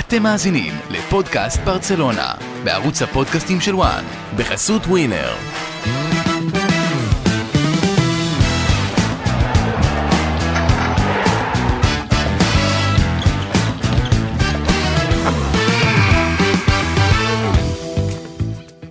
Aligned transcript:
אתם 0.00 0.22
מאזינים 0.22 0.72
לפודקאסט 0.90 1.60
ברצלונה, 1.60 2.32
בערוץ 2.64 3.02
הפודקאסטים 3.02 3.60
של 3.60 3.74
וואן, 3.74 4.04
בחסות 4.36 4.82
ווינר. 4.86 5.32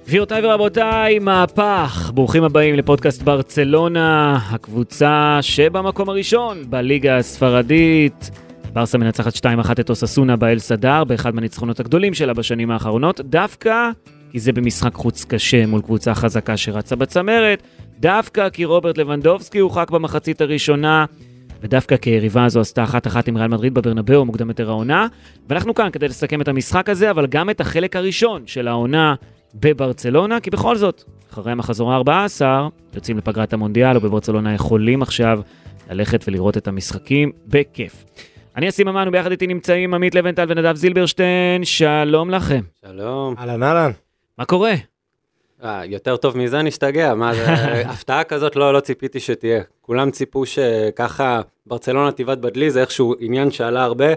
גבירותיי 0.08 0.46
ורבותיי, 0.46 1.20
מהפך. 1.20 2.12
ברוכים 2.14 2.44
הבאים 2.44 2.76
לפודקאסט 2.76 3.22
ברצלונה, 3.22 4.40
הקבוצה 4.50 5.38
שבמקום 5.42 6.10
הראשון 6.10 6.58
בליגה 6.70 7.18
הספרדית. 7.18 8.32
ברסה 8.74 8.98
מנצחת 8.98 9.36
2-1 9.36 9.40
את 9.80 9.90
אוססונה 9.90 10.36
באל 10.36 10.60
סדר, 10.60 11.04
באחד 11.04 11.36
מהניצחונות 11.36 11.80
הגדולים 11.80 12.14
שלה 12.14 12.34
בשנים 12.34 12.72
האחרונות, 12.72 13.22
דווקא 13.22 13.90
כי 14.32 14.40
זה 14.40 14.52
במשחק 14.52 14.94
חוץ 14.94 15.26
קשה 15.26 15.66
מול 15.66 15.82
קבוצה 15.82 16.16
חזקה 16.16 16.58
שרצה 16.58 16.96
בצמרת, 16.96 17.64
דווקא 18.00 18.50
כי 18.50 18.66
רוברט 18.66 18.98
לבנדובסקי 18.98 19.60
הורחק 19.60 19.92
במחצית 19.92 20.42
הראשונה, 20.42 21.06
ודווקא 21.62 21.98
כי 21.98 22.10
היריבה 22.10 22.46
הזו 22.46 22.60
עשתה 22.60 22.84
אחת 22.84 23.08
אחת 23.08 23.28
עם 23.28 23.38
ריאל 23.38 23.48
מדריד 23.48 23.74
בברנבאו 23.74 24.26
מוקדם 24.26 24.50
יותר 24.50 24.70
העונה. 24.70 25.08
ואנחנו 25.50 25.76
כאן 25.76 25.90
כדי 25.92 26.08
לסכם 26.08 26.42
את 26.42 26.48
המשחק 26.48 26.90
הזה, 26.90 27.12
אבל 27.12 27.28
גם 27.28 27.50
את 27.50 27.62
החלק 27.62 27.96
הראשון 27.96 28.44
של 28.46 28.68
העונה 28.68 29.16
בברצלונה, 29.56 30.40
כי 30.40 30.50
בכל 30.50 30.76
זאת, 30.76 31.04
אחרי 31.34 31.52
המחזור 31.52 31.94
ה-14, 31.94 32.42
יוצאים 32.96 33.18
לפגרת 33.18 33.54
המונדיאל, 33.54 33.98
ובברצלונה 33.98 34.54
יכולים 34.54 35.02
עכשיו 35.02 35.42
ללכת 35.90 36.26
ולראות 36.28 36.58
את 36.58 36.68
המשחקים 36.68 37.32
בכיף. 37.48 38.06
אני 38.60 38.70
אסים 38.70 38.88
אמן, 38.88 39.08
וביחד 39.08 39.32
איתי 39.32 39.48
נמצאים 39.48 39.94
עמית 39.94 40.16
לבנטל 40.16 40.46
ונדב 40.50 40.76
זילברשטיין, 40.76 41.66
שלום 41.66 42.30
לכם. 42.30 42.60
שלום. 42.86 43.36
אהלן 43.38 43.64
אהלן. 43.64 43.92
מה 44.38 44.46
קורה? 44.46 44.74
אה, 45.64 45.86
יותר 45.86 46.18
טוב 46.18 46.38
מזה 46.38 46.62
נשתגע, 46.62 47.16
מה 47.16 47.34
זה, 47.34 47.46
הפתעה 47.92 48.24
כזאת 48.24 48.56
לא, 48.56 48.74
לא 48.74 48.80
ציפיתי 48.80 49.20
שתהיה. 49.20 49.64
כולם 49.82 50.12
ציפו 50.12 50.46
שככה 50.46 51.42
ברצלונה 51.66 52.12
תיבד 52.12 52.42
בדלי, 52.42 52.72
זה 52.72 52.82
איכשהו 52.82 53.16
עניין 53.20 53.52
שעלה 53.52 53.84
הרבה. 53.84 54.08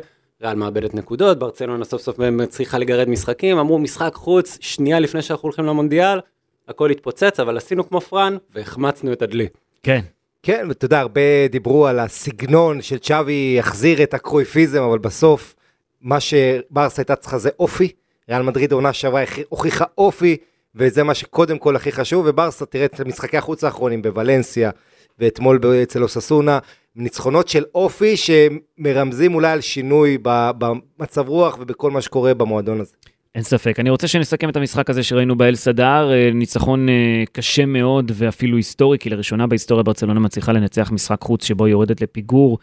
ריאל 0.42 0.54
מאבדת 0.54 0.94
נקודות, 0.94 1.38
ברצלונה 1.38 1.84
סוף 1.84 2.02
סוף 2.02 2.16
צריכה 2.48 2.78
לגרד 2.78 3.08
משחקים, 3.08 3.58
אמרו 3.58 3.78
משחק 3.78 4.14
חוץ, 4.14 4.58
שנייה 4.60 5.00
לפני 5.00 5.22
שאנחנו 5.22 5.46
הולכים 5.46 5.64
למונדיאל, 5.64 6.20
הכל 6.68 6.90
התפוצץ, 6.90 7.40
אבל 7.40 7.56
עשינו 7.56 7.88
כמו 7.88 8.00
פראן 8.00 8.36
והחמצנו 8.54 9.12
את 9.12 9.22
הדלי. 9.22 9.46
כן. 9.82 10.00
כן, 10.42 10.64
ואתה 10.68 10.84
יודע, 10.84 11.00
הרבה 11.00 11.48
דיברו 11.50 11.86
על 11.86 11.98
הסגנון 11.98 12.82
של 12.82 12.98
צ'אבי 12.98 13.54
יחזיר 13.58 14.02
את 14.02 14.14
הקרויפיזם, 14.14 14.82
אבל 14.82 14.98
בסוף, 14.98 15.54
מה 16.00 16.20
שברסה 16.20 17.02
הייתה 17.02 17.16
צריכה 17.16 17.38
זה 17.38 17.50
אופי. 17.58 17.92
ריאל 18.28 18.42
מדריד 18.42 18.72
העונה 18.72 18.92
שעברה 18.92 19.24
הוכיחה 19.48 19.84
אופי, 19.98 20.36
וזה 20.74 21.02
מה 21.02 21.14
שקודם 21.14 21.58
כל 21.58 21.76
הכי 21.76 21.92
חשוב, 21.92 22.26
וברסה, 22.28 22.66
תראה 22.66 22.84
את 22.84 23.00
משחקי 23.00 23.36
החוץ 23.36 23.64
האחרונים 23.64 24.02
בוולנסיה, 24.02 24.70
ואתמול 25.18 25.60
אצל 25.82 26.02
אוססונה, 26.02 26.58
ניצחונות 26.96 27.48
של 27.48 27.64
אופי 27.74 28.14
שמרמזים 28.16 29.34
אולי 29.34 29.52
על 29.52 29.60
שינוי 29.60 30.18
במצב 30.58 31.28
רוח 31.28 31.56
ובכל 31.60 31.90
מה 31.90 32.00
שקורה 32.00 32.34
במועדון 32.34 32.80
הזה. 32.80 32.94
אין 33.34 33.42
ספק. 33.42 33.80
אני 33.80 33.90
רוצה 33.90 34.08
שנסכם 34.08 34.48
את 34.48 34.56
המשחק 34.56 34.90
הזה 34.90 35.02
שראינו 35.02 35.36
באל 35.36 35.54
סדר, 35.54 36.12
אה, 36.12 36.30
ניצחון 36.34 36.88
אה, 36.88 37.24
קשה 37.32 37.66
מאוד 37.66 38.12
ואפילו 38.14 38.56
היסטורי, 38.56 38.98
כי 38.98 39.10
לראשונה 39.10 39.46
בהיסטוריה 39.46 39.82
ברצלונה 39.82 40.20
מצליחה 40.20 40.52
לנצח 40.52 40.90
משחק 40.92 41.22
חוץ 41.22 41.44
שבו 41.44 41.64
היא 41.64 41.72
יורדת 41.72 42.00
לפיגור 42.00 42.58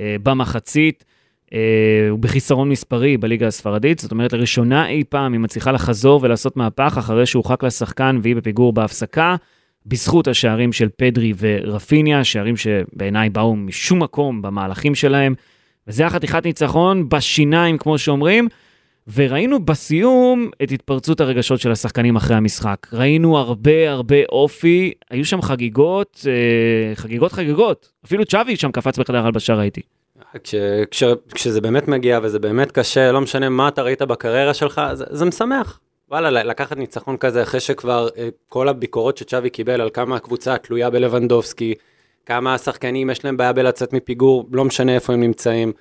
אה, 0.00 0.16
במחצית. 0.22 1.04
ובחיסרון 2.12 2.68
מספרי 2.68 3.16
בליגה 3.16 3.46
הספרדית, 3.46 3.98
זאת 3.98 4.12
אומרת 4.12 4.32
לראשונה 4.32 4.88
אי 4.88 5.04
פעם 5.08 5.32
היא 5.32 5.40
מצליחה 5.40 5.72
לחזור 5.72 6.20
ולעשות 6.22 6.56
מהפך 6.56 6.94
אחרי 6.98 7.26
שהורחק 7.26 7.64
לשחקן 7.64 8.18
והיא 8.22 8.36
בפיגור 8.36 8.72
בהפסקה. 8.72 9.36
בזכות 9.86 10.28
השערים 10.28 10.72
של 10.72 10.88
פדרי 10.96 11.32
ורפיניה, 11.38 12.24
שערים 12.24 12.56
שבעיניי 12.56 13.30
באו 13.30 13.56
משום 13.56 14.02
מקום 14.02 14.42
במהלכים 14.42 14.94
שלהם, 14.94 15.34
וזה 15.88 16.06
החתיכת 16.06 16.44
ניצחון 16.44 17.08
בשיניים, 17.08 17.78
כמו 17.78 17.98
שאומרים, 17.98 18.48
וראינו 19.14 19.64
בסיום 19.64 20.50
את 20.62 20.72
התפרצות 20.72 21.20
הרגשות 21.20 21.60
של 21.60 21.72
השחקנים 21.72 22.16
אחרי 22.16 22.36
המשחק. 22.36 22.86
ראינו 22.92 23.38
הרבה 23.38 23.90
הרבה 23.90 24.16
אופי, 24.28 24.92
היו 25.10 25.24
שם 25.24 25.42
חגיגות, 25.42 26.26
אה, 26.26 26.94
חגיגות 26.94 27.32
חגיגות. 27.32 27.92
אפילו 28.04 28.24
צ'אבי 28.24 28.56
שם 28.56 28.72
קפץ 28.72 28.98
בחדר 28.98 29.26
הלבשה 29.26 29.54
ראיתי. 29.54 29.80
כש, 30.44 30.54
כש, 30.90 31.04
כשזה 31.34 31.60
באמת 31.60 31.88
מגיע 31.88 32.20
וזה 32.22 32.38
באמת 32.38 32.72
קשה, 32.72 33.12
לא 33.12 33.20
משנה 33.20 33.48
מה 33.48 33.68
אתה 33.68 33.82
ראית 33.82 34.02
בקריירה 34.02 34.54
שלך, 34.54 34.80
זה, 34.92 35.04
זה 35.10 35.24
משמח. 35.24 35.80
וואלה, 36.10 36.42
לקחת 36.44 36.76
ניצחון 36.76 37.16
כזה 37.16 37.42
אחרי 37.42 37.60
שכבר 37.60 38.08
אה, 38.18 38.28
כל 38.48 38.68
הביקורות 38.68 39.16
שצ'אבי 39.16 39.50
קיבל 39.50 39.80
על 39.80 39.90
כמה 39.90 40.16
הקבוצה 40.16 40.58
תלויה 40.58 40.90
בלבנדובסקי, 40.90 41.74
כמה 42.26 42.54
השחקנים 42.54 43.10
יש 43.10 43.24
להם 43.24 43.36
בעיה 43.36 43.52
בלצאת 43.52 43.92
מפיגור, 43.92 44.48
לא 44.52 44.64
משנה 44.64 44.94
איפה 44.94 45.12
הם 45.12 45.20
נמצאים. 45.20 45.72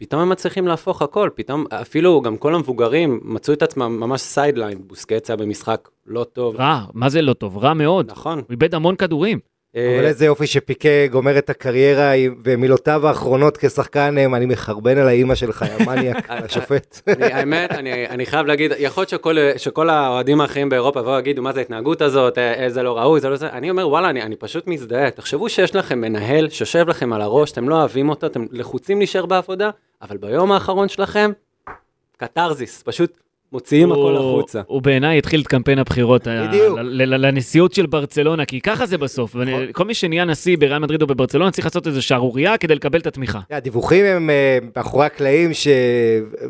פתאום 0.00 0.22
הם 0.22 0.28
מצליחים 0.28 0.66
להפוך 0.66 1.02
הכל, 1.02 1.30
פתאום 1.34 1.64
אפילו 1.70 2.20
גם 2.20 2.36
כל 2.36 2.54
המבוגרים 2.54 3.20
מצאו 3.22 3.54
את 3.54 3.62
עצמם 3.62 4.00
ממש 4.00 4.20
sideline, 4.20 4.78
בוסקטס 4.86 5.19
היה 5.19 5.36
במשחק 5.36 5.88
לא 6.06 6.24
טוב. 6.24 6.56
רע, 6.56 6.84
מה 6.94 7.08
זה 7.08 7.22
לא 7.22 7.32
טוב? 7.32 7.58
רע 7.58 7.74
מאוד. 7.74 8.10
נכון. 8.10 8.38
הוא 8.38 8.46
איבד 8.50 8.74
המון 8.74 8.96
כדורים. 8.96 9.38
אבל 9.74 10.06
איזה 10.06 10.24
יופי 10.26 10.46
שפיקה 10.46 11.06
גומר 11.10 11.38
את 11.38 11.50
הקריירה 11.50 12.12
ומילותיו 12.44 13.06
האחרונות 13.06 13.56
כשחקן 13.56 14.18
הם, 14.18 14.34
אני 14.34 14.46
מחרבן 14.46 14.98
על 14.98 15.08
האימא 15.08 15.34
שלך, 15.34 15.64
יא 15.78 15.86
מניאק, 15.86 16.26
השופט. 16.30 17.00
האמת, 17.20 17.70
אני 18.08 18.26
חייב 18.26 18.46
להגיד, 18.46 18.72
יכול 18.78 19.04
להיות 19.24 19.58
שכל 19.58 19.90
האוהדים 19.90 20.40
האחרים 20.40 20.68
באירופה 20.68 21.00
יבואו 21.00 21.14
ויגידו, 21.14 21.42
מה 21.42 21.52
זה 21.52 21.60
ההתנהגות 21.60 22.02
הזאת, 22.02 22.38
איזה 22.38 22.82
לא 22.82 22.98
ראוי, 22.98 23.20
זה 23.20 23.28
לא 23.28 23.36
זה, 23.36 23.48
אני 23.48 23.70
אומר, 23.70 23.88
וואלה, 23.88 24.10
אני 24.10 24.36
פשוט 24.36 24.66
מזדהה. 24.66 25.10
תחשבו 25.10 25.48
שיש 25.48 25.76
לכם 25.76 26.00
מנהל 26.00 26.48
שיושב 26.48 26.88
לכם 26.88 27.12
על 27.12 27.20
הראש, 27.22 27.52
אתם 27.52 27.68
לא 27.68 27.74
אוהבים 27.74 28.08
אותו, 28.08 28.26
אתם 28.26 28.46
לחוצים 28.50 28.98
להישאר 28.98 29.26
בעבודה, 29.26 29.70
אבל 30.02 30.16
ביום 30.16 30.52
האחרון 30.52 30.88
שלכם, 30.88 31.30
קתרזיס, 32.16 32.82
פשוט 32.82 33.18
מוציאים 33.52 33.92
הכל 33.92 34.16
החוצה. 34.16 34.60
הוא 34.66 34.82
בעיניי 34.82 35.18
התחיל 35.18 35.40
את 35.40 35.46
קמפיין 35.46 35.78
הבחירות 35.78 36.26
לנשיאות 36.96 37.74
של 37.74 37.86
ברצלונה, 37.86 38.44
כי 38.44 38.60
ככה 38.60 38.86
זה 38.86 38.98
בסוף. 38.98 39.36
נכון. 39.36 39.72
כל 39.72 39.84
מי 39.84 39.94
שנהיה 39.94 40.24
נשיא 40.24 40.56
בריאל 40.58 40.78
מדריד 40.78 41.02
או 41.02 41.06
בברצלונה 41.06 41.50
צריך 41.50 41.66
לעשות 41.66 41.86
איזו 41.86 42.02
שערורייה 42.02 42.58
כדי 42.58 42.74
לקבל 42.74 43.00
את 43.00 43.06
התמיכה. 43.06 43.40
הדיווחים 43.50 44.04
הם 44.04 44.30
אה, 44.30 44.58
מאחורי 44.76 45.06
הקלעים, 45.06 45.50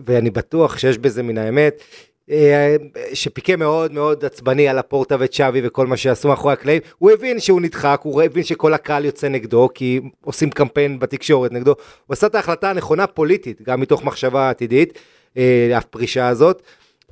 ואני 0.04 0.30
בטוח 0.30 0.78
שיש 0.78 0.98
בזה 0.98 1.22
מן 1.22 1.38
האמת. 1.38 1.82
אה, 2.30 2.76
שפיקה 3.12 3.56
מאוד 3.56 3.92
מאוד 3.92 4.24
עצבני 4.24 4.68
על 4.68 4.78
הפורטה 4.78 5.16
וצ'אבי 5.20 5.60
וכל 5.64 5.86
מה 5.86 5.96
שעשו 5.96 6.28
מאחורי 6.28 6.52
הקלעים, 6.52 6.82
הוא 6.98 7.10
הבין 7.10 7.40
שהוא 7.40 7.60
נדחק, 7.60 8.00
הוא 8.02 8.22
הבין 8.22 8.44
שכל 8.44 8.74
הקהל 8.74 9.04
יוצא 9.04 9.28
נגדו, 9.28 9.68
כי 9.74 10.00
עושים 10.24 10.50
קמפיין 10.50 10.98
בתקשורת 10.98 11.52
נגדו, 11.52 11.70
הוא 12.06 12.12
עשה 12.12 12.26
את 12.26 12.34
ההחלטה 12.34 12.70
הנכונה 12.70 13.06
פוליטית, 13.06 13.62
גם 13.62 13.80
מתוך 13.80 14.04
מחשבה 14.04 14.50
עתידית, 14.50 14.98
אה, 15.36 15.70
הפרישה 15.74 16.28
הזאת. 16.28 16.62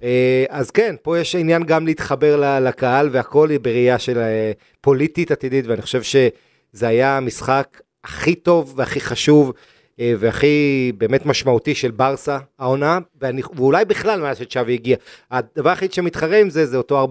אה, 0.02 0.44
אז 0.48 0.70
כן, 0.70 0.94
פה 1.02 1.18
יש 1.18 1.34
עניין 1.34 1.64
גם 1.64 1.86
להתחבר 1.86 2.60
לקהל 2.60 3.08
והכל 3.12 3.58
בראייה 3.62 3.98
של 3.98 4.18
אה, 4.18 4.52
פוליטית 4.80 5.30
עתידית, 5.30 5.66
ואני 5.66 5.82
חושב 5.82 6.02
שזה 6.02 6.88
היה 6.88 7.16
המשחק 7.16 7.80
הכי 8.04 8.34
טוב 8.34 8.74
והכי 8.76 9.00
חשוב 9.00 9.52
אה, 10.00 10.14
והכי 10.18 10.92
באמת 10.98 11.26
משמעותי 11.26 11.74
של 11.74 11.90
ברסה 11.90 12.38
העונה, 12.58 12.98
ואני, 13.20 13.42
ואולי 13.54 13.84
בכלל 13.84 14.20
מאז 14.20 14.38
שצ'אבי 14.38 14.74
הגיע. 14.74 14.96
הדבר 15.30 15.70
היחיד 15.70 15.92
שמתחרה 15.92 16.40
עם 16.40 16.50
זה, 16.50 16.66
זה 16.66 16.76
אותו 16.76 17.06
4-0 17.06 17.08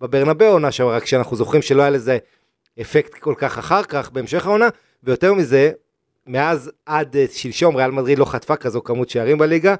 בברנבאו 0.00 0.46
עונה 0.46 0.72
שעברה, 0.72 0.96
רק 0.96 1.06
שאנחנו 1.06 1.36
זוכרים 1.36 1.62
שלא 1.62 1.82
היה 1.82 1.90
לזה 1.90 2.18
אפקט 2.80 3.14
כל 3.14 3.34
כך 3.36 3.58
אחר 3.58 3.82
כך 3.82 4.10
בהמשך 4.10 4.46
העונה, 4.46 4.68
ויותר 5.04 5.34
מזה, 5.34 5.70
מאז 6.26 6.70
עד 6.86 7.16
שלשום 7.32 7.76
ריאל 7.76 7.90
מדריד 7.90 8.18
לא 8.18 8.24
חטפה 8.24 8.56
כזו 8.56 8.82
כמות 8.84 9.10
שערים 9.10 9.38
בליגה. 9.38 9.74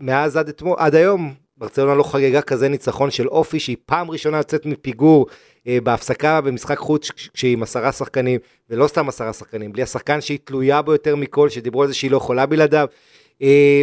מאז 0.00 0.36
עד 0.36 0.48
אתמול, 0.48 0.74
עד 0.78 0.94
היום, 0.94 1.34
ברצלונה 1.56 1.94
לא 1.94 2.02
חגגה 2.02 2.42
כזה 2.42 2.68
ניצחון 2.68 3.10
של 3.10 3.28
אופי, 3.28 3.60
שהיא 3.60 3.76
פעם 3.86 4.10
ראשונה 4.10 4.36
יוצאת 4.36 4.66
מפיגור 4.66 5.26
אה, 5.68 5.78
בהפסקה 5.82 6.40
במשחק 6.40 6.78
חוץ 6.78 7.10
כשהיא 7.10 7.52
עם 7.52 7.62
עשרה 7.62 7.92
שחקנים, 7.92 8.40
ולא 8.70 8.86
סתם 8.86 9.08
עשרה 9.08 9.32
שחקנים, 9.32 9.72
בלי 9.72 9.82
השחקן 9.82 10.20
שהיא 10.20 10.38
תלויה 10.44 10.82
בו 10.82 10.92
יותר 10.92 11.16
מכל, 11.16 11.48
שדיברו 11.48 11.82
על 11.82 11.88
זה 11.88 11.94
שהיא 11.94 12.10
לא 12.10 12.16
יכולה 12.16 12.46
בלעדיו. 12.46 12.88
אה, 13.42 13.82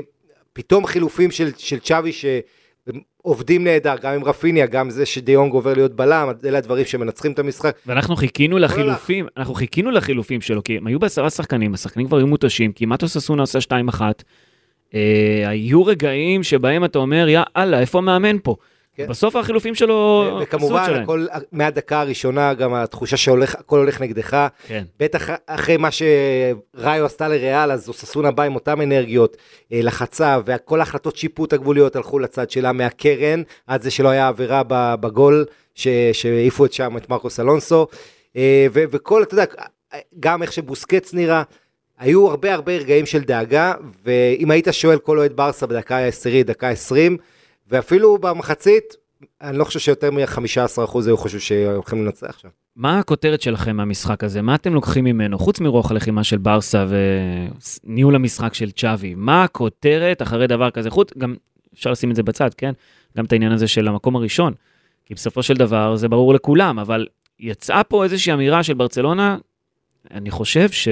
פתאום 0.54 0.86
חילופים 0.86 1.32
של, 1.32 1.52
של 1.58 1.80
צ'אבי 1.80 2.12
שעובדים 2.12 3.64
נהדר, 3.64 3.96
גם 4.02 4.14
עם 4.14 4.24
רפיניה, 4.24 4.66
גם 4.66 4.90
זה 4.90 5.06
שדיונג 5.06 5.54
עובר 5.54 5.74
להיות 5.74 5.96
בלם, 5.96 6.32
אלה 6.46 6.58
הדברים 6.58 6.86
שמנצחים 6.86 7.32
את 7.32 7.40
המשחק. 7.40 7.76
ואנחנו 7.86 8.16
חיכינו 8.16 8.58
לחילופים, 8.58 9.28
אנחנו 9.38 9.54
חיכינו 9.54 9.92
לחילופים 9.92 10.42
שלו, 10.42 10.64
כי 10.64 10.78
הם 10.78 10.88
היו 10.88 11.00
בעשרה 11.00 11.30
שחקנים, 11.30 11.74
השחקנים 11.74 12.08
כבר 12.08 12.18
היו 12.18 12.28
מותשים, 12.28 12.72
כמעט 12.72 13.04
אוססונה 13.04 13.44
עושה 13.44 13.60
2-1. 13.60 14.02
אה, 14.96 15.44
היו 15.50 15.86
רגעים 15.86 16.44
שבהם 16.44 16.86
אתה 16.86 17.00
אומר, 17.00 17.28
יא 17.30 17.42
אללה, 17.58 17.80
איפה 17.80 17.98
המאמן 17.98 18.38
פה? 18.44 18.56
כן. 18.96 19.08
בסוף 19.08 19.36
החילופים 19.36 19.76
שלו, 19.76 20.30
וכמובן. 20.42 21.02
הכל, 21.04 21.26
מהדקה 21.52 22.02
הראשונה, 22.02 22.54
גם 22.54 22.74
התחושה 22.74 23.18
שהכל 23.18 23.80
הולך 23.80 24.02
נגדך. 24.02 24.48
כן. 24.68 24.84
בטח 25.00 25.30
אחרי 25.48 25.78
מה 25.78 25.90
שראיו 25.92 27.06
עשתה 27.06 27.28
לריאל, 27.28 27.72
אז 27.72 27.90
אוססונה 27.90 28.32
בא 28.32 28.44
עם 28.44 28.56
אותן 28.56 28.82
אנרגיות, 28.82 29.38
אה, 29.74 29.80
לחצה, 29.82 30.40
וכל 30.46 30.80
ההחלטות 30.80 31.16
שיפוט 31.16 31.54
הגבוליות 31.54 31.96
הלכו 31.96 32.20
לצד 32.20 32.50
שלה 32.50 32.72
מהקרן, 32.72 33.42
עד 33.68 33.82
זה 33.82 33.92
שלא 33.92 34.10
היה 34.10 34.28
עבירה 34.28 34.62
בגול, 35.00 35.46
שהעיפו 36.14 36.66
את 36.66 36.74
שם 36.74 36.98
את 36.98 37.10
מרקוס 37.10 37.40
אלונסו, 37.40 37.88
אה, 38.36 38.68
וכל, 38.74 39.24
אתה 39.24 39.34
יודע, 39.34 39.46
גם 40.20 40.42
איך 40.42 40.54
שבוסקץ 40.54 41.14
נראה, 41.14 41.44
היו 42.02 42.30
הרבה 42.30 42.54
הרבה 42.54 42.78
רגעים 42.78 43.06
של 43.06 43.22
דאגה, 43.22 43.74
ואם 44.06 44.52
היית 44.52 44.68
שואל 44.72 45.00
כל 45.00 45.18
אוהד 45.18 45.34
ברסה 45.36 45.68
בדקה 45.68 45.98
העשירית, 45.98 46.48
דקה 46.48 46.70
עשרים, 46.70 47.18
ואפילו 47.70 48.18
במחצית, 48.18 48.84
אני 49.42 49.58
לא 49.58 49.64
חושב 49.64 49.80
שיותר 49.80 50.12
מ-15% 50.12 51.00
היו 51.06 51.18
חושבים 51.18 51.40
שהולכים 51.40 52.06
לנצח 52.06 52.38
שם. 52.38 52.50
מה 52.76 53.00
הכותרת 53.00 53.42
שלכם 53.42 53.76
מהמשחק 53.76 54.24
הזה? 54.24 54.42
מה 54.42 54.56
אתם 54.56 54.74
לוקחים 54.74 55.04
ממנו? 55.04 55.40
חוץ 55.40 55.60
מרוח 55.60 55.92
הלחימה 55.92 56.24
של 56.24 56.38
ברסה 56.38 56.86
וניהול 56.90 58.16
המשחק 58.16 58.54
של 58.54 58.72
צ'אבי, 58.72 59.16
מה 59.16 59.44
הכותרת 59.44 60.22
אחרי 60.22 60.48
דבר 60.48 60.72
כזה? 60.72 60.90
חוץ, 60.90 61.10
גם 61.18 61.36
אפשר 61.74 61.92
לשים 61.92 62.12
את 62.12 62.16
זה 62.16 62.24
בצד, 62.24 62.54
כן? 62.54 62.72
גם 63.18 63.26
את 63.26 63.32
העניין 63.32 63.52
הזה 63.52 63.68
של 63.68 63.88
המקום 63.88 64.16
הראשון. 64.16 64.54
כי 65.06 65.14
בסופו 65.14 65.44
של 65.44 65.54
דבר 65.54 65.96
זה 65.96 66.08
ברור 66.10 66.34
לכולם, 66.34 66.80
אבל 66.80 67.08
יצאה 67.40 67.84
פה 67.84 68.04
איזושהי 68.04 68.34
אמירה 68.34 68.64
של 68.64 68.74
ברצלונה, 68.74 69.38
אני 70.12 70.32
חושב 70.32 70.70
ש... 70.70 70.88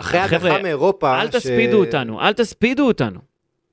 אחרי 0.00 0.28
חבר'ה, 0.28 0.50
הדחה 0.50 0.62
מאירופה... 0.62 1.20
אל 1.20 1.26
ש- 1.30 1.36
תספידו 1.36 1.78
אותנו, 1.80 2.20
אל 2.20 2.32
תספידו 2.32 2.86
אותנו. 2.86 3.20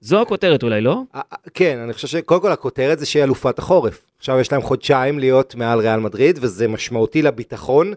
זו 0.01 0.21
הכותרת 0.21 0.63
אולי, 0.63 0.81
לא? 0.81 1.01
אה, 1.15 1.21
אה, 1.33 1.37
כן, 1.53 1.79
אני 1.79 1.93
חושב 1.93 2.07
שקודם 2.07 2.41
כל 2.41 2.51
הכותרת 2.51 2.99
זה 2.99 3.05
שהיא 3.05 3.23
אלופת 3.23 3.59
החורף. 3.59 4.01
עכשיו 4.17 4.39
יש 4.39 4.51
להם 4.51 4.61
חודשיים 4.61 5.19
להיות 5.19 5.55
מעל 5.55 5.79
ריאל 5.79 5.99
מדריד, 5.99 6.39
וזה 6.41 6.67
משמעותי 6.67 7.21
לביטחון. 7.21 7.93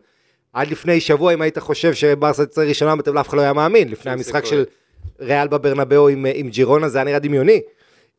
עד 0.52 0.68
לפני 0.68 1.00
שבוע, 1.00 1.34
אם 1.34 1.42
היית 1.42 1.58
חושב 1.58 1.94
שברסה 1.94 2.46
תצא 2.46 2.60
ראשונה 2.60 2.96
בטבלה, 2.96 3.20
אף 3.20 3.28
אחד 3.28 3.36
לא 3.36 3.42
היה 3.42 3.52
מאמין. 3.52 3.88
לפני 3.88 4.12
המשחק. 4.12 4.44
של 4.44 4.64
ריאל 5.20 5.48
בברנבאו 5.48 6.08
עם, 6.08 6.26
עם 6.34 6.48
ג'ירונה, 6.48 6.88
זה 6.88 6.98
היה 6.98 7.04
נראה 7.04 7.18
דמיוני. 7.18 7.60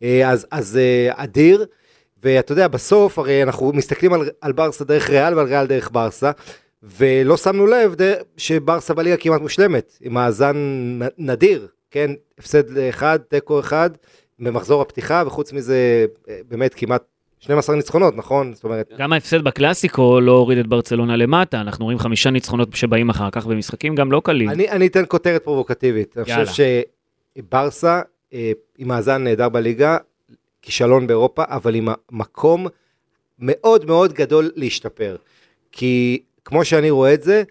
אה, 0.04 0.30
אז, 0.30 0.48
אז 0.52 0.78
אה, 0.78 1.24
אדיר, 1.24 1.66
ואתה 2.24 2.52
יודע, 2.52 2.68
בסוף, 2.68 3.20
הרי 3.20 3.44
אנחנו 3.44 3.72
מסתכלים 3.74 4.14
על, 4.14 4.30
על 4.42 4.52
ברסה 4.52 4.86
דרך 4.86 5.10
ריאל 5.10 5.34
ועל 5.34 5.48
ריאל 5.48 5.68
דרך 5.68 5.90
ברסה, 5.92 6.32
ולא 6.84 7.38
שמנו 7.38 7.68
לב 7.68 7.96
שברסה 8.38 8.94
בליגה 8.94 9.18
כמעט 9.18 9.42
מושלמת, 9.42 9.98
עם 10.02 10.14
מאזן 10.14 10.56
נדיר, 11.18 11.68
כן? 11.92 12.12
הפסד 12.38 12.70
לאחד, 12.70 13.20
תיקו 13.28 13.60
אחד, 13.60 13.90
במחזור 14.40 14.82
הפתיחה, 14.82 15.24
וחוץ 15.28 15.54
מזה, 15.54 16.06
אה, 16.30 16.40
באמת 16.50 16.74
כמעט 16.74 17.04
12 17.40 17.76
ניצחונות, 17.76 18.18
נכון? 18.18 18.54
זאת 18.54 18.64
אומרת, 18.64 18.92
גם 18.98 19.14
ההפסד 19.14 19.42
בקלאסיקו 19.44 20.20
לא 20.22 20.32
הוריד 20.32 20.58
את 20.58 20.68
ברצלונה 20.68 21.16
למטה, 21.16 21.62
אנחנו 21.62 21.86
רואים 21.86 22.00
חמישה 22.00 22.30
ניצחונות 22.30 22.76
שבאים 22.76 23.10
אחר 23.10 23.30
כך 23.32 23.46
במשחקים 23.46 23.96
גם 23.96 24.12
לא 24.12 24.22
קלים. 24.26 24.50
אני, 24.50 24.70
אני 24.70 24.88
אתן 24.88 25.04
כותרת 25.08 25.44
פרובוקטיבית. 25.44 26.18
אני 26.18 26.26
יאללה. 26.28 26.46
חושב 26.46 26.64
שברסה, 27.38 28.02
אה, 28.34 28.52
עם 28.78 28.88
מאזן 28.88 29.24
נהדר 29.24 29.50
בליגה, 29.50 29.98
כישלון 30.62 31.08
באירופה, 31.08 31.44
אבל 31.48 31.76
עם 31.76 31.88
מקום 32.12 32.68
מאוד 33.40 33.86
מאוד 33.86 34.14
גדול 34.14 34.52
להשתפר. 34.56 35.16
כי 35.72 36.22
כמו 36.46 36.66
שאני 36.66 36.90
רואה 36.90 37.14
את 37.14 37.24
זה, 37.24 37.44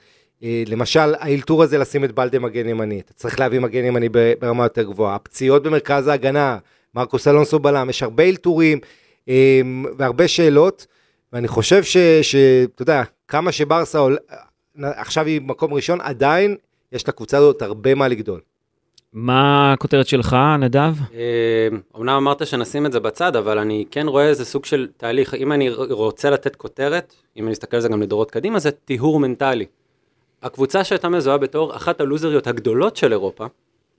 אה, 0.43 0.63
למשל, 0.67 1.15
האלתור 1.19 1.63
הזה 1.63 1.79
לשים 1.79 2.05
את 2.05 2.13
בלדה 2.13 2.39
מגן 2.39 2.69
ימני, 2.69 3.01
אתה 3.01 3.13
צריך 3.13 3.41
להביא 3.41 3.61
מגן 3.61 3.85
ימני 3.85 4.09
ברמה 4.41 4.65
יותר 4.65 4.83
גבוהה. 4.83 5.15
הפציעות 5.15 5.63
במרכז 5.63 6.07
ההגנה, 6.07 6.59
מרקוס 6.95 7.29
אלונסו 7.29 7.59
בלם, 7.59 7.91
יש 7.91 8.03
הרבה 8.03 8.25
אלתורים 8.25 8.79
אה, 9.29 9.61
והרבה 9.99 10.29
שאלות, 10.29 10.87
ואני 11.33 11.49
חושב 11.49 11.83
שאתה 12.23 12.83
יודע, 12.83 13.03
כמה 13.29 13.53
שברסה 13.53 13.99
עול... 13.99 14.19
עכשיו 14.83 15.27
היא 15.27 15.41
במקום 15.41 15.75
ראשון, 15.75 16.01
עדיין 16.01 16.57
יש 16.93 17.09
לקבוצה 17.09 17.39
הזאת 17.39 17.63
הרבה 17.63 17.95
מה 17.95 18.09
לגדול. 18.09 18.41
מה 19.13 19.73
הכותרת 19.73 20.07
שלך, 20.07 20.37
נדב? 20.59 20.95
אה, 21.15 21.69
אמנם 21.97 22.17
אמרת 22.17 22.47
שנשים 22.47 22.87
את 22.87 22.93
זה 22.93 23.01
בצד, 23.01 23.37
אבל 23.37 23.59
אני 23.59 23.85
כן 23.91 24.09
רואה 24.09 24.29
איזה 24.29 24.45
סוג 24.45 24.65
של 24.65 24.89
תהליך. 24.97 25.35
אם 25.35 25.53
אני 25.53 25.71
רוצה 25.91 26.31
לתת 26.31 26.57
כותרת, 26.57 27.15
אם 27.37 27.45
אני 27.45 27.53
אסתכל 27.53 27.77
על 27.77 27.83
זה 27.83 27.89
גם 27.89 28.03
לדורות 28.03 28.31
קדימה, 28.31 28.59
זה 28.59 28.71
טיהור 28.71 29.21
מנטלי. 29.21 29.67
הקבוצה 30.43 30.85
שהייתה 30.85 31.09
מזוהה 31.09 31.39
בתור 31.39 31.77
אחת 31.77 32.01
הלוזריות 32.01 32.47
הגדולות 32.47 32.97
של 32.97 33.13
אירופה, 33.13 33.47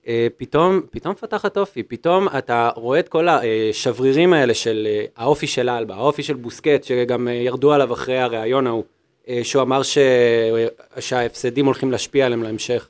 אה, 0.06 0.26
פתאום, 0.36 0.80
פתאום 0.90 1.12
מפתחת 1.12 1.56
אופי, 1.56 1.82
פתאום 1.82 2.28
אתה 2.38 2.70
רואה 2.74 2.98
את 2.98 3.08
כל 3.08 3.28
השברירים 3.28 4.32
האלה 4.32 4.54
של 4.54 4.88
אה, 4.90 5.04
האופי 5.16 5.46
של 5.46 5.68
אלבה, 5.68 5.94
האופי 5.94 6.22
של 6.22 6.34
בוסקט, 6.34 6.84
שגם 6.84 7.28
ירדו 7.28 7.72
עליו 7.72 7.92
אחרי 7.92 8.18
הריאיון 8.18 8.66
ההוא, 8.66 8.84
שהוא 9.42 9.62
אמר 9.62 9.82
ש... 9.82 9.98
שההפסדים 10.98 11.66
הולכים 11.66 11.90
להשפיע 11.90 12.26
עליהם 12.26 12.42
להמשך. 12.42 12.88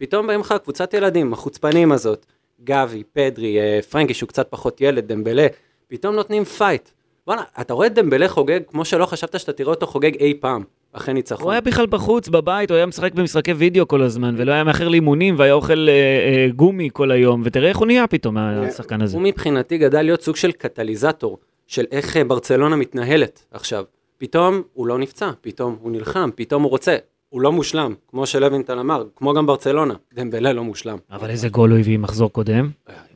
פתאום 0.00 0.26
באים 0.26 0.40
לך 0.40 0.54
קבוצת 0.62 0.94
ילדים, 0.94 1.32
החוצפנים 1.32 1.92
הזאת, 1.92 2.26
גבי, 2.64 3.02
פדרי, 3.12 3.60
אה, 3.60 3.80
פרנקי 3.90 4.14
שהוא 4.14 4.28
קצת 4.28 4.46
פחות 4.50 4.80
ילד, 4.80 5.12
דמבלה, 5.12 5.46
פתאום 5.88 6.14
נותנים 6.14 6.44
פייט. 6.44 6.90
וואלה, 7.26 7.42
אתה 7.60 7.74
רואה 7.74 7.86
את 7.86 7.94
דמבלה 7.94 8.28
חוגג 8.28 8.60
כמו 8.66 8.84
שלא 8.84 9.06
חשבת 9.06 9.40
שאתה 9.40 9.52
תראה 9.52 9.70
אותו 9.70 9.86
חוגג 9.86 10.14
אי 10.14 10.34
פעם, 10.40 10.64
אחרי 10.92 11.14
ניצחון. 11.14 11.44
הוא 11.44 11.52
היה 11.52 11.60
בכלל 11.60 11.86
בחוץ, 11.86 12.28
בבית, 12.28 12.70
הוא 12.70 12.76
היה 12.76 12.86
משחק 12.86 13.14
במשחקי 13.14 13.52
וידאו 13.52 13.88
כל 13.88 14.02
הזמן, 14.02 14.34
ולא 14.38 14.52
היה 14.52 14.64
מאחר 14.64 14.88
לאימונים, 14.88 15.34
והיה 15.38 15.52
אוכל 15.52 15.88
אה, 15.88 15.94
אה, 15.94 16.48
גומי 16.56 16.88
כל 16.92 17.10
היום, 17.10 17.42
ותראה 17.44 17.68
איך 17.68 17.78
הוא 17.78 17.86
נהיה 17.86 18.06
פתאום, 18.06 18.36
השחקן 18.36 19.02
הזה. 19.02 19.16
הוא 19.16 19.22
מבחינתי 19.24 19.78
גדל 19.78 20.02
להיות 20.02 20.22
סוג 20.22 20.36
של 20.36 20.52
קטליזטור, 20.52 21.38
של 21.66 21.84
איך 21.90 22.16
אה, 22.16 22.24
ברצלונה 22.24 22.76
מתנהלת 22.76 23.44
עכשיו. 23.50 23.84
פתאום 24.18 24.62
הוא 24.72 24.86
לא 24.86 24.98
נפצע, 24.98 25.30
פתאום 25.40 25.76
הוא 25.80 25.90
נלחם, 25.92 26.30
פתאום 26.34 26.62
הוא 26.62 26.70
רוצה. 26.70 26.96
הוא 27.30 27.40
לא 27.40 27.52
מושלם, 27.52 27.94
כמו 28.10 28.26
שלוינטל 28.26 28.78
אמר, 28.78 29.04
כמו 29.16 29.34
גם 29.34 29.46
ברצלונה. 29.46 29.94
דמבלה 30.14 30.52
לא 30.52 30.64
מושלם. 30.64 30.96
אבל 31.12 31.30
איזה 31.30 31.48
גול 31.48 31.70
הוא 31.70 31.78
הביא 31.78 31.98
מחזור 31.98 32.32
קודם. 32.32 32.70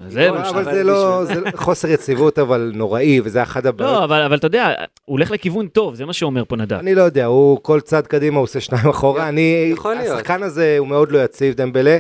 זה 0.09 0.31
אבל, 0.31 0.39
מה 0.39 0.45
ש- 0.45 0.49
אבל 0.49 0.65
זה 0.65 0.85
לא, 0.85 1.25
זה 1.25 1.35
חוסר 1.55 1.89
יציבות, 1.89 2.39
אבל 2.39 2.73
נוראי, 2.75 3.21
וזה 3.25 3.43
אחד 3.43 3.67
הבעיות. 3.67 3.93
לא, 3.93 4.05
אבל 4.05 4.35
אתה 4.35 4.47
יודע, 4.47 4.67
הוא 5.05 5.15
הולך 5.15 5.31
לכיוון 5.31 5.67
טוב, 5.69 5.95
זה 5.95 6.05
מה 6.07 6.13
שאומר 6.13 6.45
פה 6.49 6.57
נדב. 6.57 6.77
אני 6.77 6.95
לא 6.95 7.03
יודע, 7.03 7.25
הוא 7.27 7.59
כל 7.63 7.81
צד 7.81 8.07
קדימה 8.07 8.37
הוא 8.37 8.43
עושה 8.45 8.61
שניים 8.61 8.89
אחורה, 8.89 9.29
אני. 9.29 9.75
השחקן 9.99 10.43
הזה 10.43 10.77
הוא 10.79 10.89
מאוד 10.89 11.13
לא 11.13 11.19
יציב, 11.25 11.55
דמבלה, 11.55 11.99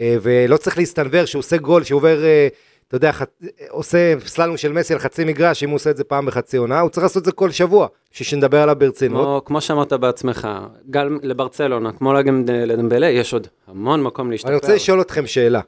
אה, 0.00 0.16
ולא 0.22 0.56
צריך 0.56 0.78
להסתנוור 0.78 1.24
שהוא 1.24 1.40
עושה 1.40 1.56
גול, 1.56 1.84
שהוא 1.84 1.98
עובר, 1.98 2.24
אה, 2.24 2.48
אתה 2.88 2.96
יודע, 2.96 3.10
חצ- 3.12 3.46
עושה 3.68 4.14
סללום 4.26 4.56
של 4.56 4.72
מסי 4.72 4.92
על 4.92 4.98
חצי 4.98 5.24
מגרש, 5.24 5.62
אם 5.62 5.68
הוא 5.68 5.76
עושה 5.76 5.90
את 5.90 5.96
זה 5.96 6.04
פעם 6.04 6.26
בחצי 6.26 6.56
עונה, 6.56 6.80
הוא 6.80 6.90
צריך 6.90 7.02
לעשות 7.02 7.20
את 7.20 7.24
זה 7.24 7.32
כל 7.32 7.50
שבוע, 7.50 7.86
בשביל 8.12 8.26
שנדבר 8.26 8.62
עליו 8.62 8.76
ברצינות. 8.78 9.24
כמו, 9.24 9.42
כמו 9.44 9.60
שאמרת 9.60 9.92
בעצמך, 9.92 10.48
גם 10.90 11.18
לברצלונה, 11.22 11.92
כמו 11.92 12.12
גם 12.24 12.44
לדמבלה, 12.48 13.06
יש 13.06 13.32
עוד 13.32 13.46
המון 13.66 14.02
מקום 14.02 14.30
להשתפר. 14.30 14.48
אני 14.48 14.56
רוצה 14.56 14.74
לשאול 14.74 15.00
אתכם 15.00 15.26
שאלה, 15.26 15.60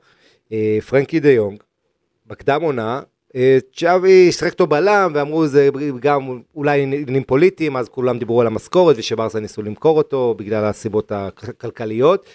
אה, 0.53 0.79
פרנקי 0.89 1.21
דה 1.21 1.31
יונג, 1.31 1.63
בקדם 2.27 2.63
עונה, 2.63 3.01
אה, 3.37 3.59
צ'אבי 3.77 4.33
שיחק 4.33 4.53
אותו 4.53 4.67
בלם, 4.67 5.11
ואמרו 5.15 5.47
זה 5.47 5.69
גם 6.01 6.41
אולי 6.55 6.83
עניינים 6.83 7.25
פוליטיים, 7.25 7.77
אז 7.77 7.89
כולם 7.89 8.19
דיברו 8.19 8.41
על 8.41 8.47
המשכורת, 8.47 8.97
ושברסה 8.99 9.41
ניסו 9.41 9.63
למכור 9.63 9.97
אותו 9.99 10.35
בגלל 10.39 10.65
הסיבות 10.65 11.13
הכלכליות. 11.13 12.27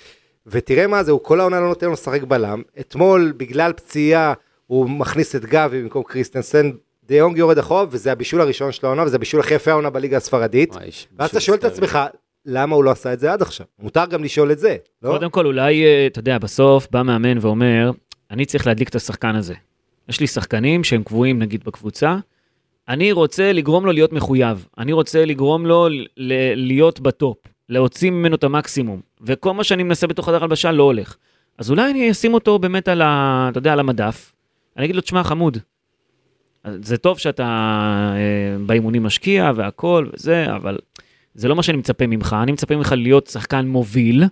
ותראה 0.48 0.88
מה 0.88 1.04
זה, 1.04 1.12
הוא 1.12 1.20
כל 1.24 1.40
העונה 1.40 1.60
לא 1.60 1.68
נותן 1.68 1.86
לו 1.88 1.94
לשחק 1.94 2.24
בלם. 2.24 2.62
אתמול, 2.80 3.34
בגלל 3.38 3.74
פציעה, 3.74 4.34
הוא 4.74 4.90
מכניס 4.90 5.36
את 5.36 5.46
גבי 5.46 5.82
במקום 5.82 6.04
קריסטנסן. 6.04 6.72
דה 7.08 7.16
יונג 7.16 7.38
יורד 7.38 7.58
אחורה, 7.58 7.86
וזה 7.92 8.12
הבישול 8.12 8.42
הראשון 8.42 8.72
של 8.72 8.86
העונה, 8.86 9.04
וזה 9.04 9.16
הבישול 9.16 9.40
הכי 9.40 9.54
יפה 9.54 9.72
העונה 9.72 9.90
בליגה 9.90 10.18
הספרדית. 10.18 10.76
ואז 11.20 11.30
אתה 11.30 11.40
שואל 11.40 11.58
את. 11.58 11.64
עצמך, 11.64 12.00
למה 12.46 12.76
הוא 12.76 12.84
לא 12.84 12.92
עשה 12.92 13.14
את 13.14 13.20
זה 13.20 13.34
עד 13.34 13.42
עכשיו? 13.42 13.66
מותר 13.80 14.06
גם 14.06 14.24
לשאול 14.24 14.52
את 14.52 14.60
זה, 14.60 14.76
לא? 15.02 15.10
קודם 15.10 15.30
כל, 15.30 15.46
אולי, 15.46 15.86
אה, 15.86 16.08
אתה 16.08 16.20
יודע, 16.20 16.38
בסוף 16.38 16.88
בא 16.92 17.04
מאמן 17.04 17.38
ואומר, 17.42 17.92
אני 18.32 18.46
צריך 18.46 18.68
להדליק 18.68 18.90
את 18.90 18.96
השחקן 18.96 19.36
הזה. 19.36 19.54
יש 20.10 20.20
לי 20.20 20.28
שחקנים 20.28 20.84
שהם 20.84 21.04
קבועים, 21.04 21.40
נגיד, 21.40 21.64
בקבוצה, 21.64 22.18
אני 22.90 23.12
רוצה 23.12 23.54
לגרום 23.54 23.86
לו 23.86 23.92
להיות 23.92 24.14
מחויב. 24.14 24.68
אני 24.78 24.94
רוצה 24.94 25.26
לגרום 25.26 25.66
לו 25.66 25.88
להיות 26.56 27.00
בטופ, 27.00 27.38
להוציא 27.70 28.12
ממנו 28.12 28.36
את 28.36 28.44
המקסימום. 28.44 29.02
וכל 29.22 29.54
מה 29.54 29.64
שאני 29.64 29.84
מנסה 29.84 30.08
בתוך 30.08 30.26
חדר 30.26 30.44
הלבשה 30.44 30.72
לא 30.72 30.84
הולך. 30.84 31.16
אז 31.58 31.70
אולי 31.70 31.92
אני 31.92 32.12
אשים 32.12 32.34
אותו 32.34 32.60
באמת 32.60 32.88
על 32.88 33.02
ה... 33.02 33.48
אתה 33.52 33.58
יודע, 33.58 33.74
על 33.74 33.80
המדף. 33.80 34.33
אני 34.78 34.86
אגיד 34.86 34.96
לו, 34.96 35.02
תשמע, 35.02 35.24
חמוד, 35.24 35.58
זה 36.68 36.98
טוב 36.98 37.20
שאתה 37.20 37.44
אה, 38.16 38.66
באימונים 38.66 39.04
משקיע 39.04 39.52
והכל 39.56 40.10
וזה, 40.14 40.56
אבל 40.56 40.78
זה 41.34 41.48
לא 41.48 41.56
מה 41.56 41.64
שאני 41.64 41.78
מצפה 41.78 42.08
ממך. 42.08 42.36
אני 42.44 42.52
מצפה 42.52 42.76
ממך 42.76 42.94
להיות 42.98 43.28
שחקן 43.28 43.66
מוביל, 43.68 44.24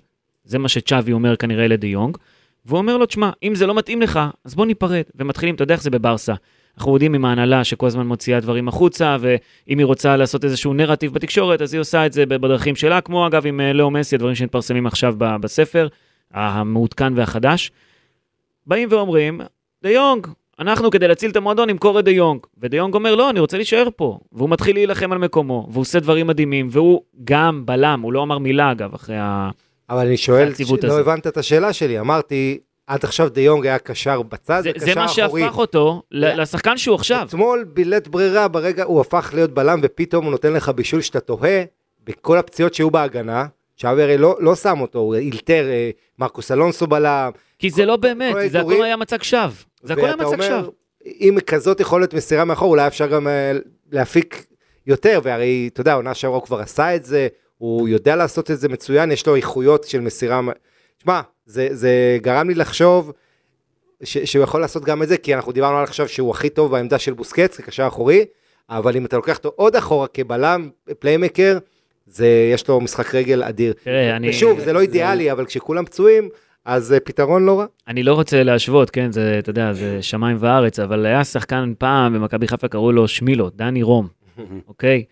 זה 0.44 0.60
מה 0.60 0.70
שצ'אבי 0.70 1.14
אומר 1.14 1.36
כנראה 1.36 1.68
לדה 1.68 1.88
יונג, 1.88 2.18
והוא 2.66 2.78
אומר 2.78 2.98
לו, 2.98 3.06
תשמע, 3.06 3.30
אם 3.44 3.56
זה 3.56 3.68
לא 3.68 3.76
מתאים 3.76 4.02
לך, 4.02 4.20
אז 4.46 4.56
בוא 4.56 4.66
ניפרד. 4.66 5.02
ומתחילים, 5.16 5.56
אתה 5.56 5.64
יודע 5.64 5.74
איך 5.74 5.84
זה 5.84 5.90
בברסה. 5.90 6.34
אנחנו 6.78 6.94
יודעים 6.94 7.14
עם 7.14 7.26
ההנהלה 7.26 7.64
שכל 7.64 7.88
הזמן 7.88 8.08
מוציאה 8.08 8.40
דברים 8.40 8.68
החוצה, 8.68 9.18
ואם 9.20 9.78
היא 9.78 9.86
רוצה 9.86 10.18
לעשות 10.18 10.46
איזשהו 10.46 10.74
נרטיב 10.74 11.14
בתקשורת, 11.14 11.62
אז 11.62 11.74
היא 11.74 11.82
עושה 11.82 12.06
את 12.06 12.14
זה 12.14 12.26
בדרכים 12.26 12.76
שלה, 12.76 13.02
כמו 13.02 13.28
אגב 13.28 13.46
עם 13.48 13.60
אה, 13.60 13.74
לאו 13.74 13.92
מסי, 13.92 14.16
הדברים 14.16 14.36
שמתפרסמים 14.36 14.88
עכשיו 14.88 15.16
בספר, 15.18 15.88
המעודכן 16.32 17.14
והחדש. 17.16 17.72
באים 18.68 18.90
ואומרים, 18.92 19.42
דה 19.84 19.90
יונג, 19.90 20.28
אנחנו 20.60 20.92
כדי 20.92 21.08
להציל 21.08 21.32
את 21.32 21.36
המועדון 21.36 21.70
נמכור 21.70 22.00
את 22.00 22.06
דה 22.06 22.12
יונג. 22.12 22.40
ודה 22.58 22.78
יונג 22.78 22.94
אומר, 22.94 23.16
לא, 23.16 23.30
אני 23.30 23.40
רוצה 23.40 23.58
להישאר 23.58 23.88
פה. 23.96 24.20
והוא 24.32 24.50
מתחיל 24.50 24.76
להילחם 24.76 25.12
על 25.12 25.18
מקומו, 25.18 25.68
והוא 25.72 25.82
עושה 25.82 26.00
דברים 26.00 26.28
מדהימים, 26.28 26.68
והוא 26.72 27.02
גם 27.24 27.66
בלם, 27.66 28.02
הוא 28.04 28.14
לא 28.14 28.24
אמר 28.24 28.38
מילה 28.38 28.72
אגב, 28.72 28.94
אחרי. 28.94 29.16
אבל 29.90 30.08
אני 30.08 30.18
שואל, 30.18 30.48
הציוות 30.48 30.84
לא. 30.84 31.00
הבנת 31.00 31.28
את 31.28 31.38
השאלה 31.38 31.74
שלי, 31.74 32.00
אמרתי, 32.00 32.60
עד 32.88 33.04
עכשיו 33.04 33.30
דה 33.30 33.42
יונג 33.42 33.66
היה 33.66 33.80
קשר 33.80 34.22
בצד, 34.22 34.62
זה, 34.64 34.70
וקשר 34.70 34.86
זה 34.86 34.96
מה 34.96 35.06
אחורי. 35.06 35.42
שהפך 35.42 35.58
אותו 35.58 36.02
לשחקן 36.12 36.78
שהוא 36.78 36.96
עכשיו. 36.96 37.26
אתמול 37.30 37.66
בלית 37.74 38.08
ברירה, 38.08 38.48
ברגע 38.48 38.84
הוא 38.84 39.02
הפך 39.02 39.32
להיות 39.34 39.52
בלם, 39.54 39.80
ופתאום 39.84 40.26
הוא 40.26 40.32
נותן 40.32 40.54
לך 40.54 40.70
בישול 40.70 41.02
שאתה 41.02 41.20
תוהה, 41.20 41.64
בכל 42.04 42.38
הפציעות 42.38 42.74
שהיו 42.74 42.92
בהגנה, 42.92 43.46
הרי 43.84 44.18
לא, 44.18 44.36
לא 44.40 44.56
שם 44.56 44.82
אותו, 44.82 45.00
הוא 45.00 45.16
אילתר, 45.16 45.66
אה, 45.70 45.90
מרקוס 46.20 46.52
אלונסו 46.52 46.88
בלם. 46.88 47.32
כי 47.62 47.70
זה 47.70 47.86
לא 47.86 47.96
באמת, 47.96 48.34
כל 48.34 48.48
זה 48.50 48.60
הכל 48.60 48.84
היה 48.84 48.98
מצג 48.98 49.24
שווא. 49.24 49.50
זה 49.84 49.94
הכל 49.94 50.06
היה 50.06 50.16
מצג 50.16 50.42
שווא. 50.42 50.72
אם 51.06 51.38
כזאת 51.48 51.80
יכולת 51.80 52.14
מסירה 52.14 52.46
מאחור, 52.46 52.70
אולי 52.70 52.88
אפשר 52.88 53.08
גם 53.08 53.28
אה, 53.28 53.52
להפיק 53.92 54.46
יותר, 54.88 55.20
והרי, 55.24 55.70
אתה 55.74 55.82
יודע, 55.82 55.94
עונה 55.94 56.14
שעברה 56.14 56.38
הוא 56.38 56.46
כבר 56.46 56.60
עשה 56.60 56.96
את 56.96 57.06
זה, 57.06 57.28
הוא 57.58 57.90
יודע 57.90 58.16
לעשות 58.16 58.52
את 58.52 58.60
זה 58.60 58.70
מצוין, 58.70 59.12
יש 59.12 59.28
לו 59.28 59.36
איכויות 59.36 59.84
של 59.84 60.02
מסירה. 60.02 60.42
שמע, 61.04 61.22
זה, 61.46 61.68
זה 61.72 62.18
גרם 62.22 62.50
לי 62.50 62.56
לחשוב 62.56 63.12
ש, 64.04 64.18
שהוא 64.18 64.44
יכול 64.44 64.62
לעשות 64.62 64.86
גם 64.86 65.04
את 65.04 65.08
זה, 65.08 65.18
כי 65.18 65.36
אנחנו 65.36 65.52
דיברנו 65.52 65.78
על 65.78 65.84
עכשיו 65.84 66.08
שהוא 66.08 66.32
הכי 66.32 66.50
טוב 66.50 66.72
בעמדה 66.72 67.00
של 67.00 67.14
בוסקץ, 67.14 67.58
כקשר 67.58 67.88
אחורי, 67.88 68.26
אבל 68.70 68.96
אם 68.96 69.06
אתה 69.06 69.16
לוקח 69.16 69.38
אותו 69.38 69.52
עוד 69.56 69.76
אחורה 69.76 70.08
כבלם, 70.08 70.70
פליימקר, 71.00 71.58
זה, 72.08 72.50
יש 72.54 72.68
לו 72.68 72.82
משחק 72.82 73.16
רגל 73.16 73.44
אדיר. 73.44 73.74
תראה, 73.84 74.16
אני... 74.16 74.30
ושוב, 74.30 74.60
זה 74.60 74.74
לא 74.74 74.82
אידיאלי, 74.82 75.32
אבל 75.32 75.46
כשכולם 75.46 75.86
פצועים, 75.86 76.30
אז 76.66 76.86
זה 76.86 77.00
פתרון 77.00 77.46
לא 77.46 77.60
רע. 77.60 77.66
אני 77.88 78.04
לא 78.04 78.14
רוצה 78.14 78.44
להשוות, 78.44 78.90
כן, 78.90 79.12
זה, 79.12 79.36
אתה 79.40 79.50
יודע, 79.50 79.74
זה 79.74 80.02
שמיים 80.02 80.38
וארץ, 80.40 80.80
אבל 80.80 81.06
היה 81.06 81.24
שחקן 81.24 81.74
פעם 81.78 82.14
במכבי 82.14 82.48
חיפה, 82.48 82.68
קראו 82.68 82.92
לו 82.92 83.08
שמילו, 83.08 83.50
דני 83.50 83.84
רום, 83.84 84.08
אוקיי? 84.68 85.04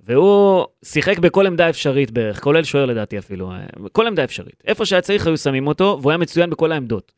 והוא 0.00 0.64
שיחק 0.84 1.18
בכל 1.18 1.46
עמדה 1.46 1.68
אפשרית 1.68 2.10
בערך, 2.10 2.40
כולל 2.40 2.64
שוער 2.64 2.86
לדעתי 2.86 3.18
אפילו, 3.18 3.52
אה, 3.52 3.58
בכל 3.84 4.06
עמדה 4.06 4.24
אפשרית. 4.24 4.62
איפה 4.66 4.84
שהיה 4.84 5.02
צריך 5.02 5.26
היו 5.26 5.36
שמים 5.36 5.66
אותו, 5.66 5.98
והוא 6.00 6.10
היה 6.10 6.18
מצוין 6.18 6.50
בכל 6.50 6.72
העמדות. 6.72 7.12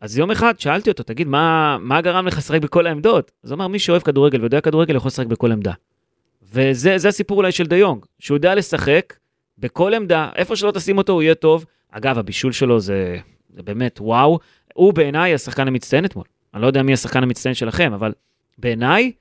אז 0.00 0.18
יום 0.18 0.30
אחד 0.30 0.60
שאלתי 0.60 0.90
אותו, 0.90 1.02
תגיד, 1.02 1.28
מה, 1.28 1.76
מה 1.80 2.00
גרם 2.00 2.26
לך 2.26 2.38
לשחק 2.38 2.60
בכל 2.60 2.86
העמדות? 2.86 3.30
אז 3.44 3.50
הוא 3.50 3.56
אמר, 3.56 3.68
מי 3.68 3.78
שאוהב 3.78 4.02
כדורגל 4.02 4.40
ויודע 4.40 4.60
כדורגל 4.60 4.96
יכול 4.96 5.08
לשחק 5.08 5.26
בכל 5.26 5.52
עמדה. 5.52 5.72
וזה 6.52 6.98
זה 6.98 7.08
הסיפור 7.08 7.38
אולי 7.38 7.52
של 7.52 7.66
דה 7.66 7.76
יונג, 7.76 8.04
שהוא 8.18 8.36
יודע 8.36 8.54
לשחק 8.54 9.14
בכל 9.58 9.94
עמדה, 9.94 10.28
איפה 10.36 10.56
שלא 10.56 10.70
תשים 10.70 10.98
אותו 10.98 11.12
הוא 11.12 11.22
יהיה 11.22 11.34
טוב. 11.34 11.64
אגב, 11.90 12.18
הבישול 12.18 12.52
שלו 12.52 12.80
זה, 12.80 13.16
זה 13.54 13.62
באמת 13.62 13.98
וואו. 14.00 14.38
הוא 14.74 14.94
בעיניי 14.94 15.34
השחקן 15.34 15.68
המצטיין 15.68 16.04
אתמול. 16.04 16.24
אני 16.54 16.62
לא 16.62 16.66
יודע 16.66 16.82
מי 16.82 16.92
השחקן 16.92 17.22
המצטיין 17.22 17.54
שלכם, 17.54 17.92
אבל 17.92 18.12
בעיניי, 18.58 19.12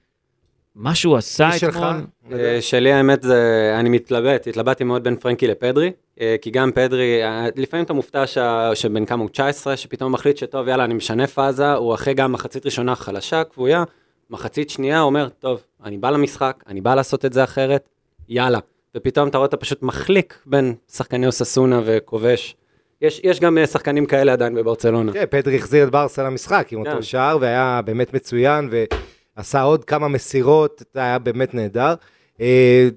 מה 0.75 0.95
שהוא 0.95 1.17
עשה 1.17 1.49
מי 1.53 1.59
שלך? 1.59 1.75
אתמול... 1.77 2.39
אה, 2.39 2.61
שלי 2.61 2.93
האמת 2.93 3.21
זה, 3.23 3.73
אני 3.79 3.89
מתלבט, 3.89 4.47
התלבטתי 4.47 4.83
מאוד 4.83 5.03
בין 5.03 5.15
פרנקי 5.15 5.47
לפדרי, 5.47 5.91
אה, 6.21 6.35
כי 6.41 6.51
גם 6.51 6.71
פדרי, 6.71 7.23
אה, 7.23 7.47
לפעמים 7.55 7.85
אתה 7.85 7.93
מופתע 7.93 8.27
שה- 8.27 8.75
שבן 8.75 9.05
כמה 9.05 9.21
הוא 9.21 9.29
19, 9.29 9.77
שפתאום 9.77 10.11
מחליט 10.11 10.37
שטוב, 10.37 10.67
יאללה, 10.67 10.83
אני 10.83 10.93
משנה 10.93 11.27
פאזה, 11.27 11.73
הוא 11.73 11.93
אחרי 11.93 12.13
גם 12.13 12.31
מחצית 12.31 12.65
ראשונה 12.65 12.95
חלשה, 12.95 13.43
כבויה, 13.43 13.83
מחצית 14.29 14.69
שנייה 14.69 15.01
אומר, 15.01 15.29
טוב, 15.29 15.63
אני 15.83 15.97
בא 15.97 16.09
למשחק, 16.09 16.63
אני 16.67 16.81
בא 16.81 16.95
לעשות 16.95 17.25
את 17.25 17.33
זה 17.33 17.43
אחרת, 17.43 17.89
יאללה. 18.29 18.59
ופתאום 18.97 19.29
אתה 19.29 19.37
רואה 19.37 19.47
אתה 19.47 19.57
פשוט 19.57 19.83
מחליק 19.83 20.39
בין 20.45 20.75
שחקני 20.91 21.27
אוססונה 21.27 21.81
וכובש. 21.85 22.55
יש, 23.01 23.21
יש 23.23 23.39
גם 23.39 23.57
אה, 23.57 23.67
שחקנים 23.67 24.05
כאלה 24.05 24.33
עדיין 24.33 24.55
בברצלונה. 24.55 25.13
כן, 25.13 25.25
פדרי 25.29 25.55
החזיר 25.55 25.83
את 25.83 25.91
ברסה 25.91 26.23
למשחק 26.23 26.67
עם 26.71 26.83
כן. 26.83 26.91
אותו 26.91 27.03
שער, 27.03 27.37
והיה 27.41 27.81
באמת 27.85 28.13
מצוין, 28.13 28.69
ועשה 29.37 29.61
עוד 29.61 29.85
כמה 29.85 30.07
מסירות, 30.07 30.83
זה 30.93 30.99
היה 30.99 31.19
באמת 31.19 31.53
נהדר. 31.53 31.93
אה, 32.41 32.89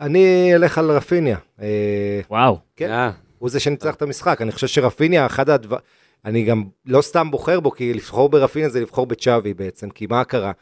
אני 0.00 0.54
אלך 0.54 0.78
על 0.78 0.90
רפיניה. 0.90 1.38
אה, 1.60 2.20
וואו. 2.30 2.58
כן. 2.76 2.90
אה, 2.90 3.10
הוא 3.38 3.50
זה 3.50 3.60
שניצח 3.60 3.94
את 3.94 4.02
המשחק. 4.02 4.42
אני 4.42 4.52
חושב 4.52 4.66
שרפיניה, 4.66 5.26
אחד 5.26 5.50
הדבר... 5.50 5.76
אני 6.24 6.44
גם 6.44 6.64
לא 6.86 7.02
סתם 7.02 7.30
בוחר 7.30 7.60
בו, 7.60 7.70
כי 7.70 7.94
לבחור 7.94 8.28
ברפיניה 8.28 8.68
זה 8.68 8.80
לבחור 8.80 9.06
בצ'אבי 9.06 9.54
בעצם, 9.54 9.90
כי 9.90 10.06
מה 10.06 10.24
קרה? 10.24 10.52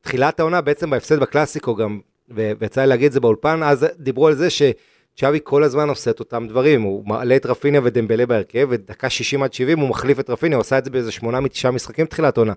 תחילת 0.00 0.40
העונה 0.40 0.60
בעצם 0.60 0.90
בהפסד 0.90 1.20
בקלאסיקו 1.20 1.74
גם, 1.76 2.00
ויצא 2.28 2.80
לי 2.80 2.86
להגיד 2.86 3.06
את 3.06 3.12
זה 3.12 3.20
באולפן, 3.20 3.62
אז 3.62 3.86
דיברו 3.98 4.26
על 4.26 4.34
זה 4.34 4.48
שצ'אבי 4.50 5.38
כל 5.44 5.64
הזמן 5.64 5.88
עושה 5.88 6.10
את 6.10 6.20
אותם 6.20 6.46
דברים, 6.48 6.82
הוא 6.82 7.06
מעלה 7.06 7.36
את 7.36 7.46
רפיניה 7.46 7.80
ודמבלה 7.84 8.26
בהרכב, 8.26 8.66
ודקה 8.70 9.10
60 9.10 9.42
עד 9.42 9.52
70 9.52 9.78
הוא 9.78 9.88
מחליף 9.88 10.20
את 10.20 10.30
רפיניה, 10.30 10.56
הוא 10.56 10.60
עשה 10.60 10.78
את 10.78 10.84
זה 10.84 10.90
באיזה 10.90 11.12
8 11.12 11.40
מתשעה 11.40 11.70
משחקים 11.70 12.06
תחילת 12.06 12.36
עונה. 12.36 12.52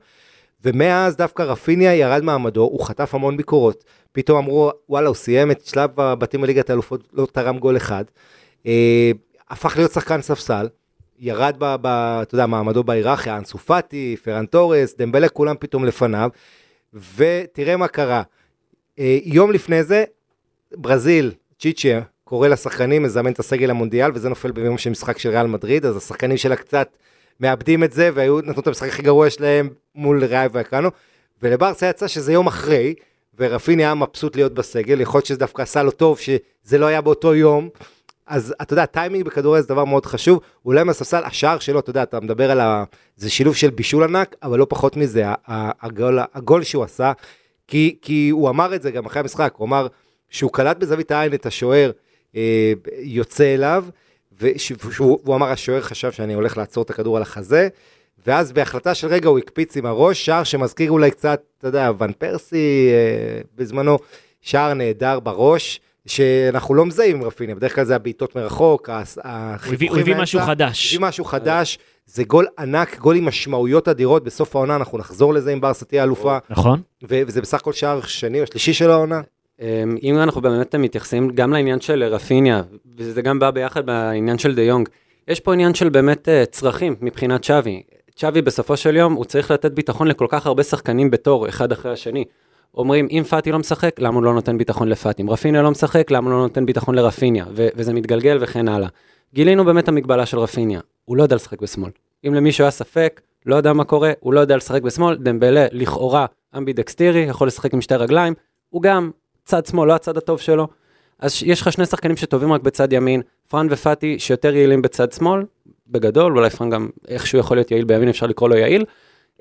ומאז 0.65 1.15
דווקא 1.15 1.43
רפיניה 1.43 1.95
ירד 1.95 2.24
מעמדו, 2.24 2.62
הוא 2.62 2.86
חטף 2.86 3.15
המון 3.15 3.38
ביקורות. 3.38 3.83
פתאום 4.12 4.38
אמרו, 4.38 4.71
וואלה, 4.89 5.07
הוא 5.07 5.15
סיים 5.15 5.51
את 5.51 5.65
שלב 5.65 6.00
הבתים 6.00 6.41
בליגת 6.41 6.69
האלופות, 6.69 7.09
לא 7.13 7.27
תרם 7.31 7.59
גול 7.59 7.77
אחד. 7.77 8.03
אה, 8.65 9.12
הפך 9.50 9.77
להיות 9.77 9.91
שחקן 9.91 10.21
ספסל, 10.21 10.67
ירד, 11.19 11.55
ב, 11.59 11.75
ב, 11.81 11.88
אתה 12.21 12.36
יודע, 12.36 12.45
מעמדו 12.45 12.83
בהיררכיה, 12.83 13.38
אנסו 13.38 13.57
פאטי, 13.57 14.15
פרן 14.24 14.45
תורס, 14.45 14.95
דמבלה, 14.97 15.29
כולם 15.29 15.55
פתאום 15.59 15.86
לפניו. 15.86 16.29
ותראה 17.15 17.77
מה 17.77 17.88
קרה. 17.88 18.24
אה, 19.00 19.20
יום 19.24 19.51
לפני 19.51 19.84
זה, 19.84 20.04
ברזיל, 20.72 21.32
צ'יצ'ה, 21.60 22.00
קורא 22.24 22.48
לשחקנים, 22.48 23.04
מזמן 23.04 23.32
את 23.32 23.39
הסגל 23.39 23.70
המונדיאל, 23.70 24.12
וזה 24.13 24.30
נופל 24.30 24.51
ביום 24.51 24.77
של 24.77 24.89
משחק 24.89 25.18
של 25.18 25.30
ריאל 25.30 25.48
מדריד, 25.48 25.86
אז 25.86 25.98
השחקנים 25.98 26.38
שלה 26.38 26.56
קצת 26.56 26.98
מאבדים 27.39 27.84
את 27.84 27.94
זה, 27.94 28.10
והיו 28.13 28.42
נתנו 28.42 28.62
את 28.62 28.68
המשחק 28.68 28.88
הכי 28.88 29.01
גרוע 29.01 29.30
שלהם 29.30 29.70
מול 29.96 30.24
ריאל 30.24 30.48
ואקרנו, 30.51 30.89
ולברסה 31.42 31.89
יצא 31.89 32.08
שזה 32.08 32.34
יום 32.34 32.48
אחרי, 32.48 32.94
ורפיני 33.39 33.84
היה 33.84 33.96
מבסוט 33.96 34.36
להיות 34.36 34.54
בסגל, 34.54 35.01
יכול 35.01 35.18
להיות 35.18 35.25
שזה 35.25 35.39
דווקא 35.39 35.62
עשה 35.62 35.84
לו 35.84 35.92
טוב 35.92 36.20
שזה 36.20 36.77
לא 36.77 36.86
היה 36.86 37.01
באותו 37.01 37.36
יום, 37.36 37.70
אז 38.27 38.56
אתה 38.62 38.74
יודע, 38.74 38.86
טיימינג 38.86 39.25
בכדורגל 39.25 39.62
זה 39.62 39.68
דבר 39.68 39.86
מאוד 39.86 40.06
חשוב, 40.06 40.39
אולי 40.66 40.84
מהספסל, 40.84 41.24
השער 41.24 41.60
שלו, 41.60 41.80
אתה 41.80 41.89
יודע, 41.89 42.04
אתה 42.04 42.20
מדבר 42.20 42.51
על 42.51 42.60
ה... 42.60 42.84
זה 43.18 43.30
שילוב 43.30 43.56
של 43.56 43.70
בישול 43.70 44.04
ענק, 44.04 44.36
אבל 44.44 44.60
לא 44.60 44.66
פחות 44.70 44.98
מזה, 44.98 45.24
הגול, 45.48 46.20
הגול 46.34 46.63
שהוא 46.63 46.84
עשה, 46.84 47.12
כי, 47.67 47.97
כי 48.01 48.29
הוא 48.29 48.50
אמר 48.50 48.75
את 48.75 48.81
זה 48.81 48.91
גם 48.91 49.05
אחרי 49.05 49.19
המשחק, 49.19 49.53
הוא 49.57 49.65
אמר 49.67 49.88
שהוא 50.29 50.51
קלט 50.51 50.77
בזווית 50.77 51.12
העין 51.12 51.33
את 51.33 51.45
השוער 51.45 51.91
אה, 52.36 52.74
יוצא 53.01 53.53
אליו, 53.55 53.86
והוא 54.31 55.36
אמר, 55.36 55.47
השוער 55.51 55.81
חשב 55.81 56.12
שאני 56.12 56.33
הולך 56.33 56.57
לעצור 56.57 56.83
את 56.83 56.89
הכדור 56.89 57.15
על 57.17 57.21
החזה, 57.24 57.67
ואז 58.27 58.51
בהחלטה 58.51 58.93
של 58.95 59.07
רגע 59.07 59.29
הוא 59.29 59.38
הקפיץ 59.39 59.77
עם 59.77 59.86
הראש, 59.86 60.25
שער 60.25 60.43
שמזכיר 60.43 60.91
אולי 60.91 61.12
קצת, 61.12 61.41
אתה 61.57 61.67
יודע, 61.67 61.91
ון 62.00 62.12
פרסי 62.17 62.89
אה, 62.91 63.41
בזמנו, 63.55 63.97
שער 64.41 64.74
נהדר 64.74 65.19
בראש, 65.19 65.79
שאנחנו 66.05 66.75
לא 66.75 66.86
מזהים 66.86 67.15
עם 67.15 67.24
רפיניה, 67.24 67.55
בדרך 67.55 67.75
כלל 67.75 67.86
זה 67.86 67.95
הבעיטות 67.95 68.36
מרחוק, 68.36 68.89
הס- 68.89 69.17
הוא 69.17 69.25
הביא- 69.74 70.13
הוא. 70.15 70.21
משהו 70.21 70.39
חדש. 70.41 70.93
הביא 70.95 71.07
משהו 71.07 71.25
חדש, 71.25 71.79
זה 72.07 72.23
גול 72.23 72.47
ענק, 72.59 72.99
גול 72.99 73.15
עם 73.15 73.25
משמעויות 73.25 73.87
אדירות, 73.87 74.23
בסוף 74.23 74.55
העונה 74.55 74.75
אנחנו 74.75 74.97
נחזור 74.97 75.33
לזה 75.33 75.53
אם 75.53 75.61
ברסה 75.61 75.85
תהיה 75.85 76.03
אלופה, 76.03 76.37
נכון? 76.49 76.81
ו- 77.03 77.21
וזה 77.27 77.41
בסך 77.41 77.57
הכל 77.59 77.73
שער 77.73 78.01
שני 78.01 78.41
או 78.41 78.47
שלישי 78.47 78.73
של 78.73 78.91
העונה. 78.91 79.21
אמ, 79.61 79.95
אם 80.03 80.17
אנחנו 80.17 80.41
באמת 80.41 80.75
מתייחסים 80.75 81.29
גם 81.29 81.53
לעניין 81.53 81.79
של 81.81 82.03
רפיניה, 82.03 82.61
וזה 82.97 83.21
גם 83.21 83.39
בא 83.39 83.51
ביחד 83.51 83.85
בעניין 83.85 84.37
של 84.37 84.55
דה 84.55 84.61
יונג, 84.61 84.89
יש 85.27 85.39
פה 85.39 85.53
עניין 85.53 85.73
של 85.73 85.89
באמת 85.89 86.29
אה, 86.29 86.45
צרכים 86.45 86.95
מבחינת 87.01 87.43
שווי. 87.43 87.81
שווי 88.15 88.41
בסופו 88.41 88.77
של 88.77 88.95
יום, 88.95 89.13
הוא 89.13 89.25
צריך 89.25 89.51
לתת 89.51 89.71
ביטחון 89.71 90.07
לכל 90.07 90.25
כך 90.29 90.45
הרבה 90.45 90.63
שחקנים 90.63 91.11
בתור, 91.11 91.49
אחד 91.49 91.71
אחרי 91.71 91.91
השני. 91.91 92.25
אומרים, 92.75 93.07
אם 93.11 93.23
פאטי 93.29 93.51
לא 93.51 93.59
משחק, 93.59 93.99
למה 93.99 94.15
הוא 94.15 94.23
לא 94.23 94.33
נותן 94.33 94.57
ביטחון 94.57 94.87
לפאטי? 94.89 95.21
אם 95.21 95.29
רפיניה 95.29 95.61
לא 95.61 95.71
משחק, 95.71 96.11
למה 96.11 96.29
הוא 96.29 96.37
לא 96.37 96.43
נותן 96.43 96.65
ביטחון 96.65 96.95
לרפיניה? 96.95 97.45
ו- 97.55 97.67
וזה 97.75 97.93
מתגלגל 97.93 98.37
וכן 98.41 98.67
הלאה. 98.67 98.87
גילינו 99.33 99.65
באמת 99.65 99.87
המגבלה 99.87 100.25
של 100.25 100.39
רפיניה, 100.39 100.79
הוא 101.07 101.17
לא 101.17 101.23
יודע 101.23 101.35
לשחק 101.35 101.61
בשמאל. 101.61 101.91
אם 102.27 102.33
למישהו 102.33 102.63
היה 102.63 102.71
ספק, 102.71 103.21
לא 103.45 103.55
יודע 103.55 103.73
מה 103.73 103.83
קורה, 103.83 104.11
הוא 104.19 104.33
לא 104.33 104.39
יודע 104.39 104.57
לשחק 104.57 104.81
בשמאל, 104.81 105.15
דמבלה 105.15 105.65
לכאורה 105.71 106.25
אמבי 106.57 106.73
דקסטירי, 106.73 107.19
יכול 107.19 107.47
לשחק 107.47 107.73
עם 107.73 107.81
שתי 107.81 107.95
רגליים, 107.95 108.33
הוא 108.69 108.81
גם 108.81 109.11
צד 109.45 109.65
שמאל, 109.65 109.87
לא 109.87 109.93
הצד 109.93 110.17
הטוב 110.17 110.39
שלו. 110.39 110.67
אז 111.19 111.43
יש 111.45 111.61
לך 111.61 111.71
שני 111.71 111.85
שחקנים 111.85 112.17
שטובים 112.17 112.53
רק 112.53 112.61
בצד 112.61 112.93
ימין, 112.93 113.21
פרן 113.47 113.67
ופאטי 113.69 114.19
שיותר 114.19 114.55
יעילים 114.55 114.81
בצד 114.81 115.11
שמאל, 115.11 115.43
בגדול, 115.87 116.37
אולי 116.37 116.49
פרן 116.49 116.69
גם 116.69 116.89
איכשהו 117.07 117.39
יכול 117.39 117.57
להיות 117.57 117.71
יעיל 117.71 117.85
בימין, 117.85 118.09
אפשר 118.09 118.25
לקרוא 118.25 118.49
לו 118.49 118.55
יעיל. 118.55 118.85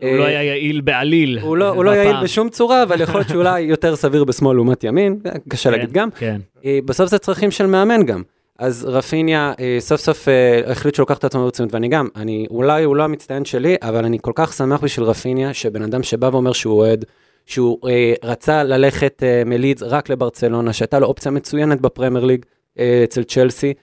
הוא 0.00 0.10
אה, 0.10 0.16
לא 0.16 0.24
היה 0.24 0.42
יעיל 0.42 0.80
בעליל. 0.80 1.38
הוא 1.38 1.56
לא, 1.56 1.68
הוא 1.68 1.84
לא 1.84 1.90
יעיל. 1.90 2.22
בשום 2.22 2.48
צורה, 2.48 2.82
אבל 2.82 3.00
יכול 3.00 3.20
להיות 3.20 3.28
שאולי 3.28 3.60
יותר 3.60 3.96
סביר 3.96 4.24
בשמאל 4.24 4.56
לעומת 4.56 4.84
ימין, 4.84 5.18
אה, 5.26 5.32
קשה 5.48 5.70
כן, 5.70 5.78
להגיד 5.78 5.92
גם. 5.92 6.10
כן. 6.10 6.40
אה, 6.64 6.78
בסוף 6.84 7.10
זה 7.10 7.18
צרכים 7.18 7.50
של 7.50 7.66
מאמן 7.66 8.02
גם. 8.06 8.22
אז 8.58 8.84
רפיניה 8.84 9.52
אה, 9.60 9.76
סוף 9.80 10.00
סוף 10.00 10.28
אה, 10.28 10.70
החליט 10.70 10.94
שהוא 10.94 11.02
לוקח 11.02 11.18
את 11.18 11.24
עצמו 11.24 11.44
ברצינות, 11.44 11.74
ואני 11.74 11.88
גם, 11.88 12.08
אני, 12.16 12.46
אולי 12.50 12.84
הוא 12.84 12.96
לא 12.96 13.02
המצטיין 13.02 13.44
שלי, 13.44 13.76
אבל 13.82 14.04
אני 14.04 14.18
כל 14.22 14.32
כך 14.34 14.52
שמח 14.52 14.80
בשביל 14.80 15.06
רפיניה, 15.06 15.54
שבן 15.54 15.82
אדם 15.82 16.02
שבא 16.02 16.26
ואומר 16.32 16.52
שהוא 16.52 16.78
אוהד, 16.78 17.04
שהוא 17.46 17.88
אה, 17.88 18.14
רצה 18.24 18.62
ללכת 18.62 19.22
אה, 19.22 19.42
מלידס 19.46 19.82
רק 19.82 20.08
לברצלונה, 20.08 20.72
שהייתה 20.72 20.98
לו 20.98 21.06
אופציה 21.06 21.30
מצוינת 21.30 21.80
בפרמייר 21.80 22.24
ליג 22.24 22.44
אה, 22.78 23.00
אצל 23.04 23.22
צ'לסי, 23.22 23.74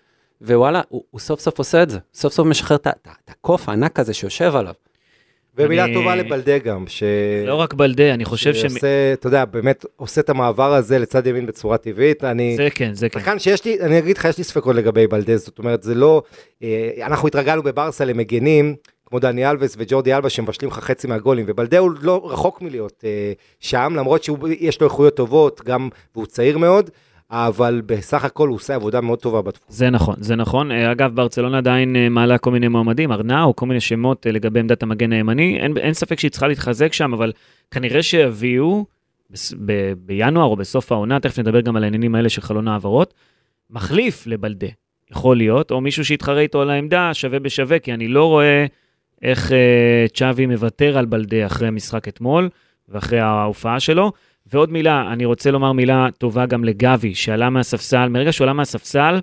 ווואלה, 0.42 0.82
הוא, 0.90 1.04
הוא 1.12 1.20
סוף 1.20 1.40
סוף 1.40 1.58
עושה 1.58 1.84
את 1.84 1.90
זה, 1.90 2.00
סוף 2.14 2.34
סוף 2.34 2.48
משחרר 2.48 2.78
את 2.78 2.88
הקוף 3.28 3.70
הענק 3.70 4.00
הזה 4.00 4.14
שיושב 4.14 4.56
עליו. 4.56 4.74
ומילה 5.58 5.84
אני- 5.84 5.94
טובה 5.94 6.16
לבלדה 6.16 6.58
גם, 6.58 6.84
ש... 6.88 7.04
לא 7.46 7.56
רק 7.56 7.74
בלדה, 7.74 8.14
אני 8.14 8.26
חושב 8.26 8.54
ש... 8.54 8.58
שעושה, 8.62 9.14
אתה 9.14 9.28
יודע, 9.28 9.46
באמת 9.46 9.86
עושה 9.96 10.22
את 10.22 10.30
המעבר 10.30 10.74
הזה 10.74 11.00
לצד 11.00 11.28
ימין 11.28 11.46
בצורה 11.46 11.78
טבעית. 11.78 12.24
אני... 12.24 12.58
זה 12.58 12.68
כן, 12.76 12.94
זה 12.94 13.10
כן. 13.10 13.20
שחקן 13.20 13.40
שיש 13.40 13.66
לי, 13.66 13.80
אני 13.82 14.00
אגיד 14.00 14.18
לך, 14.18 14.26
יש 14.26 14.38
לי 14.38 14.44
ספקות 14.44 14.76
לגבי 14.76 15.08
בלדז, 15.08 15.46
זאת 15.46 15.60
אומרת, 15.60 15.84
זה 15.84 15.96
לא, 15.96 16.24
אה, 16.64 16.90
אנחנו 17.06 17.28
התרגלנו 17.28 17.64
בברסה 17.64 18.06
למגנים, 18.06 18.76
כמו 19.06 19.20
דני 19.20 19.50
אלווס 19.50 19.76
וג'ורדי 19.78 20.14
אלבה 20.14 20.30
שמבשלים 20.30 20.72
לך 20.72 20.80
חצי 20.80 21.08
מהגולים, 21.08 21.46
ובלדה 21.48 21.78
הוא 21.78 21.92
לא 22.02 22.22
רחוק 22.32 22.62
מלהיות 22.62 23.04
אה, 23.06 23.34
שם, 23.60 23.94
למרות 23.98 24.24
שיש 24.24 24.82
לו 24.82 24.88
איכויות 24.88 25.16
טובות, 25.16 25.62
גם, 25.66 25.90
והוא 26.16 26.26
צעיר 26.26 26.58
מאוד, 26.58 26.90
אבל 27.36 27.82
בסך 27.86 28.26
הכל 28.26 28.48
הוא 28.48 28.56
עושה 28.56 28.76
עבודה 28.76 29.02
מאוד 29.02 29.20
טובה 29.20 29.42
בתחום. 29.42 29.66
זה 29.70 29.90
נכון, 29.90 30.16
זה 30.20 30.36
נכון. 30.36 30.72
אה, 30.72 30.92
אגב, 30.92 31.16
ברצלונה 31.16 31.58
עדיין 31.58 31.96
אה, 31.96 32.10
מעלה 32.10 32.38
כל 32.38 32.52
מיני 32.52 32.68
מועמדים, 32.68 33.12
ארנאו, 33.12 33.56
כל 33.56 33.66
מיני 33.66 33.80
שמות 33.80 34.28
אה, 34.28 34.32
לגבי 34.32 34.60
עמדת 34.60 34.84
המגן 34.84 35.14
הימני. 35.14 35.60
אין, 35.60 35.78
אין 35.78 35.94
ספק 35.94 36.20
שהיא 36.20 36.32
צריכה 36.32 36.48
להתחזק 36.48 36.94
שם, 36.94 37.14
אבל 37.14 37.32
כנראה 37.72 38.04
שיביאו 38.04 38.86
ב- 39.66 39.94
בינואר 39.98 40.46
או 40.46 40.56
בסוף 40.56 40.92
העונה, 40.92 41.20
תכף 41.20 41.40
נדבר 41.40 41.62
גם 41.62 41.76
על 41.76 41.84
העניינים 41.84 42.16
האלה 42.16 42.30
של 42.30 42.42
חלון 42.42 42.68
העברות, 42.68 43.14
מחליף 43.70 44.28
לבלדה, 44.28 44.68
יכול 45.12 45.38
להיות, 45.38 45.72
או 45.72 45.82
מישהו 45.82 46.06
שיתחרה 46.06 46.40
איתו 46.40 46.62
על 46.62 46.70
העמדה, 46.70 47.14
שווה 47.14 47.40
בשווה, 47.40 47.80
כי 47.80 47.94
אני 47.94 48.08
לא 48.08 48.26
רואה 48.26 48.66
איך 49.22 49.52
אה, 49.52 50.06
צ'אבי 50.14 50.46
מוותר 50.46 50.98
על 50.98 51.06
בלדה 51.06 51.46
אחרי 51.46 51.68
המשחק 51.68 52.08
אתמול 52.08 52.50
ואחרי 52.90 53.20
ההופעה 53.20 53.80
שלו. 53.80 54.12
ועוד 54.52 54.72
מילה, 54.72 55.14
אני 55.14 55.26
רוצה 55.26 55.52
לומר 55.52 55.72
מילה 55.72 56.08
טובה 56.18 56.46
גם 56.46 56.64
לגבי, 56.64 57.16
שעלה 57.16 57.50
מהספסל, 57.50 58.10
מרגע 58.10 58.32
שהוא 58.32 58.46
עלה 58.46 58.54
מהספסל, 58.54 59.20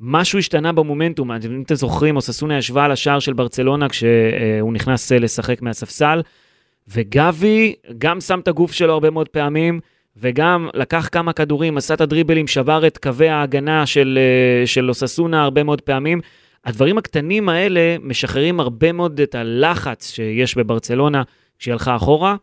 משהו 0.00 0.38
השתנה 0.38 0.72
במומנטום, 0.72 1.32
אם 1.32 1.62
אתם 1.66 1.74
זוכרים, 1.74 2.16
אוססונה 2.16 2.58
ישבה 2.58 2.84
על 2.84 2.92
השער 2.92 3.18
של 3.18 3.32
ברצלונה 3.32 3.88
כשהוא 3.88 4.72
נכנס 4.72 5.12
לשחק 5.12 5.62
מהספסל, 5.62 6.22
וגבי 6.88 7.74
גם 7.98 8.20
שם 8.20 8.40
את 8.40 8.48
הגוף 8.48 8.72
שלו 8.72 8.92
הרבה 8.92 9.10
מאוד 9.10 9.28
פעמים, 9.28 9.80
וגם 10.16 10.68
לקח 10.74 11.08
כמה 11.12 11.32
כדורים, 11.32 11.76
עשה 11.76 11.94
את 11.94 12.00
הדריבלים, 12.00 12.46
שבר 12.46 12.86
את 12.86 12.98
קווי 12.98 13.28
ההגנה 13.28 13.86
של, 13.86 14.18
אה, 14.20 14.66
של 14.66 14.88
אוססונה 14.88 15.42
הרבה 15.42 15.62
מאוד 15.62 15.80
פעמים. 15.80 16.20
הדברים 16.64 16.98
הקטנים 16.98 17.48
האלה 17.48 17.96
משחררים 18.02 18.60
הרבה 18.60 18.92
מאוד 18.92 19.20
את 19.20 19.34
הלחץ 19.34 20.10
שיש 20.10 20.56
בברצלונה 20.56 21.22
כשהיא 21.58 21.72
הלכה 21.72 21.96
אחורה, 21.96 22.36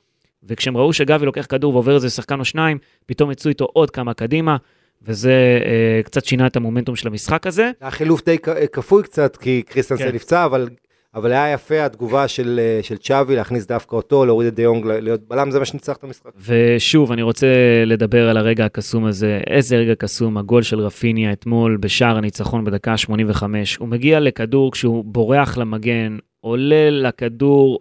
וכשהם 0.48 0.78
ראו 0.78 0.94
שגבי 0.94 1.26
לוקח 1.26 1.46
כדור 1.50 1.74
ועובר 1.74 1.96
איזה 1.96 2.10
שחקן 2.10 2.40
או 2.40 2.46
שניים, 2.46 2.78
פתאום 3.06 3.32
יצאו 3.32 3.50
איתו 3.50 3.66
עוד 3.74 3.92
כמה 3.92 4.14
קדימה, 4.14 4.58
וזה 5.02 5.60
אה, 5.66 6.04
קצת 6.04 6.26
שינה 6.26 6.48
את 6.48 6.56
המומנטום 6.56 6.96
של 6.96 7.08
המשחק 7.08 7.48
הזה. 7.48 7.72
היה 7.82 7.92
חילוף 7.92 8.26
די 8.26 8.38
כ- 8.44 8.50
כפוי 8.72 9.04
קצת, 9.04 9.38
כי 9.38 9.62
קריסטנסן 9.62 10.04
כן. 10.04 10.16
נפצע, 10.16 10.46
אבל... 10.46 10.70
אבל 11.16 11.32
היה 11.32 11.54
יפה 11.54 11.86
התגובה 11.86 12.28
של, 12.28 12.60
אה, 12.64 12.84
של 12.84 12.98
צ'אבי 12.98 13.36
להכניס 13.36 13.66
דווקא 13.66 13.96
אותו, 13.96 14.26
להוריד 14.26 14.48
את 14.48 14.56
דיונג 14.56 14.86
להיות 14.86 15.22
בלם, 15.28 15.52
זה 15.52 15.60
מה 15.60 15.66
שניצח 15.66 15.98
את 15.98 16.04
המשחק. 16.04 16.32
ושוב, 16.48 17.12
אני 17.12 17.22
רוצה 17.22 17.48
לדבר 17.86 18.30
על 18.30 18.38
הרגע 18.38 18.66
הקסום 18.66 19.06
הזה. 19.06 19.40
איזה 19.48 19.78
רגע 19.78 19.96
קסום, 19.96 20.38
הגול 20.38 20.62
של 20.62 20.80
רפיניה 20.80 21.32
אתמול 21.32 21.78
בשער 21.78 22.18
הניצחון 22.18 22.66
בדקה 22.66 22.98
85. 22.98 23.78
הוא 23.78 23.88
מגיע 23.88 24.20
לכדור 24.20 24.72
כשהוא 24.72 25.06
בורח 25.06 25.58
למגן, 25.58 26.18
עולה 26.40 26.90
לכדור 26.90 27.80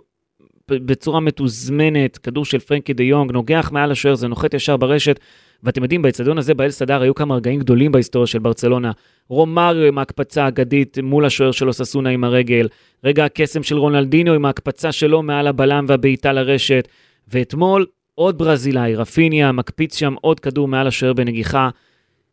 בצורה 0.70 1.20
מתוזמנת, 1.20 2.18
כדור 2.18 2.44
של 2.44 2.58
פרנקי 2.58 2.92
דה 2.92 3.02
יונג, 3.02 3.32
נוגח 3.32 3.70
מעל 3.72 3.90
השוער, 3.90 4.14
זה 4.14 4.28
נוחת 4.28 4.54
ישר 4.54 4.76
ברשת. 4.76 5.20
ואתם 5.62 5.82
יודעים, 5.82 6.02
באצטדיון 6.02 6.38
הזה, 6.38 6.54
באל 6.54 6.70
סדר, 6.70 7.02
היו 7.02 7.14
כמה 7.14 7.36
רגעים 7.36 7.60
גדולים 7.60 7.92
בהיסטוריה 7.92 8.26
של 8.26 8.38
ברצלונה. 8.38 8.92
רומאריו 9.28 9.86
עם 9.86 9.98
ההקפצה 9.98 10.44
האגדית 10.44 10.98
מול 11.02 11.24
השוער 11.24 11.50
של 11.52 11.68
אוססונה 11.68 12.10
עם 12.10 12.24
הרגל, 12.24 12.68
רגע 13.04 13.24
הקסם 13.24 13.62
של 13.62 13.78
רונלדינו 13.78 14.32
עם 14.32 14.44
ההקפצה 14.44 14.92
שלו 14.92 15.22
מעל 15.22 15.46
הבלם 15.46 15.84
והבעיטה 15.88 16.32
לרשת, 16.32 16.88
ואתמול 17.28 17.86
עוד 18.14 18.38
ברזילאי, 18.38 18.94
רפיניה, 18.94 19.52
מקפיץ 19.52 19.98
שם 19.98 20.14
עוד 20.20 20.40
כדור 20.40 20.68
מעל 20.68 20.86
השוער 20.86 21.12
בנגיחה. 21.12 21.68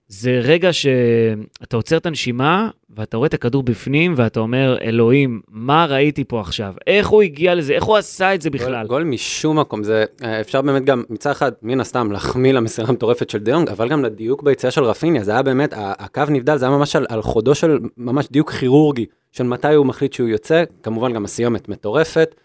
זה 0.10 0.40
רגע 0.44 0.74
שאתה 0.74 1.78
עוצר 1.78 1.98
את 1.98 2.06
הנשימה, 2.06 2.70
ואתה 2.98 3.18
רואה 3.18 3.28
את 3.28 3.34
הכדור 3.34 3.64
בפנים, 3.64 4.14
ואתה 4.18 4.40
אומר, 4.40 4.78
אלוהים, 4.82 5.42
מה 5.48 5.86
ראיתי 5.86 6.24
פה 6.24 6.42
עכשיו? 6.42 6.74
איך 6.88 7.08
הוא 7.08 7.22
הגיע 7.22 7.56
לזה? 7.56 7.74
איך 7.74 7.84
הוא 7.84 7.98
עשה 7.98 8.36
את 8.36 8.42
זה 8.42 8.50
בכלל? 8.50 8.88
גול, 8.88 8.88
גול 8.88 9.04
משום 9.04 9.60
מקום, 9.60 9.84
זה 9.84 10.06
אה, 10.24 10.42
אפשר 10.42 10.62
באמת 10.62 10.86
גם 10.86 11.04
מצד 11.10 11.32
אחד, 11.32 11.52
מן 11.62 11.80
הסתם, 11.80 12.12
להחמיא 12.12 12.54
למסירה 12.54 12.88
המטורפת 12.88 13.30
של 13.30 13.38
דיונג, 13.38 13.70
אבל 13.70 13.90
גם 13.90 14.06
לדיוק 14.06 14.44
ביציאה 14.44 14.72
של 14.72 14.84
רפיניה, 14.84 15.24
זה 15.24 15.32
היה 15.32 15.42
באמת, 15.42 15.74
הקו 15.78 16.24
נבדל, 16.30 16.58
זה 16.58 16.66
היה 16.66 16.78
ממש 16.78 16.96
על, 16.96 17.06
על 17.10 17.22
חודו 17.22 17.56
של 17.56 17.80
ממש 17.98 18.28
דיוק 18.32 18.52
כירורגי, 18.52 19.06
של 19.32 19.44
מתי 19.44 19.74
הוא 19.74 19.86
מחליט 19.86 20.14
שהוא 20.14 20.30
יוצא, 20.30 20.64
כמובן 20.84 21.14
גם 21.14 21.26
הסיומת 21.26 21.70
מטורפת. 21.70 22.36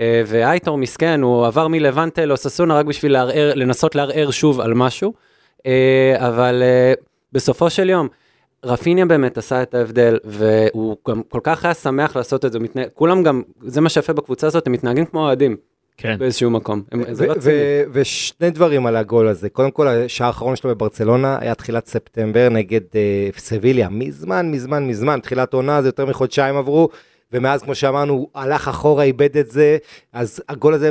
אה, 0.00 0.22
ואייטור 0.26 0.78
מסכן, 0.78 1.22
הוא 1.22 1.46
עבר 1.46 1.68
מלבנטה 1.68 2.24
לאוססונה 2.24 2.74
רק 2.74 2.86
בשביל 2.86 3.12
לערער, 3.12 3.52
לנסות 3.54 3.94
לערער 3.94 4.30
שוב 4.30 4.60
על 4.60 4.74
משהו, 4.74 5.12
אבל 6.16 6.62
אה, 6.62 6.92
בסופו 7.32 7.70
של 7.70 7.90
יום, 7.90 8.08
רפיניה 8.64 9.06
באמת 9.06 9.38
עשה 9.38 9.62
את 9.62 9.74
ההבדל, 9.74 10.18
והוא 10.24 10.96
גם 11.08 11.22
כל 11.28 11.40
כך 11.42 11.64
היה 11.64 11.74
שמח 11.74 12.16
לעשות 12.16 12.44
את 12.44 12.52
זה, 12.52 12.58
מתנה... 12.58 12.82
כולם 12.94 13.22
גם, 13.22 13.42
זה 13.62 13.80
מה 13.80 13.88
שיפה 13.88 14.12
בקבוצה 14.12 14.46
הזאת, 14.46 14.66
הם 14.66 14.72
מתנהגים 14.72 15.04
כמו 15.04 15.20
אוהדים. 15.20 15.56
כן. 15.96 16.16
באיזשהו 16.18 16.50
מקום. 16.50 16.82
הם- 16.92 17.02
זה 17.14 17.26
לא. 17.26 17.34
ו- 17.42 17.82
ושני 17.92 18.50
דברים 18.50 18.86
על 18.86 18.96
הגול 18.96 19.28
הזה. 19.28 19.48
קודם 19.48 19.70
כל, 19.70 19.88
השער 19.88 20.26
האחרון 20.26 20.56
שלו 20.56 20.70
בברצלונה 20.70 21.38
היה 21.40 21.54
תחילת 21.54 21.86
ספטמבר 21.86 22.48
נגד 22.50 22.80
אה, 22.94 23.28
סביליה. 23.36 23.88
מזמן, 23.88 24.50
מזמן, 24.50 24.86
מזמן, 24.86 25.20
תחילת 25.20 25.54
עונה, 25.54 25.82
זה 25.82 25.88
יותר 25.88 26.06
מחודשיים 26.06 26.56
עברו. 26.56 26.88
ומאז, 27.32 27.62
כמו 27.62 27.74
שאמרנו, 27.74 28.12
הוא 28.12 28.28
הלך 28.34 28.68
אחורה, 28.68 29.04
איבד 29.04 29.36
את 29.36 29.50
זה, 29.50 29.76
אז 30.12 30.42
הגול 30.48 30.74
הזה 30.74 30.90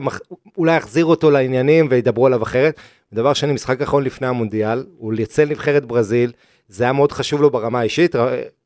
אולי 0.57 0.75
יחזיר 0.77 1.05
אותו 1.05 1.31
לעניינים 1.31 1.87
וידברו 1.89 2.25
עליו 2.25 2.43
אחרת. 2.43 2.75
דבר 3.13 3.33
שני, 3.33 3.53
משחק 3.53 3.81
אחרון 3.81 4.03
לפני 4.03 4.27
המונדיאל, 4.27 4.83
הוא 4.97 5.13
יצא 5.17 5.43
לנבחרת 5.43 5.85
ברזיל, 5.85 6.31
זה 6.67 6.83
היה 6.83 6.93
מאוד 6.93 7.11
חשוב 7.11 7.41
לו 7.41 7.49
ברמה 7.49 7.79
האישית, 7.79 8.15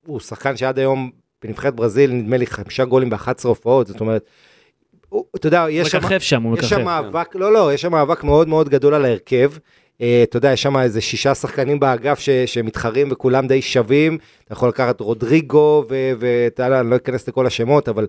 הוא 0.06 0.20
שחקן 0.20 0.58
שעד 0.58 0.80
היום 0.80 1.12
בנבחרת 1.44 1.76
ברזיל, 1.76 2.12
נדמה 2.12 2.38
לי 2.38 2.48
חמישה 2.48 2.86
גולים 2.86 3.10
ב-11 3.10 3.30
הופעות, 3.44 3.88
זאת 3.88 4.00
אומרת, 4.00 4.26
הוא- 5.10 5.26
אתה 5.36 5.48
יודע, 5.48 5.66
יש 5.70 5.88
שם... 5.88 5.98
שם, 6.00 6.06
יש 6.66 6.70
שם. 6.70 6.86
מאבק, 6.86 7.36
לא, 7.36 7.54
לא, 7.54 7.74
יש 7.74 7.82
שם 7.82 7.92
מאבק 7.92 8.24
מאוד 8.24 8.48
מאוד 8.48 8.70
גדול 8.70 8.94
על 8.94 9.06
ההרכב. 9.06 9.52
אה, 10.02 10.24
אתה 10.24 10.38
יודע, 10.38 10.52
יש 10.52 10.62
שם 10.62 10.78
איזה 10.78 11.02
שישה 11.02 11.36
שחקנים 11.36 11.80
באגף 11.80 12.20
ש, 12.20 12.30
שמתחרים 12.30 13.08
וכולם 13.12 13.48
די 13.48 13.62
שווים. 13.62 14.18
אתה 14.46 14.54
יכול 14.54 14.70
לקחת 14.70 15.00
רודריגו, 15.00 15.86
ואתה 16.20 16.64
יודע, 16.64 16.80
אני 16.80 16.90
לא 16.90 16.96
אכנס 16.96 17.28
לכל 17.28 17.48
השמות, 17.48 17.90
אבל 17.90 18.08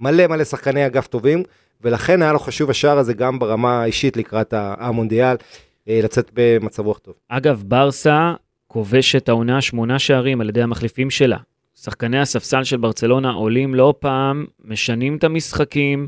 מלא 0.00 0.26
מלא 0.26 0.44
שחקני 0.44 0.86
אגף 0.86 1.06
טובים, 1.06 1.42
ולכן 1.82 2.22
היה 2.22 2.32
לו 2.32 2.38
חשוב 2.38 2.70
השער 2.70 2.98
הזה 2.98 3.14
גם 3.14 3.38
ברמה 3.38 3.82
האישית 3.82 4.16
לקראת 4.16 4.54
המונדיאל, 4.56 5.36
אה, 5.88 6.00
לצאת 6.02 6.30
במצב 6.34 6.86
רוח 6.86 6.98
טוב. 6.98 7.14
אגב, 7.28 7.62
ברסה 7.66 8.34
כובשת 8.66 9.28
העונה 9.28 9.60
שמונה 9.60 9.98
שערים 9.98 10.40
על 10.40 10.48
ידי 10.48 10.62
המחליפים 10.62 11.10
שלה. 11.10 11.38
שחקני 11.74 12.20
הספסל 12.20 12.64
של 12.64 12.76
ברצלונה 12.76 13.30
עולים 13.30 13.74
לא 13.74 13.94
פעם, 13.98 14.46
משנים 14.64 15.16
את 15.16 15.24
המשחקים, 15.24 16.06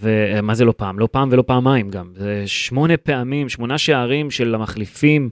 ומה 0.00 0.54
זה 0.54 0.64
לא 0.64 0.74
פעם? 0.76 0.98
לא 0.98 1.08
פעם 1.12 1.28
ולא 1.32 1.42
פעמיים 1.42 1.90
גם. 1.90 2.12
זה 2.16 2.42
שמונה 2.46 2.96
פעמים, 2.96 3.48
שמונה 3.48 3.78
שערים 3.78 4.30
של 4.30 4.54
המחליפים. 4.54 5.30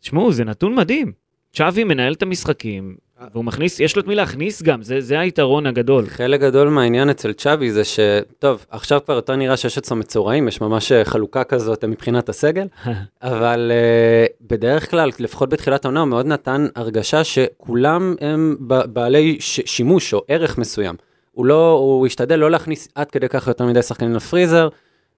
תשמעו, 0.00 0.32
זה 0.32 0.44
נתון 0.44 0.74
מדהים. 0.74 1.12
צ'אבי 1.52 1.84
מנהל 1.84 2.12
את 2.12 2.22
המשחקים, 2.22 2.96
והוא 3.32 3.44
מכניס, 3.44 3.80
יש 3.80 3.96
לו 3.96 4.02
את 4.02 4.06
מי 4.06 4.14
להכניס 4.14 4.62
גם, 4.62 4.82
זה, 4.82 5.00
זה 5.00 5.20
היתרון 5.20 5.66
הגדול. 5.66 6.06
חלק 6.06 6.40
גדול 6.40 6.68
מהעניין 6.68 7.10
אצל 7.10 7.32
צ'אבי 7.32 7.70
זה 7.70 7.84
ש... 7.84 8.00
טוב, 8.38 8.66
עכשיו 8.70 9.00
כבר 9.04 9.14
יותר 9.14 9.36
נראה 9.36 9.56
שיש 9.56 9.78
אצלו 9.78 9.96
מצורעים, 9.96 10.48
יש 10.48 10.60
ממש 10.60 10.92
אה, 10.92 11.04
חלוקה 11.04 11.44
כזאת 11.44 11.84
מבחינת 11.84 12.28
הסגל, 12.28 12.66
אבל 13.22 13.72
uh, 13.72 14.32
בדרך 14.40 14.90
כלל, 14.90 15.10
לפחות 15.18 15.48
בתחילת 15.48 15.84
העונה, 15.84 16.00
הוא 16.00 16.08
מאוד 16.08 16.26
נתן 16.26 16.66
הרגשה 16.76 17.24
שכולם 17.24 18.14
הם 18.20 18.56
בעלי 18.86 19.36
ש- 19.40 19.60
שימוש 19.64 20.14
או 20.14 20.22
ערך 20.28 20.58
מסוים. 20.58 20.94
הוא 21.32 21.46
לא, 21.46 21.70
הוא 21.72 22.06
השתדל 22.06 22.36
לא 22.36 22.50
להכניס 22.50 22.88
עד 22.94 23.10
כדי 23.10 23.28
כך 23.28 23.46
יותר 23.46 23.66
מדי 23.66 23.82
שחקנים 23.82 24.14
לפריזר. 24.14 24.68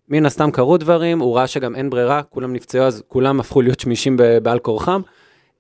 מן 0.09 0.27
הסתם 0.27 0.51
קרו 0.51 0.77
דברים, 0.77 1.19
הוא 1.21 1.37
ראה 1.37 1.47
שגם 1.47 1.75
אין 1.75 1.91
ברירה, 1.91 2.23
כולם 2.23 2.53
נפצעו 2.53 2.83
אז 2.83 3.03
כולם 3.09 3.41
הפכו 3.41 3.63
להיות 3.63 3.81
שמישים 3.81 4.17
בעל 4.43 4.59
כורחם, 4.59 5.01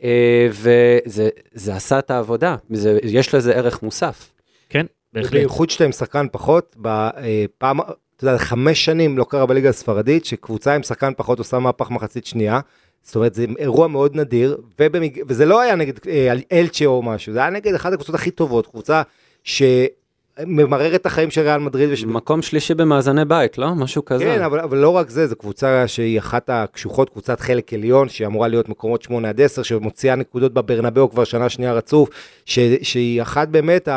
אה, 0.02 0.48
וזה 0.50 1.28
זה 1.52 1.74
עשה 1.74 1.98
את 1.98 2.10
העבודה, 2.10 2.56
זה, 2.70 2.98
יש 3.02 3.34
לזה 3.34 3.54
ערך 3.54 3.82
מוסף. 3.82 4.32
כן, 4.68 4.86
בהחלט. 5.12 5.32
בייחוד 5.32 5.70
שאתה 5.70 5.84
עם 5.84 5.92
שחקן 5.92 6.26
פחות, 6.32 6.76
בפעם, 6.78 7.80
אתה 7.80 8.24
יודע, 8.24 8.38
חמש 8.38 8.84
שנים 8.84 9.18
לא 9.18 9.24
קרה 9.24 9.46
בליגה 9.46 9.68
הספרדית, 9.68 10.24
שקבוצה 10.24 10.74
עם 10.74 10.82
שחקן 10.82 11.12
פחות 11.16 11.38
עושה 11.38 11.58
מהפך 11.58 11.90
מחצית 11.90 12.26
שנייה. 12.26 12.60
זאת 13.02 13.16
אומרת, 13.16 13.34
זה 13.34 13.46
אירוע 13.58 13.88
מאוד 13.88 14.16
נדיר, 14.16 14.56
ובמג... 14.80 15.20
וזה 15.28 15.46
לא 15.46 15.60
היה 15.60 15.74
נגד 15.74 15.94
אה, 16.08 16.32
אלצ'ה 16.52 16.84
או 16.86 17.02
משהו, 17.02 17.32
זה 17.32 17.38
היה 17.38 17.50
נגד 17.50 17.74
אחת 17.74 17.92
הקבוצות 17.92 18.14
הכי 18.14 18.30
טובות, 18.30 18.66
קבוצה 18.66 19.02
שממררת 20.40 20.94
את 20.94 21.06
החיים 21.06 21.30
של 21.30 21.40
ריאל 21.40 21.60
מדריד. 21.60 21.90
וש... 21.92 22.04
מקום 22.04 22.42
שלישי 22.42 22.74
במאזני 22.74 23.24
בית, 23.24 23.58
לא? 23.58 23.74
משהו 23.74 24.04
כזה. 24.04 24.24
כן, 24.24 24.42
אבל, 24.42 24.60
אבל 24.60 24.78
לא 24.78 24.88
רק 24.88 25.10
זה, 25.10 25.26
זו 25.26 25.36
קבוצה 25.36 25.88
שהיא 25.88 26.18
אחת 26.18 26.50
הקשוחות, 26.50 27.10
קבוצת 27.10 27.40
חלק 27.40 27.72
עליון, 27.72 28.08
שהיא 28.08 28.26
אמורה 28.26 28.48
להיות 28.48 28.68
מקומות 28.68 29.02
8 29.02 29.28
עד 29.28 29.40
10, 29.40 29.62
שמוציאה 29.62 30.14
נקודות 30.14 30.54
בברנבאו 30.54 31.10
כבר 31.10 31.24
שנה 31.24 31.48
שנייה 31.48 31.72
רצוף, 31.72 32.08
ש, 32.44 32.58
שהיא 32.82 33.22
אחת 33.22 33.48
באמת 33.48 33.88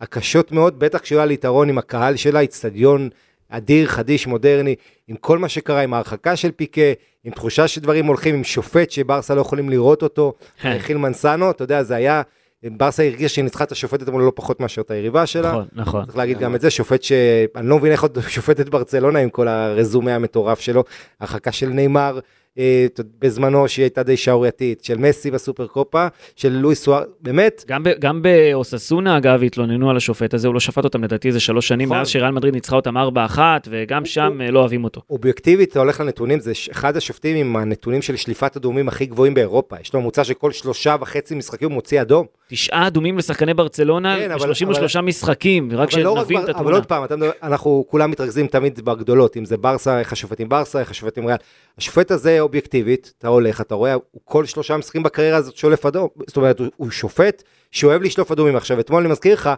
הקשות 0.00 0.52
מאוד, 0.52 0.78
בטח 0.78 0.98
כשהיא 0.98 1.16
עולה 1.16 1.26
ליתרון 1.26 1.68
עם 1.68 1.78
הקהל 1.78 2.16
שלה, 2.16 2.40
איצטדיון 2.40 3.08
אדיר, 3.48 3.86
חדיש, 3.86 4.26
מודרני, 4.26 4.74
עם 5.08 5.16
כל 5.16 5.38
מה 5.38 5.48
שקרה, 5.48 5.80
עם 5.80 5.94
ההרחקה 5.94 6.36
של 6.36 6.50
פיקה, 6.50 6.80
עם 7.24 7.32
תחושה 7.32 7.68
שדברים 7.68 8.06
הולכים, 8.06 8.34
עם 8.34 8.44
שופט 8.44 8.90
שברסה 8.90 9.34
לא 9.34 9.40
יכולים 9.40 9.70
לראות 9.70 10.02
אותו, 10.02 10.34
כן. 10.60 10.78
חיל 10.78 10.96
מנסנו, 10.96 11.50
אתה 11.50 11.64
יודע, 11.64 11.82
זה 11.82 11.94
היה, 11.96 12.22
ברסה 12.64 13.02
הרגיש 13.04 13.34
שהיא 13.34 13.44
ניצחה 13.44 13.64
את 13.64 13.72
השופטת 13.72 14.08
מול 14.08 14.22
לא 14.22 14.32
פחות 14.34 14.60
מאשר 14.60 14.80
את 14.80 14.90
היריבה 14.90 15.26
שלה. 15.26 15.50
נכון, 15.50 15.64
נכון. 15.72 16.04
צריך 16.04 16.16
להגיד 16.16 16.38
גם 16.38 16.54
את 16.54 16.60
זה, 16.60 16.70
שופט 16.70 17.02
שאני 17.02 17.68
לא 17.68 17.78
מבין 17.78 17.92
איך 17.92 18.02
עוד 18.02 18.18
שופט 18.28 18.60
את 18.60 18.68
ברצלונה 18.68 19.18
עם 19.18 19.30
כל 19.30 19.48
הרזומה 19.48 20.14
המטורף 20.14 20.60
שלו, 20.60 20.84
הרחקה 21.20 21.52
של 21.52 21.68
נאמר 21.68 22.18
אה, 22.58 22.86
בזמנו 23.18 23.68
שהיא 23.68 23.82
הייתה 23.82 24.02
די 24.02 24.16
שערורייתית, 24.16 24.84
של 24.84 24.98
מסי 24.98 25.30
בסופר 25.30 25.66
קופה, 25.66 26.06
של 26.36 26.48
לואיס 26.52 26.82
סואר, 26.82 27.02
באמת, 27.20 27.64
גם, 27.68 27.82
ב, 27.82 27.88
גם 27.98 28.22
באוססונה, 28.22 29.16
אגב, 29.16 29.42
התלוננו 29.42 29.90
על 29.90 29.96
השופט 29.96 30.34
הזה, 30.34 30.48
הוא 30.48 30.54
לא 30.54 30.60
שפט 30.60 30.84
אותם 30.84 31.04
לדעתי 31.04 31.28
איזה 31.28 31.40
שלוש 31.40 31.68
שנים, 31.68 31.88
נכון. 31.88 31.98
מאז 31.98 32.08
שריאל 32.08 32.30
מדריד 32.30 32.54
ניצחה 32.54 32.76
אותם 32.76 32.96
4-1, 32.96 33.38
וגם 33.70 34.04
שם 34.04 34.38
אה, 34.40 34.50
לא 34.50 34.58
אוהבים 34.60 34.84
אותו. 34.84 35.00
אובייקטיבית, 35.10 35.70
אתה 35.70 35.78
הולך 35.78 36.00
לנתונים, 36.00 36.40
זה 36.40 36.54
ש- 36.54 36.68
אחד 36.68 36.96
השופטים 36.96 37.36
עם 37.36 37.56
הנתונים 37.56 38.02
של 38.02 38.16
שליפת 38.16 38.56
אדומים 38.56 38.88
הכי 38.88 39.06
גבוהים 39.06 39.34
באירופה. 39.34 39.76
יש 39.80 39.94
לו 39.94 40.00
ממוצע 40.00 40.24
שכל 40.24 40.52
שלושה 40.52 40.96
וחצי 41.00 41.34
משחקים 41.34 41.68
הוא 41.68 41.74
מוציא 41.74 42.02
אדום. 42.02 42.26
תשעה 42.48 42.86
אדומים 42.86 43.18
לשחקני 43.18 43.54
ברצלונה, 43.54 44.16
כן, 44.18 44.30
אבל- 44.30 44.52
ב-33 44.52 45.00
משחקים, 45.00 45.68
רק 45.72 45.92
אבל 45.94 46.02
לא 46.02 46.12
רק 46.12 46.18
שנבין 46.22 46.36
בר- 46.38 46.44
את 46.44 46.48
אבל 46.48 46.56
התמונה. 46.58 46.76
עוד 46.76 46.86
פעם, 46.86 47.02
מדבר- 47.02 47.30
אנחנו 47.42 47.84
כולם 47.88 48.10
מתרכזים 48.10 48.46
תמיד 48.46 48.80
בגדולות, 48.84 49.36
אם 49.36 49.44
זה 49.44 49.56
ברסה, 49.56 49.98
איך 49.98 50.12
השופטים 50.12 50.48
ברסה, 50.48 50.80
איך 50.80 50.90
השופטים 50.90 51.26
ריאל. 51.26 51.36
השופט 51.78 52.10
הזה 52.10 52.40
אובייקטיבית, 52.40 53.12
אתה 53.18 53.28
הולך, 53.28 53.60
אתה 53.60 53.74
רואה, 53.74 53.94
הוא 53.94 54.20
כל 54.24 54.44
שלושה 54.44 54.76
משחקים 54.76 55.02
בקריירה 55.02 55.36
הזאת 55.38 55.56
שולף 55.56 55.86
אדום. 55.86 56.08
זאת 56.26 56.36
אומרת, 56.36 56.58
הוא, 56.58 56.68
הוא 56.76 56.90
שופט 56.90 57.42
שאוהב 57.70 58.02
לשלוף 58.02 58.32
אדומים. 58.32 58.56
עכשיו, 58.56 58.80
אתמול 58.80 59.00
אני 59.02 59.12
מזכיר 59.12 59.34
לך, 59.34 59.50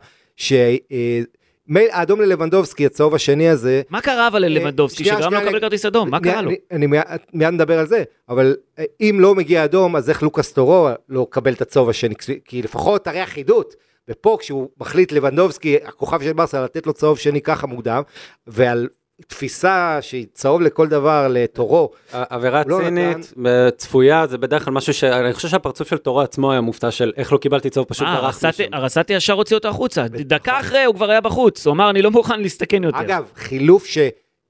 שהאדום 1.74 2.20
ללבנדובסקי, 2.20 2.86
הצהוב 2.86 3.14
השני 3.14 3.48
הזה, 3.48 3.82
מה 3.90 4.00
קרה 4.00 4.28
אבל 4.28 4.42
ללבנדובסקי, 4.42 5.04
שנייה, 5.04 5.18
שגרם 5.18 5.34
לו 5.34 5.40
לקבל 5.40 5.60
כרטיס 5.60 5.86
אדום? 5.86 6.10
מה 6.10 6.20
קרה 6.20 6.42
לו? 6.42 6.50
אני, 6.70 6.86
מיד 7.32 7.54
נדבר 7.54 7.78
על 7.78 7.86
זה, 7.86 8.02
אבל 8.28 8.56
אה, 8.78 8.84
אם 9.00 9.16
לא 9.20 9.34
מגיע 9.34 9.64
אדום, 9.64 9.96
אז 9.96 10.10
איך 10.10 10.22
לוקאס 10.22 10.52
טורו 10.52 10.88
לא 11.08 11.26
קבל 11.30 11.52
את 11.52 11.62
הצהוב 11.62 11.88
השני? 11.88 12.14
כי 12.44 12.62
לפחות 12.62 13.06
הרי 13.06 13.22
אחידות. 13.22 13.74
ופה 14.08 14.36
כשהוא 14.40 14.68
מחליט 14.80 15.12
לבנדובסקי, 15.12 15.76
הכוכב 15.84 16.22
של 16.22 16.32
ברסה, 16.32 16.64
לתת 16.64 16.86
לו 16.86 16.92
צהוב 16.92 17.18
שני 17.18 17.40
ככה 17.40 17.66
מוקדם, 17.66 18.02
ועל 18.46 18.88
תפיסה 19.26 19.98
שהיא 20.00 20.26
צהוב 20.34 20.60
לכל 20.60 20.88
דבר 20.88 21.26
לטורו, 21.30 21.90
עבירה 22.12 22.62
לא 22.66 22.80
צינית, 22.84 23.32
צפויה, 23.76 24.26
זה 24.26 24.38
בדרך 24.38 24.64
כלל 24.64 24.74
משהו 24.74 24.94
שאני 24.94 25.32
חושב 25.32 25.48
שהפרצוף 25.48 25.88
של 25.88 25.98
טורו 25.98 26.20
עצמו 26.20 26.52
היה 26.52 26.60
מופתע 26.60 26.90
של 26.90 27.12
איך 27.16 27.32
לא 27.32 27.38
קיבלתי 27.38 27.70
צהוב, 27.70 27.86
פשוט 27.86 28.06
אה, 28.06 28.20
ברחתי 28.20 28.46
הרסתי-. 28.46 28.66
הרסתי 28.72 29.12
ישר 29.12 29.32
הוציא 29.32 29.56
אותו 29.56 29.68
החוצה. 29.68 30.06
דקה 30.08 30.60
אחרי 30.60 30.84
הוא 30.84 30.94
כבר 30.94 31.10
היה 31.10 31.20
בחוץ, 31.20 31.66
הוא 31.66 31.72
אמר, 31.72 31.90
אני 31.90 32.02
לא 32.02 32.10
מוכן 32.10 32.40
להסתכן 32.40 32.84
יותר. 32.84 33.00
אגב, 33.00 33.24
חילוף 33.36 33.86
ש... 33.86 33.98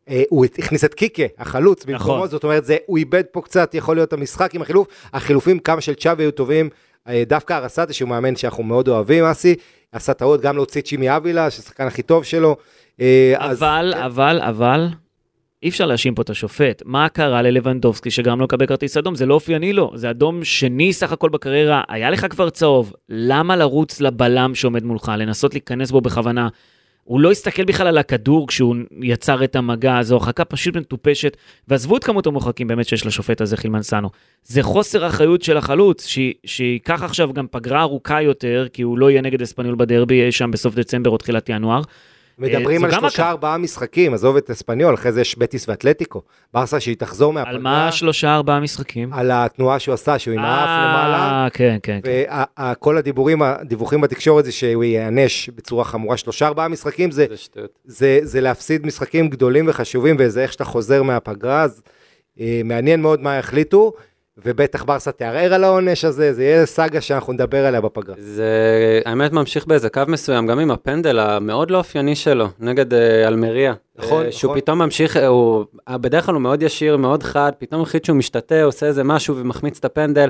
אה, 0.09 0.23
הוא 0.29 0.45
הכניס 0.59 0.85
את 0.85 0.95
קיקה, 0.95 1.23
החלוץ, 1.39 1.85
במקומו, 1.85 2.15
נכון. 2.17 2.29
זאת 2.29 2.45
אומרת, 2.45 2.65
זה, 2.65 2.77
הוא 2.87 2.99
איבד 2.99 3.23
פה 3.33 3.41
קצת, 3.41 3.75
יכול 3.75 3.97
להיות 3.97 4.13
המשחק 4.13 4.55
עם 4.55 4.63
החילוף. 4.63 4.89
החילופים, 5.13 5.59
כמה 5.59 5.81
של 5.81 5.95
צ'אבי 5.95 6.23
היו 6.23 6.31
טובים, 6.31 6.69
אה, 7.09 7.23
דווקא 7.27 7.53
ארסטה, 7.53 7.93
שהוא 7.93 8.09
מאמן 8.09 8.37
שאנחנו 8.37 8.63
מאוד 8.63 8.89
אוהבים, 8.89 9.25
אסי, 9.25 9.55
עשה 9.93 10.15
טעות 10.15 10.41
גם 10.41 10.57
להוציא 10.57 10.81
את 10.81 10.87
צ'ימי 10.87 11.17
אבילה, 11.17 11.51
שהשחקן 11.51 11.87
הכי 11.87 12.03
טוב 12.03 12.25
שלו. 12.25 12.57
אה, 13.01 13.35
אבל, 13.39 13.95
אבל, 13.97 14.41
אבל, 14.41 14.89
אי 15.63 15.69
אפשר 15.69 15.87
להאשים 15.87 16.15
פה 16.15 16.23
את 16.23 16.31
השופט. 16.31 16.83
מה 16.85 17.09
קרה 17.09 17.43
ללבנדובסקי 17.43 18.11
שגרם 18.11 18.39
לו 18.39 18.45
לקבל 18.45 18.67
כרטיס 18.67 18.97
אדום? 18.97 19.15
זה 19.15 19.27
לא 19.27 19.35
אופייני 19.35 19.73
לו, 19.73 19.93
זה 19.95 20.11
אדום 20.11 20.45
שני 20.45 20.93
סך 20.93 21.13
הכל 21.13 21.29
בקריירה, 21.29 21.83
היה 21.89 22.11
לך 22.11 22.27
כבר 22.31 22.51
צהוב, 22.51 22.93
למה 23.09 23.57
לרוץ 23.57 24.01
לבלם 24.01 24.55
שעומד 24.55 24.85
מולך, 24.85 25.13
לנסות 25.19 25.55
להיכנס 25.55 25.91
בו 25.91 26.01
בכוונה? 26.01 26.49
הוא 27.05 27.21
לא 27.21 27.31
הסתכל 27.31 27.65
בכלל 27.65 27.87
על 27.87 27.99
הכדור 27.99 28.49
כשהוא 28.49 28.77
יצר 29.03 29.45
את 29.45 29.57
המגע, 29.57 30.03
זו 30.03 30.15
הרחקה 30.15 30.45
פשוט 30.45 30.77
מטופשת, 30.77 31.37
ועזבו 31.69 31.97
את 31.97 32.05
כמות 32.05 32.27
המורחקים 32.27 32.67
באמת 32.67 32.89
שיש 32.89 33.07
לשופט 33.07 33.41
הזה, 33.41 33.57
חילמן 33.57 33.83
סאנו. 33.83 34.11
זה 34.45 34.63
חוסר 34.63 35.07
אחריות 35.07 35.43
של 35.43 35.57
החלוץ, 35.57 36.07
ש- 36.07 36.19
שייקח 36.47 37.03
עכשיו 37.03 37.33
גם 37.33 37.47
פגרה 37.51 37.81
ארוכה 37.81 38.23
יותר, 38.23 38.67
כי 38.73 38.83
הוא 38.83 38.99
לא 38.99 39.11
יהיה 39.11 39.23
נגד 39.23 39.43
אספניול 39.43 39.75
בדרבי, 39.75 40.23
אי 40.23 40.33
שם 40.33 40.51
בסוף 40.51 40.75
דצמבר 40.75 41.11
או 41.11 41.19
תחילת 41.19 41.49
ינואר. 41.49 41.81
מדברים 42.41 42.81
זו 42.81 42.87
על 42.87 42.93
שלושה. 42.93 43.31
ארבעה 43.31 43.59
משחקים, 43.59 44.15
עזוב 44.15 44.37
את 44.37 44.51
אספניול, 44.51 44.95
אחרי 44.95 45.13
זה 45.13 45.21
יש 45.21 45.39
בטיס 45.39 45.69
ואתלטיקו. 45.69 46.23
ברסה 46.55 46.81
שהיא 46.81 46.97
תחזור 46.97 47.33
מהפגרה, 47.33 47.55
על 47.55 47.61
מה 47.61 47.93
שלושה 47.93 48.35
ארבעה 48.35 48.61
משחקים? 48.61 49.13
על 49.13 49.31
התנועה 49.35 49.79
שהוא 49.79 49.93
עשה, 49.93 50.19
שהוא 50.19 50.35
עם 50.35 50.41
האף 50.41 50.69
למעלה. 50.69 51.45
אה, 51.45 51.51
כן, 51.51 51.77
כן, 51.83 52.01
כן. 52.05 52.71
וכל 52.73 52.97
הדיבורים, 52.97 53.43
הדיווחים 53.43 54.01
בתקשורת 54.01 54.45
זה 54.45 54.53
שהוא 54.53 54.85
ייענש 54.85 55.49
בצורה 55.49 55.85
חמורה. 55.85 56.17
שלושה 56.17 56.47
ארבעה 56.47 56.69
משחקים 56.69 57.11
זה. 57.11 57.27
זה, 57.85 58.21
זה 58.23 58.41
להפסיד 58.41 58.87
משחקים 58.87 59.29
גדולים 59.29 59.69
וחשובים, 59.69 60.17
וזה 60.19 60.43
איך 60.43 60.53
שאתה 60.53 60.65
חוזר 60.65 61.03
מהפגרה, 61.03 61.63
אז 61.63 61.83
אה, 62.41 62.61
מעניין 62.65 63.03
מאוד 63.03 63.21
מה 63.21 63.37
יחליטו, 63.37 63.93
ובטח 64.45 64.85
ברסה 64.85 65.13
תערער 65.13 65.55
על 65.55 65.65
העונש 65.65 66.05
הזה, 66.05 66.33
זה 66.33 66.45
יהיה 66.45 66.67
סאגה 66.67 67.01
שאנחנו 67.01 67.33
נדבר 67.33 67.67
עליה 67.67 67.81
בפגרה. 67.81 68.15
זה 68.19 69.01
האמת 69.05 69.33
ממשיך 69.33 69.67
באיזה 69.67 69.89
קו 69.89 70.03
מסוים, 70.09 70.47
גם 70.47 70.59
עם 70.59 70.71
הפנדל 70.71 71.19
המאוד 71.19 71.71
לא 71.71 71.79
אופייני 71.79 72.17
שלו, 72.17 72.49
נגד 72.59 72.95
אה, 72.95 73.29
אלמריה. 73.29 73.75
נכון, 73.99 74.25
אה, 74.25 74.33
שהוא 74.33 74.51
נכון. 74.51 74.61
פתאום 74.61 74.79
ממשיך, 74.79 75.17
אה, 75.17 75.27
הוא, 75.27 75.65
אה, 75.89 75.99
בדרך 75.99 76.27
כלל 76.27 76.35
הוא 76.35 76.43
מאוד 76.43 76.63
ישיר, 76.63 76.97
מאוד 76.97 77.23
חד, 77.23 77.53
פתאום 77.59 77.83
החליט 77.83 78.05
שהוא 78.05 78.17
משתתה, 78.17 78.63
עושה 78.63 78.87
איזה 78.87 79.05
משהו 79.05 79.37
ומחמיץ 79.37 79.79
את 79.79 79.85
הפנדל. 79.85 80.29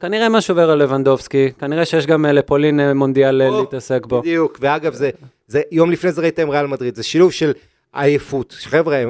כנראה 0.00 0.28
משהו 0.28 0.52
עובר 0.52 0.70
על 0.70 0.78
לבנדובסקי, 0.78 1.52
כנראה 1.58 1.84
שיש 1.84 2.06
גם 2.06 2.26
אה, 2.26 2.32
לפולין 2.32 2.92
מונדיאל 2.92 3.42
או, 3.42 3.60
להתעסק 3.60 4.06
בו. 4.06 4.20
בדיוק, 4.20 4.58
ואגב, 4.60 4.92
זה, 4.92 5.10
זה, 5.46 5.62
יום 5.70 5.90
לפני 5.90 6.12
זה 6.12 6.22
ראיתם 6.22 6.50
ריאל 6.50 6.66
מדריד, 6.66 6.94
זה 6.94 7.02
שילוב 7.02 7.32
של 7.32 7.52
עייפות. 7.92 8.52
חבר'ה, 8.52 9.04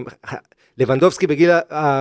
לבנדובסקי 0.79 1.27
בגיל, 1.27 1.51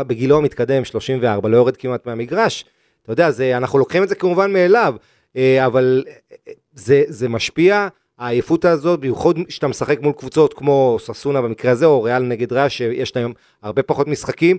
בגילו 0.08 0.38
המתקדם, 0.38 0.86
34, 0.86 1.50
לא 1.50 1.58
יורד 1.58 1.78
כמעט 1.78 2.06
מהמגרש. 2.06 2.66
אתה 3.04 3.12
יודע, 3.12 3.32
זה, 3.32 3.58
אנחנו 3.58 3.80
לוקחים 3.80 4.04
את 4.04 4.10
זה 4.10 4.16
כמובן 4.16 4.54
מאליו, 4.54 4.96
אה, 5.38 5.66
אבל 5.66 6.04
אה, 6.32 6.54
זה, 6.74 7.04
זה 7.08 7.30
משפיע, 7.30 7.88
העייפות 8.18 8.66
הזאת, 8.66 9.00
בייחוד 9.00 9.40
כשאתה 9.48 9.68
משחק 9.68 10.00
מול 10.02 10.14
קבוצות 10.14 10.54
כמו 10.54 10.98
ססונה 11.00 11.42
במקרה 11.42 11.72
הזה, 11.72 11.86
או 11.86 12.04
ריאל 12.04 12.24
נגד 12.24 12.54
ריאל, 12.54 12.70
שיש 12.70 13.16
להם 13.16 13.34
הרבה 13.64 13.84
פחות 13.84 14.08
משחקים, 14.08 14.58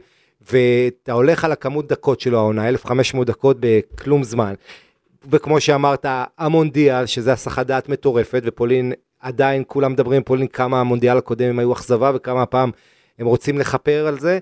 ואתה 0.52 1.12
הולך 1.12 1.44
על 1.44 1.52
הכמות 1.52 1.88
דקות 1.88 2.20
שלו 2.20 2.38
העונה, 2.38 2.68
1,500 2.68 3.26
דקות 3.26 3.57
בכלום 3.61 4.24
זמן. 4.24 4.55
וכמו 5.31 5.61
שאמרת, 5.61 6.07
המונדיאל, 6.38 7.07
שזה 7.07 7.33
הסחת 7.33 7.66
דעת 7.66 7.88
מטורפת, 7.88 8.42
ופולין, 8.44 8.92
עדיין 9.20 9.62
כולם 9.66 9.92
מדברים 9.92 10.22
פולין 10.22 10.46
כמה 10.46 10.81
המונדיאל 10.81 11.18
הקודם 11.18 11.48
הם 11.48 11.59
היו 11.59 11.72
אכזבה, 11.72 12.12
וכמה 12.14 12.42
הפעם 12.42 12.70
הם 13.18 13.26
רוצים 13.26 13.59
לכפר 13.59 14.07
על 14.07 14.18
זה. 14.18 14.38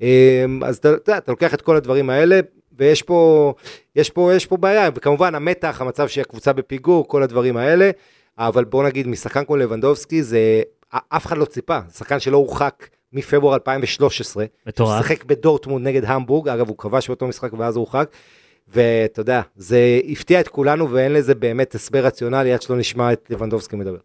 אמ, 0.00 0.64
אז 0.64 0.76
אתה 0.76 0.88
יודע, 0.88 1.18
אתה 1.18 1.32
לוקח 1.32 1.54
את 1.54 1.62
כל 1.62 1.76
הדברים 1.76 2.10
האלה, 2.10 2.40
ויש 2.78 3.02
פה, 3.02 3.54
יש 3.96 4.10
פה, 4.10 4.34
יש 4.34 4.46
פה 4.46 4.56
בעיה, 4.56 4.90
וכמובן 4.94 5.34
המתח, 5.34 5.80
המצב 5.80 6.08
שהקבוצה 6.08 6.52
בפיגור, 6.52 7.08
כל 7.08 7.22
הדברים 7.22 7.56
האלה, 7.56 7.90
אבל 8.38 8.64
בוא 8.64 8.84
נגיד, 8.84 9.08
משחקן 9.08 9.44
כמו 9.44 9.56
לבנדובסקי, 9.56 10.22
זה, 10.22 10.62
אף 10.90 11.26
אחד 11.26 11.38
לא 11.38 11.44
ציפה, 11.44 11.78
זה 11.88 11.98
שחקן 11.98 12.20
שלא 12.20 12.36
הורחק 12.36 12.88
מפברואר 13.12 13.54
2013. 13.54 14.44
מטורף. 14.66 15.02
שיחק 15.02 15.24
בדורטמונד 15.24 15.86
נגד 15.86 16.04
המבורג, 16.04 16.48
אגב, 16.48 16.68
הוא 16.68 16.78
כבש 16.78 17.08
באותו 17.08 17.26
משחק 17.26 17.52
ואז 17.52 17.76
הוא 17.76 17.82
הורחק. 17.82 18.10
ואתה 18.68 19.20
יודע, 19.20 19.40
זה 19.56 20.00
הפתיע 20.08 20.40
את 20.40 20.48
כולנו 20.48 20.90
ואין 20.90 21.12
לזה 21.12 21.34
באמת 21.34 21.74
הסבר 21.74 22.04
רציונלי 22.04 22.52
עד 22.52 22.62
שלא 22.62 22.76
נשמע 22.76 23.12
את 23.12 23.26
לבנדובסקי 23.30 23.76
מדבר. 23.76 23.98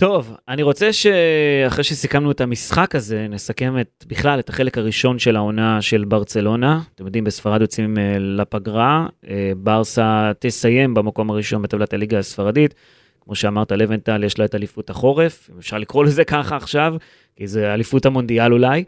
טוב, 0.00 0.36
אני 0.48 0.62
רוצה 0.62 0.92
שאחרי 0.92 1.84
שסיכמנו 1.84 2.30
את 2.30 2.40
המשחק 2.40 2.94
הזה, 2.94 3.26
נסכם 3.30 3.80
את, 3.80 4.04
בכלל 4.08 4.38
את 4.38 4.48
החלק 4.48 4.78
הראשון 4.78 5.18
של 5.18 5.36
העונה 5.36 5.82
של 5.82 6.04
ברצלונה. 6.04 6.80
אתם 6.94 7.06
יודעים, 7.06 7.24
בספרד 7.24 7.60
יוצאים 7.60 7.98
אה, 7.98 8.18
לפגרה, 8.18 9.06
אה, 9.28 9.52
ברסה 9.56 10.32
תסיים 10.38 10.94
במקום 10.94 11.30
הראשון 11.30 11.62
בטבלת 11.62 11.92
הליגה 11.92 12.18
הספרדית. 12.18 12.74
כמו 13.20 13.34
שאמרת, 13.34 13.72
לבנטל 13.72 14.24
יש 14.24 14.38
לה 14.38 14.44
את 14.44 14.54
אליפות 14.54 14.90
החורף, 14.90 15.50
אם 15.52 15.58
אפשר 15.58 15.78
לקרוא 15.78 16.04
לזה 16.04 16.24
ככה 16.24 16.56
עכשיו, 16.56 16.94
כי 17.36 17.46
זה 17.46 17.74
אליפות 17.74 18.06
המונדיאל 18.06 18.52
אולי. 18.52 18.84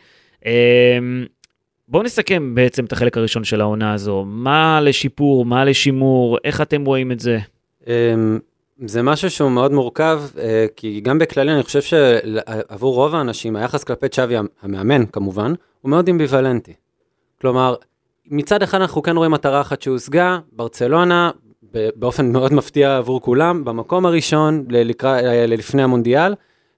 אה, 0.46 0.98
בואו 1.88 2.02
נסכם 2.02 2.54
בעצם 2.54 2.84
את 2.84 2.92
החלק 2.92 3.16
הראשון 3.16 3.44
של 3.44 3.60
העונה 3.60 3.92
הזו. 3.92 4.24
מה 4.24 4.80
לשיפור, 4.80 5.44
מה 5.44 5.64
לשימור, 5.64 6.38
איך 6.44 6.60
אתם 6.60 6.84
רואים 6.84 7.12
את 7.12 7.20
זה? 7.20 7.38
זה 8.78 9.02
משהו 9.02 9.30
שהוא 9.30 9.50
מאוד 9.50 9.72
מורכב, 9.72 10.22
אה, 10.38 10.66
כי 10.76 11.00
גם 11.00 11.18
בכללי 11.18 11.52
אני 11.52 11.62
חושב 11.62 11.82
שעבור 11.82 12.94
רוב 12.94 13.14
האנשים 13.14 13.56
היחס 13.56 13.84
כלפי 13.84 14.08
צ'אבי 14.08 14.34
המאמן 14.62 15.06
כמובן, 15.06 15.52
הוא 15.80 15.90
מאוד 15.90 16.08
אמביוולנטי. 16.08 16.72
כלומר, 17.40 17.74
מצד 18.26 18.62
אחד 18.62 18.80
אנחנו 18.80 19.02
כן 19.02 19.16
רואים 19.16 19.30
מטרה 19.30 19.60
אחת 19.60 19.82
שהושגה, 19.82 20.38
ברצלונה, 20.52 21.30
באופן 21.96 22.32
מאוד 22.32 22.52
מפתיע 22.52 22.96
עבור 22.96 23.20
כולם, 23.20 23.64
במקום 23.64 24.06
הראשון 24.06 24.64
ל- 24.68 24.82
לקרא- 24.90 25.20
אה, 25.20 25.46
לפני 25.46 25.82
המונדיאל, 25.82 26.34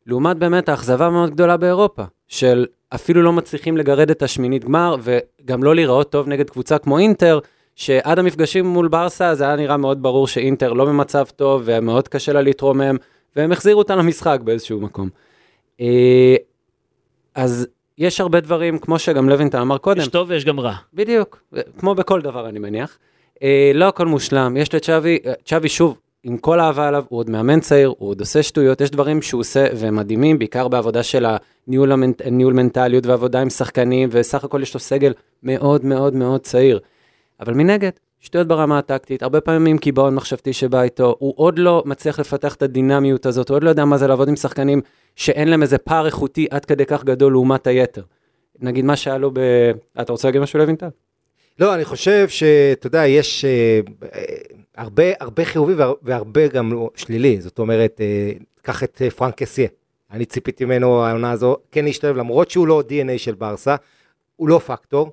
לעומת 0.06 0.36
באמת 0.36 0.68
האכזבה 0.68 1.10
מאוד 1.10 1.30
גדולה 1.30 1.56
באירופה, 1.56 2.02
של 2.28 2.66
אפילו 2.94 3.22
לא 3.22 3.32
מצליחים 3.32 3.76
לגרד 3.76 4.10
את 4.10 4.22
השמינית 4.22 4.64
גמר, 4.64 4.96
וגם 5.02 5.62
לא 5.62 5.74
להיראות 5.74 6.12
טוב 6.12 6.28
נגד 6.28 6.50
קבוצה 6.50 6.78
כמו 6.78 6.98
אינטר, 6.98 7.38
שעד 7.76 8.18
המפגשים 8.18 8.66
מול 8.66 8.88
ברסה 8.88 9.34
זה 9.34 9.44
היה 9.44 9.56
נראה 9.56 9.76
מאוד 9.76 10.02
ברור 10.02 10.26
שאינטר 10.26 10.72
לא 10.72 10.84
במצב 10.84 11.24
טוב 11.36 11.62
ומאוד 11.64 12.08
קשה 12.08 12.32
לה 12.32 12.42
להתרומם, 12.42 12.96
והם 13.36 13.52
החזירו 13.52 13.78
אותה 13.78 13.96
למשחק 13.96 14.38
באיזשהו 14.44 14.80
מקום. 14.80 15.08
אה, 15.80 16.36
אז 17.34 17.66
יש 17.98 18.20
הרבה 18.20 18.40
דברים, 18.40 18.78
כמו 18.78 18.98
שגם 18.98 19.28
לוינטל 19.28 19.58
אמר 19.58 19.78
קודם, 19.78 20.00
יש 20.00 20.08
טוב 20.08 20.30
ויש 20.30 20.44
גם 20.44 20.60
רע. 20.60 20.74
בדיוק, 20.94 21.42
כמו 21.78 21.94
בכל 21.94 22.20
דבר 22.20 22.48
אני 22.48 22.58
מניח. 22.58 22.98
אה, 23.42 23.70
לא 23.74 23.88
הכל 23.88 24.06
מושלם, 24.06 24.56
יש 24.56 24.74
לצ'אבי, 24.74 25.18
אה, 25.26 25.32
צ'אבי 25.44 25.68
שוב, 25.68 25.98
עם 26.22 26.38
כל 26.38 26.60
האהבה 26.60 26.88
עליו, 26.88 27.04
הוא 27.08 27.18
עוד 27.18 27.30
מאמן 27.30 27.60
צעיר, 27.60 27.94
הוא 27.98 28.08
עוד 28.08 28.20
עושה 28.20 28.42
שטויות, 28.42 28.80
יש 28.80 28.90
דברים 28.90 29.22
שהוא 29.22 29.40
עושה 29.40 29.66
והם 29.76 29.96
מדהימים, 29.96 30.38
בעיקר 30.38 30.68
בעבודה 30.68 31.02
של 31.02 31.26
הניהול 31.66 32.52
מנטליות 32.52 33.06
ועבודה 33.06 33.40
עם 33.40 33.50
שחקנים, 33.50 34.08
וסך 34.12 34.44
הכל 34.44 34.62
יש 34.62 34.74
לו 34.74 34.80
סגל 34.80 35.12
מאוד 35.42 35.84
מאוד 35.84 36.14
מאוד 36.14 36.40
צעיר. 36.40 36.80
אבל 37.40 37.54
מנגד, 37.54 37.90
שטויות 38.20 38.48
ברמה 38.48 38.78
הטקטית, 38.78 39.22
הרבה 39.22 39.40
פעמים 39.40 39.78
קיבעון 39.78 40.14
מחשבתי 40.14 40.52
שבא 40.52 40.82
איתו, 40.82 41.16
הוא 41.18 41.34
עוד 41.36 41.58
לא 41.58 41.82
מצליח 41.86 42.20
לפתח 42.20 42.54
את 42.54 42.62
הדינמיות 42.62 43.26
הזאת, 43.26 43.48
הוא 43.48 43.54
עוד 43.56 43.64
לא 43.64 43.68
יודע 43.70 43.84
מה 43.84 43.98
זה 43.98 44.06
לעבוד 44.06 44.28
עם 44.28 44.36
שחקנים 44.36 44.80
שאין 45.16 45.48
להם 45.48 45.62
איזה 45.62 45.78
פער 45.78 46.06
איכותי 46.06 46.46
עד 46.50 46.64
כדי 46.64 46.86
כך 46.86 47.04
גדול 47.04 47.32
לעומת 47.32 47.66
היתר. 47.66 48.02
נגיד 48.60 48.84
מה 48.84 48.96
שהיה 48.96 49.18
לו 49.18 49.30
ב... 49.34 49.38
אתה 50.00 50.12
רוצה 50.12 50.28
להגיד 50.28 50.40
משהו 50.40 50.58
לוינטל? 50.58 50.88
לא, 51.58 51.74
אני 51.74 51.84
חושב 51.84 52.28
שאתה 52.28 52.86
יודע, 52.86 53.06
יש 53.06 53.44
אה, 53.44 53.80
אה, 54.14 54.24
הרבה, 54.76 55.02
הרבה 55.20 55.44
חיובי 55.44 55.74
והר- 55.74 55.94
והרבה 56.02 56.48
גם 56.48 56.72
לא 56.72 56.90
שלילי. 56.96 57.40
זאת 57.40 57.58
אומרת, 57.58 58.00
אה, 58.00 58.32
קח 58.62 58.84
את 58.84 59.02
אה, 59.04 59.10
פרנק 59.10 59.34
קסיה. 59.34 59.68
אני 60.12 60.24
ציפיתי 60.24 60.64
ממנו 60.64 61.04
העונה 61.04 61.30
הזו 61.30 61.56
כן 61.72 61.84
להשתלב, 61.84 62.16
למרות 62.16 62.50
שהוא 62.50 62.66
לא 62.66 62.82
DNA 62.88 63.18
של 63.18 63.34
ברסה, 63.34 63.76
הוא 64.36 64.48
לא 64.48 64.58
פקטור. 64.58 65.12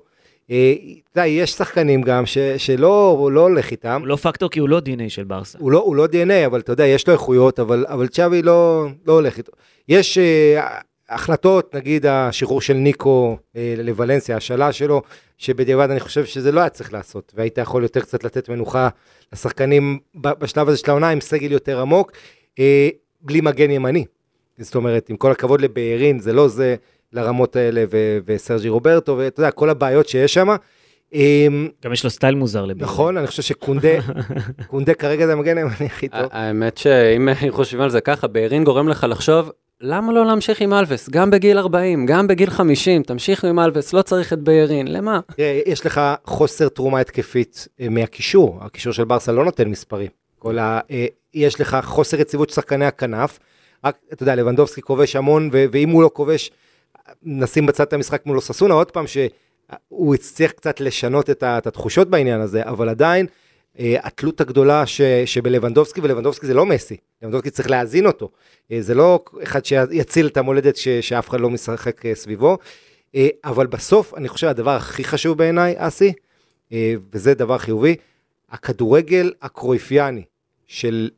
אתה 0.52 1.20
יודע, 1.20 1.26
יש 1.26 1.50
שחקנים 1.50 2.02
גם 2.02 2.26
ש, 2.26 2.38
שלא 2.38 3.28
לא 3.32 3.40
הולך 3.40 3.70
איתם. 3.70 4.00
הוא 4.00 4.08
לא 4.08 4.16
פקטור 4.16 4.50
כי 4.50 4.60
הוא 4.60 4.68
לא 4.68 4.78
DNA 4.78 5.08
של 5.08 5.24
ברסה. 5.24 5.58
הוא 5.60 5.72
לא, 5.72 5.78
הוא 5.78 5.96
לא 5.96 6.04
DNA, 6.04 6.46
אבל 6.46 6.60
אתה 6.60 6.72
יודע, 6.72 6.86
יש 6.86 7.06
לו 7.06 7.12
איכויות, 7.12 7.60
אבל, 7.60 7.86
אבל 7.88 8.08
צ'אבי 8.08 8.42
לא, 8.42 8.86
לא 9.06 9.12
הולך 9.12 9.38
איתו. 9.38 9.52
יש 9.88 10.18
אה, 10.18 10.68
החלטות, 11.08 11.74
נגיד 11.74 12.06
השחרור 12.06 12.60
של 12.60 12.74
ניקו 12.74 13.36
אה, 13.56 13.74
לוולנסיה, 13.78 14.36
השאלה 14.36 14.72
שלו, 14.72 15.02
שבדיעבד 15.38 15.90
אני 15.90 16.00
חושב 16.00 16.24
שזה 16.24 16.52
לא 16.52 16.60
היה 16.60 16.68
צריך 16.68 16.92
לעשות, 16.92 17.32
והיית 17.36 17.58
יכול 17.58 17.82
יותר 17.82 18.00
קצת 18.00 18.24
לתת 18.24 18.48
מנוחה 18.48 18.88
לשחקנים 19.32 19.98
בשלב 20.14 20.68
הזה 20.68 20.78
של 20.78 20.90
העונה 20.90 21.08
עם 21.08 21.20
סגל 21.20 21.52
יותר 21.52 21.80
עמוק, 21.80 22.12
אה, 22.58 22.88
בלי 23.20 23.40
מגן 23.40 23.70
ימני. 23.70 24.04
זאת 24.58 24.74
אומרת, 24.74 25.10
עם 25.10 25.16
כל 25.16 25.30
הכבוד 25.30 25.60
לבארין, 25.60 26.18
זה 26.18 26.32
לא 26.32 26.48
זה 26.48 26.76
לרמות 27.12 27.56
האלה, 27.56 27.84
ו- 27.92 28.18
וסרג'י 28.26 28.68
רוברטו, 28.68 29.16
ואתה 29.18 29.40
יודע, 29.40 29.50
כל 29.50 29.70
הבעיות 29.70 30.08
שיש 30.08 30.34
שם. 30.34 30.48
אה, 31.14 31.46
גם 31.84 31.92
יש 31.92 32.04
לו 32.04 32.10
סטייל 32.10 32.34
מוזר 32.34 32.64
לביבי. 32.64 32.84
נכון, 32.84 33.16
אני 33.16 33.26
חושב 33.26 33.42
שקונדה, 33.42 33.88
קונדה 34.70 34.94
כרגע 34.94 35.26
זה 35.26 35.32
המגן 35.32 35.58
הימני 35.58 35.86
הכי 35.86 36.08
טוב. 36.08 36.26
האמת 36.30 36.78
שאם 36.78 37.28
חושבים 37.50 37.82
על 37.82 37.90
זה 37.90 38.00
ככה, 38.00 38.26
בארין 38.26 38.64
גורם 38.64 38.88
לך 38.88 39.06
לחשוב, 39.08 39.50
למה 39.80 40.12
לא 40.12 40.26
להמשיך 40.26 40.60
עם 40.60 40.72
אלווס? 40.72 41.08
גם 41.08 41.30
בגיל 41.30 41.58
40, 41.58 42.06
גם 42.06 42.26
בגיל 42.26 42.50
50, 42.50 43.02
תמשיכו 43.02 43.46
עם 43.46 43.58
אלווס, 43.58 43.92
לא 43.92 44.02
צריך 44.02 44.32
את 44.32 44.38
בארין, 44.38 44.86
למה? 44.86 45.20
יש 45.66 45.86
לך 45.86 46.00
חוסר 46.24 46.68
תרומה 46.68 47.00
התקפית 47.00 47.68
אה, 47.80 47.88
מהקישור, 47.88 48.58
הקישור 48.60 48.92
של 48.92 49.04
ברסה 49.04 49.32
לא 49.32 49.44
נותן 49.44 49.68
מספרים. 49.68 50.08
כל 50.38 50.58
ה... 50.58 50.80
אה, 50.90 51.06
יש 51.34 51.60
לך 51.60 51.78
חוסר 51.82 52.20
יציבות 52.20 52.48
של 52.50 52.54
שחקני 52.54 52.86
הכנף, 52.86 53.38
רק, 53.84 53.96
אתה 54.12 54.22
יודע, 54.22 54.34
לבנדובסקי 54.34 54.82
כובש 54.82 55.16
המון, 55.16 55.50
ו- 55.52 55.64
ואם 55.72 55.88
הוא 55.88 56.02
לא 56.02 56.10
כובש, 56.12 56.50
נשים 57.22 57.66
בצד 57.66 57.84
את 57.84 57.92
המשחק 57.92 58.26
מול 58.26 58.36
אוססונה, 58.36 58.74
עוד 58.74 58.90
פעם 58.90 59.06
שהוא 59.06 60.14
הצליח 60.14 60.50
קצת 60.50 60.80
לשנות 60.80 61.30
את, 61.30 61.42
התחושות 61.42 62.10
בעניין 62.10 62.40
הזה, 62.40 62.62
אבל 62.62 62.88
עדיין, 62.88 63.26
אה, 63.78 63.96
התלות 64.02 64.40
הגדולה 64.40 64.86
ש, 64.86 65.00
שבלבנדובסקי, 65.24 66.00
ולבנדובסקי 66.00 66.46
זה 66.46 66.54
לא 66.54 66.66
מסי, 66.66 66.96
לבנדובסקי 67.22 67.50
צריך 67.50 67.70
להאזין 67.70 68.06
אותו. 68.06 68.30
אה, 68.72 68.82
זה 68.82 68.94
לא 68.94 69.24
אחד 69.42 69.64
שיציל 69.64 70.26
את 70.26 70.36
המולדת 70.36 70.76
ש, 70.76 70.88
שאף 70.88 71.28
אחד 71.28 71.40
לא 71.40 71.50
משחק 71.50 72.06
אה, 72.06 72.14
סביבו, 72.14 72.58
אבל 73.44 73.66
בסוף, 73.66 74.14
אני 74.14 74.28
חושב, 74.28 74.46
הדבר 74.46 74.70
הכי 74.70 75.04
חשוב 75.04 75.38
בעיניי, 75.38 75.74
אסי, 75.76 76.12
וזה 77.12 77.34
דבר 77.34 77.58
חיובי, 77.58 77.96
הכדורגל 78.50 79.32
הקרויפיאני 79.42 80.24
של 80.66 81.10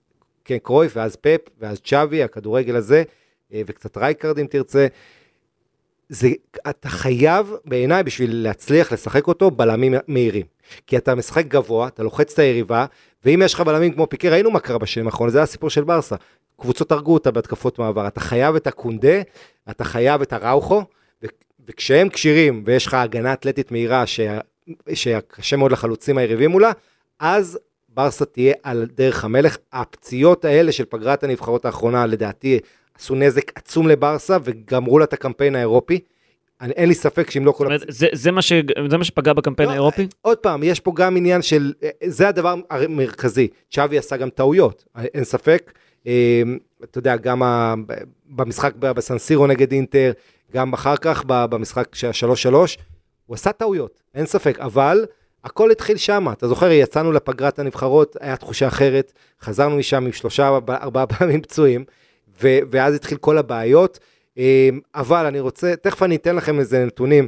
כן, 0.45 0.59
קרויף, 0.59 0.93
ואז 0.97 1.17
פפ, 1.17 1.41
ואז 1.59 1.81
צ'אבי, 1.81 2.23
הכדורגל 2.23 2.77
הזה, 2.77 3.03
וקצת 3.51 3.97
רייקרד 3.97 4.39
אם 4.39 4.47
תרצה, 4.47 4.87
זה, 6.09 6.29
אתה 6.71 6.89
חייב 6.89 7.53
בעיניי 7.65 8.03
בשביל 8.03 8.43
להצליח 8.43 8.93
לשחק 8.93 9.27
אותו 9.27 9.51
בלמים 9.51 9.95
מהירים. 10.09 10.47
כי 10.87 10.97
אתה 10.97 11.15
משחק 11.15 11.47
גבוה, 11.47 11.89
אתה 11.89 12.03
לוחץ 12.03 12.33
את 12.33 12.39
היריבה, 12.39 12.87
ואם 13.25 13.43
יש 13.45 13.55
לך 13.55 13.61
בלמים 13.61 13.93
כמו 13.93 14.09
פיקה, 14.09 14.33
ראינו 14.33 14.51
מה 14.51 14.61
קרה 14.61 14.79
בשנים 14.79 15.07
האחרונות, 15.07 15.33
זה 15.33 15.39
היה 15.39 15.43
הסיפור 15.43 15.71
של 15.71 15.85
ברסה. 15.85 16.17
קבוצות 16.61 16.93
הרגו 16.93 17.15
אותה 17.15 17.31
בהתקפות 17.31 17.79
מעבר. 17.79 18.07
אתה 18.07 18.21
חייב 18.21 18.55
את 18.55 18.67
הקונדה, 18.67 19.23
אתה 19.71 19.85
חייב 19.85 20.23
את 20.23 20.33
אראוחו, 20.33 20.85
וכשהם 21.69 22.09
כשירים 22.09 22.63
ויש 22.67 22.87
לך 22.87 22.95
הגנה 22.95 23.33
אתלטית 23.33 23.73
מהירה 23.73 24.05
שקשה 24.95 25.57
מאוד 25.57 25.73
לחלוצים 25.73 26.19
היריבים 26.19 26.51
מולה, 26.51 26.73
אז 27.21 27.59
ברסה 27.89 28.25
תהיה 28.25 28.55
על 28.63 28.87
דרך 28.95 29.25
המלך. 29.25 29.57
הפציעות 29.73 30.45
האלה 30.45 30.73
של 30.73 30.85
פגרת 30.85 31.25
הנבחרות 31.25 31.65
האחרונה, 31.65 32.07
לדעתי, 32.07 32.59
עשו 32.99 33.15
נזק 33.15 33.59
עצום 33.59 33.89
לברסה 33.89 34.37
וגמרו 34.45 34.99
לה 34.99 35.05
את 35.05 35.13
הקמפיין 35.13 35.57
האירופי. 35.57 36.01
אני, 36.61 36.73
אין 36.73 36.89
לי 36.89 36.95
ספק 36.95 37.31
שאם 37.31 37.45
לא 37.45 37.53
כל... 37.53 37.65
זאת 37.65 37.67
אומרת, 37.67 37.83
זה- 37.89 38.07
זה 38.13 38.31
מה 38.31 38.43
ש- 38.43 38.53
זה 38.91 38.99
מה 38.99 39.05
שפגע 39.05 39.33
בקמפיין 39.33 39.69
לא, 39.69 39.73
האירופי? 39.73 40.07
עוד 40.23 40.39
פעם, 40.39 40.63
יש 40.63 40.81
פה 40.81 40.93
גם 40.97 41.17
עניין 41.17 41.43
של, 41.43 41.73
זה 42.07 42.29
הדבר 42.29 42.55
המרכזי, 42.71 43.49
צ'אבי 43.71 43.99
עשה 43.99 44.17
גם 44.17 44.31
טעויות, 44.31 44.85
אין 45.15 45.25
ספק. 45.25 45.73
אה, 46.07 46.43
אתה 46.85 46.99
יודע, 46.99 47.17
גם 47.17 47.43
ה- 47.43 47.75
במשחק 48.31 48.75
בסנסירו 48.77 49.47
נגד 49.47 49.73
אינטר, 49.73 50.13
גם 50.55 50.73
אחר 50.73 50.97
כך 50.97 51.25
במשחק 51.27 51.95
של 51.95 52.09
השלוש 52.09 52.43
שלוש, 52.43 52.79
הוא 53.27 53.35
עשה 53.35 53.53
טעויות, 53.53 54.03
אין 54.15 54.27
ספק, 54.27 54.59
אבל 54.61 55.05
הכל 55.45 55.71
התחיל 55.71 55.97
שם. 55.97 56.27
אתה 56.33 56.49
זוכר, 56.49 56.71
יצאנו 56.71 57.13
לפגרת 57.13 57.59
הנבחרות, 57.59 58.17
היה 58.21 58.37
תחושה 58.37 58.69
אחרת, 58.69 59.13
חזרנו 59.43 59.77
משם 59.77 60.05
עם 60.05 60.13
שלושה, 60.13 60.49
ארבעה 60.69 61.07
פעמים 61.19 61.43
פצועים, 61.43 61.85
ו- 62.43 62.59
ואז 62.71 62.95
התחיל 62.95 63.19
כל 63.19 63.39
הבעיות. 63.39 63.99
אה, 64.39 64.69
אבל 64.95 65.27
אני 65.27 65.41
רוצה, 65.41 65.77
תכף 65.77 66.03
אני 66.03 66.17
אתן 66.17 66.37
לכם 66.37 66.59
איזה 66.59 66.85
נתונים. 66.85 67.27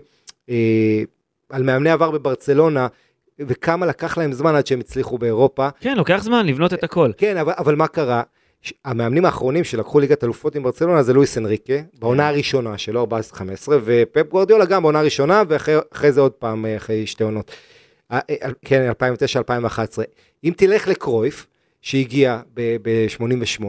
אה, 0.51 1.03
על 1.51 1.63
מאמני 1.63 1.91
עבר 1.91 2.11
בברצלונה, 2.11 2.87
וכמה 3.39 3.87
לקח 3.87 4.19
להם 4.19 4.33
זמן 4.33 4.55
עד 4.55 4.67
שהם 4.67 4.81
הצליחו 4.81 5.19
באירופה. 5.19 5.69
כן, 5.81 5.97
לוקח 5.97 6.23
זמן 6.23 6.47
לבנות 6.47 6.75
את 6.75 6.85
הכל. 6.85 7.11
כן, 7.17 7.37
אבל, 7.37 7.53
אבל 7.59 7.75
מה 7.75 7.87
קרה? 7.87 8.23
המאמנים 8.85 9.25
האחרונים 9.25 9.65
שלקחו 9.65 10.01
ליגת 10.01 10.25
אלופות 10.25 10.57
עם 10.57 10.63
ברצלונה 10.63 11.03
זה 11.03 11.13
לואיס 11.13 11.39
אנריקה, 11.39 11.75
בעונה 11.99 12.29
הראשונה 12.29 12.79
שלו, 12.79 13.07
14-15, 13.07 13.39
ופפ 13.85 14.29
גוורדיולה 14.29 14.65
גם 14.65 14.83
בעונה 14.83 14.99
הראשונה, 14.99 15.43
ואחרי 15.49 16.13
זה 16.13 16.21
עוד 16.21 16.33
פעם, 16.33 16.67
אה, 16.67 16.77
אחרי 16.77 17.07
שתי 17.07 17.25
עונות. 17.25 17.51
אה, 18.13 18.19
כן, 18.65 18.91
2009-2011. 18.91 20.03
אם 20.45 20.53
תלך 20.57 20.89
לקרויף, 20.89 21.47
שהגיע 21.83 22.41
ב-88, 22.55 23.65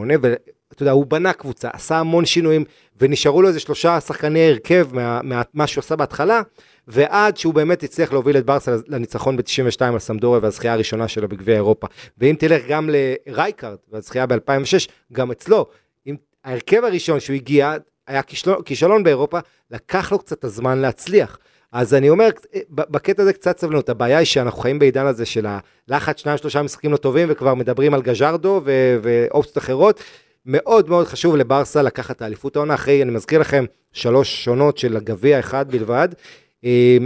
ואתה 0.77 0.83
יודע, 0.83 0.91
הוא 0.91 1.05
בנה 1.05 1.33
קבוצה, 1.33 1.69
עשה 1.73 1.97
המון 1.97 2.25
שינויים, 2.25 2.63
ונשארו 3.01 3.41
לו 3.41 3.47
איזה 3.47 3.59
שלושה 3.59 3.99
שחקני 3.99 4.49
הרכב 4.49 4.87
מה, 4.91 5.21
מה, 5.23 5.41
מה 5.53 5.67
שהוא 5.67 5.81
עשה 5.81 5.95
בהתחלה, 5.95 6.41
ועד 6.87 7.37
שהוא 7.37 7.53
באמת 7.53 7.83
הצליח 7.83 8.11
להוביל 8.11 8.37
את 8.37 8.45
ברסה 8.45 8.75
לניצחון 8.87 9.37
ב-92 9.37 9.83
על 9.85 9.99
סמדוריה 9.99 10.39
והזכייה 10.43 10.73
הראשונה 10.73 11.07
שלו 11.07 11.29
בגביע 11.29 11.55
אירופה. 11.55 11.87
ואם 12.17 12.35
תלך 12.39 12.61
גם 12.67 12.89
לרייקארד 13.27 13.77
והזכייה 13.91 14.25
ב-2006, 14.25 14.89
גם 15.13 15.31
אצלו, 15.31 15.65
אם 16.07 16.15
ההרכב 16.43 16.83
הראשון 16.83 17.19
שהוא 17.19 17.35
הגיע, 17.35 17.73
היה 18.07 18.21
כישלון, 18.21 18.61
כישלון 18.61 19.03
באירופה, 19.03 19.39
לקח 19.71 20.11
לו 20.11 20.19
קצת 20.19 20.43
הזמן 20.43 20.77
להצליח. 20.77 21.39
אז 21.71 21.93
אני 21.93 22.09
אומר, 22.09 22.29
בקטע 22.69 23.21
הזה 23.21 23.33
קצת 23.33 23.59
סבלנות, 23.59 23.89
הבעיה 23.89 24.17
היא 24.17 24.25
שאנחנו 24.25 24.61
חיים 24.61 24.79
בעידן 24.79 25.05
הזה 25.05 25.25
של 25.25 25.47
הלחץ, 25.89 26.19
שניים 26.19 26.37
שלושה 26.37 26.61
משחקים 26.61 26.91
לא 26.91 26.97
טובים, 26.97 27.27
וכבר 27.31 27.53
מדברים 27.53 27.93
על 27.93 28.01
גז'ארדו 28.01 28.61
ואופציות 29.01 29.57
אחרות. 29.57 30.03
מאוד 30.47 30.89
מאוד 30.89 31.07
חשוב 31.07 31.35
לברסה 31.35 31.81
לקחת 31.81 32.15
את 32.15 32.21
האליפות 32.21 32.55
העונה, 32.55 32.73
אחרי, 32.73 33.03
אני 33.03 33.11
מזכיר 33.11 33.39
לכם, 33.39 33.65
שלוש 33.93 34.43
עונות 34.45 34.77
של 34.77 34.97
הגביע 34.97 35.39
אחד 35.39 35.71
בלבד, 35.71 36.09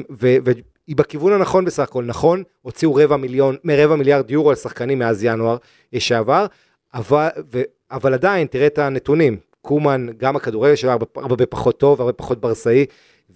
ו- 0.10 0.36
והיא 0.44 0.96
בכיוון 0.96 1.34
הנכון 1.34 1.66
בסך 1.66 1.84
הכל, 1.84 2.04
נכון, 2.04 2.44
הוציאו 2.62 2.96
רבע 2.96 3.18
מיליון, 3.18 3.56
רבע 3.72 3.96
מיליארד 3.96 4.32
יורו 4.32 4.50
על 4.50 4.56
שחקנים 4.56 5.00
מאז 5.00 5.24
ינואר 5.24 5.58
שעבר, 6.00 6.46
אבל, 6.94 7.28
ו- 7.54 7.62
אבל 7.92 8.14
עדיין, 8.14 8.48
תראה 8.48 8.68
את 8.68 8.80
הנתונים, 8.80 9.38
קומן, 9.62 10.08
גם 10.18 10.36
הכדורגל 10.36 10.76
שלו 10.76 10.92
הרבה, 10.92 11.06
הרבה 11.16 11.46
פחות 11.46 11.80
טוב, 11.80 12.02
הרבה 12.02 12.14
פחות 12.14 12.42
ברסאי, 12.42 12.86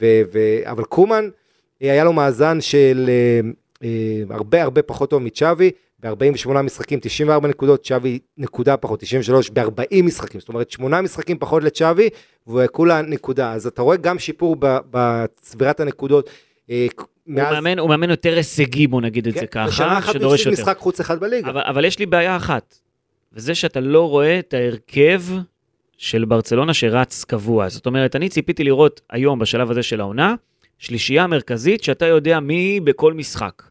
ו- 0.01 0.21
ו- 0.33 0.71
אבל 0.71 0.83
קומן, 0.83 1.29
היה 1.79 2.03
לו 2.03 2.13
מאזן 2.13 2.61
של 2.61 3.09
אה, 3.09 3.49
אה, 3.83 4.35
הרבה 4.35 4.63
הרבה 4.63 4.81
פחות 4.81 5.09
טוב 5.09 5.21
מצ'אבי, 5.21 5.71
ב-48 6.05 6.61
משחקים 6.61 6.99
94 7.01 7.47
נקודות, 7.47 7.85
צ'אבי 7.85 8.19
נקודה 8.37 8.77
פחות 8.77 8.99
93 8.99 9.49
ב-40 9.49 10.03
משחקים, 10.03 10.39
זאת 10.39 10.49
אומרת 10.49 10.71
8 10.71 11.01
משחקים 11.01 11.37
פחות 11.39 11.63
לצ'אבי, 11.63 12.09
וכולה 12.47 13.01
נקודה, 13.01 13.53
אז 13.53 13.67
אתה 13.67 13.81
רואה 13.81 13.97
גם 13.97 14.19
שיפור 14.19 14.55
בצבירת 14.59 15.79
הנקודות. 15.79 16.29
אה, 16.69 16.87
הוא, 16.97 17.05
מאמן, 17.27 17.79
הוא 17.79 17.89
מאמן 17.89 18.09
יותר 18.09 18.35
הישגי, 18.35 18.87
בוא 18.87 19.01
נגיד 19.01 19.27
את 19.27 19.33
כן, 19.33 19.39
זה 19.39 19.47
ככה, 19.47 19.67
בשנה 19.67 19.97
אחת 19.97 20.13
שדורש 20.13 20.45
יותר. 20.45 20.61
משחק 20.61 20.77
חוץ 20.77 20.99
אחד 20.99 21.19
בליגה. 21.19 21.49
אבל, 21.49 21.61
אבל 21.65 21.85
יש 21.85 21.99
לי 21.99 22.05
בעיה 22.05 22.37
אחת, 22.37 22.77
וזה 23.33 23.55
שאתה 23.55 23.79
לא 23.79 24.09
רואה 24.09 24.39
את 24.39 24.53
ההרכב 24.53 25.21
של 25.97 26.25
ברצלונה 26.25 26.73
שרץ 26.73 27.23
קבוע. 27.23 27.69
זאת 27.69 27.85
אומרת, 27.85 28.15
אני 28.15 28.29
ציפיתי 28.29 28.63
לראות 28.63 29.01
היום, 29.09 29.39
בשלב 29.39 29.71
הזה 29.71 29.83
של 29.83 30.01
העונה, 30.01 30.35
שלישייה 30.77 31.27
מרכזית 31.27 31.83
שאתה 31.83 32.05
יודע 32.05 32.39
מי 32.39 32.79
בכל 32.83 33.13
משחק. 33.13 33.63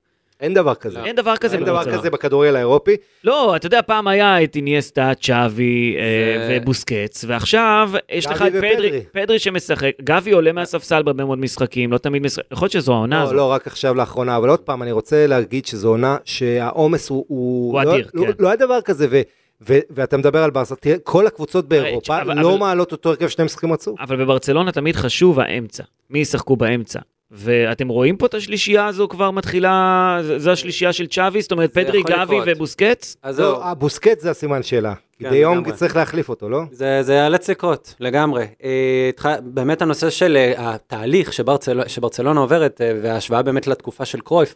אין 0.44 0.54
דבר 0.54 0.74
כזה. 0.74 1.04
אין 1.04 1.16
דבר 1.16 1.37
כזה 1.37 1.57
אין 1.57 1.64
דבר. 1.64 1.85
כזה 1.85 2.11
בכדורגל 2.11 2.57
האירופי. 2.57 2.96
לא, 3.24 3.57
אתה 3.57 3.66
יודע, 3.66 3.80
פעם 3.83 4.09
היה 4.09 4.42
את 4.44 4.57
איניאסטה, 4.57 5.12
צ'אבי 5.22 5.96
אה, 5.98 6.59
ובוסקץ, 6.62 7.24
ועכשיו 7.28 7.90
יש 8.12 8.26
לך 8.26 8.42
את 8.42 8.52
פדרי. 8.52 9.02
פדרי 9.12 9.38
שמשחק, 9.38 9.90
גבי 10.02 10.30
עולה 10.33 10.52
מהספסל 10.52 11.02
בהרבה 11.02 11.24
מאוד 11.24 11.38
משחקים, 11.38 11.92
לא 11.92 11.98
תמיד 11.98 12.22
משחק, 12.22 12.42
יכול 12.52 12.66
להיות 12.66 12.72
שזו 12.72 12.92
העונה 12.92 13.18
לא, 13.18 13.22
הזאת. 13.22 13.35
לא, 13.37 13.52
רק 13.52 13.66
עכשיו 13.66 13.94
לאחרונה, 13.94 14.37
אבל 14.37 14.48
עוד 14.48 14.61
פעם, 14.61 14.83
אני 14.83 14.92
רוצה 14.92 15.26
להגיד 15.26 15.66
שזו 15.66 15.88
עונה 15.88 16.16
שהעומס 16.24 17.09
הוא... 17.09 17.24
הוא 17.28 17.80
לא- 17.83 17.92
אדיר, 17.94 18.09
לא- 18.14 18.24
כן. 18.26 18.33
לא 18.38 18.48
היה 18.48 18.57
דבר 18.57 18.80
כזה, 18.80 19.07
ו- 19.11 19.20
ו- 19.68 19.78
ואתה 19.90 20.16
מדבר 20.16 20.42
על 20.42 20.50
ברסה, 20.50 20.76
תראה, 20.76 20.96
כל 21.02 21.26
הקבוצות 21.26 21.68
באירופה 21.68 22.20
אבל- 22.22 22.40
לא 22.40 22.50
אבל- 22.50 22.59
מעלות 22.59 22.92
אותו 22.92 23.09
הרכב 23.09 23.28
שני 23.28 23.44
משחקים 23.44 23.72
רצוף. 23.72 24.00
אבל 24.00 24.16
בברצלונה 24.16 24.72
תמיד 24.72 24.96
חשוב 24.96 25.40
האמצע, 25.40 25.83
מי 26.11 26.18
ישחקו 26.18 26.57
באמצע. 26.57 27.00
ואתם 27.37 27.88
רואים 27.88 28.16
פה 28.16 28.27
את 28.27 28.35
השלישייה 28.35 28.87
הזו 28.87 29.09
כבר 29.09 29.31
מתחילה, 29.31 30.18
זו 30.37 30.51
השלישייה 30.51 30.92
של 30.92 31.07
צ'אבי, 31.07 31.42
זאת 31.42 31.53
אומרת 31.53 31.75
פדרי, 31.75 32.03
גבי. 32.03 32.37
ובוסקץ? 32.47 33.16
אז 33.23 33.37
זהו, 33.37 33.53
לא, 33.53 33.64
הבוסקט 33.64 34.20
זה 34.20 34.31
הסימן 34.31 34.62
שאלה. 34.62 34.94
כן, 35.18 35.31
דיונג 35.31 35.61
לגמרי. 35.61 35.79
צריך 35.79 35.97
להחליף 35.97 36.29
אותו, 36.29 36.49
לא? 36.49 36.62
זה, 36.70 37.03
זה 37.03 37.14
ייאלץ 37.14 37.51
לקרות, 37.51 37.94
לגמרי. 38.01 38.47
אה, 38.64 39.37
באמת 39.42 39.83
הנושא 39.83 40.11
של 40.11 40.37
אה, 40.37 40.75
התהליך 40.75 41.33
שברצל, 41.33 41.81
שברצלונה 41.87 42.40
עוברת, 42.40 42.81
אה, 42.81 42.92
וההשוואה 43.03 43.42
באמת 43.42 43.66
לתקופה 43.66 44.05
של 44.05 44.20
קרויף, 44.20 44.55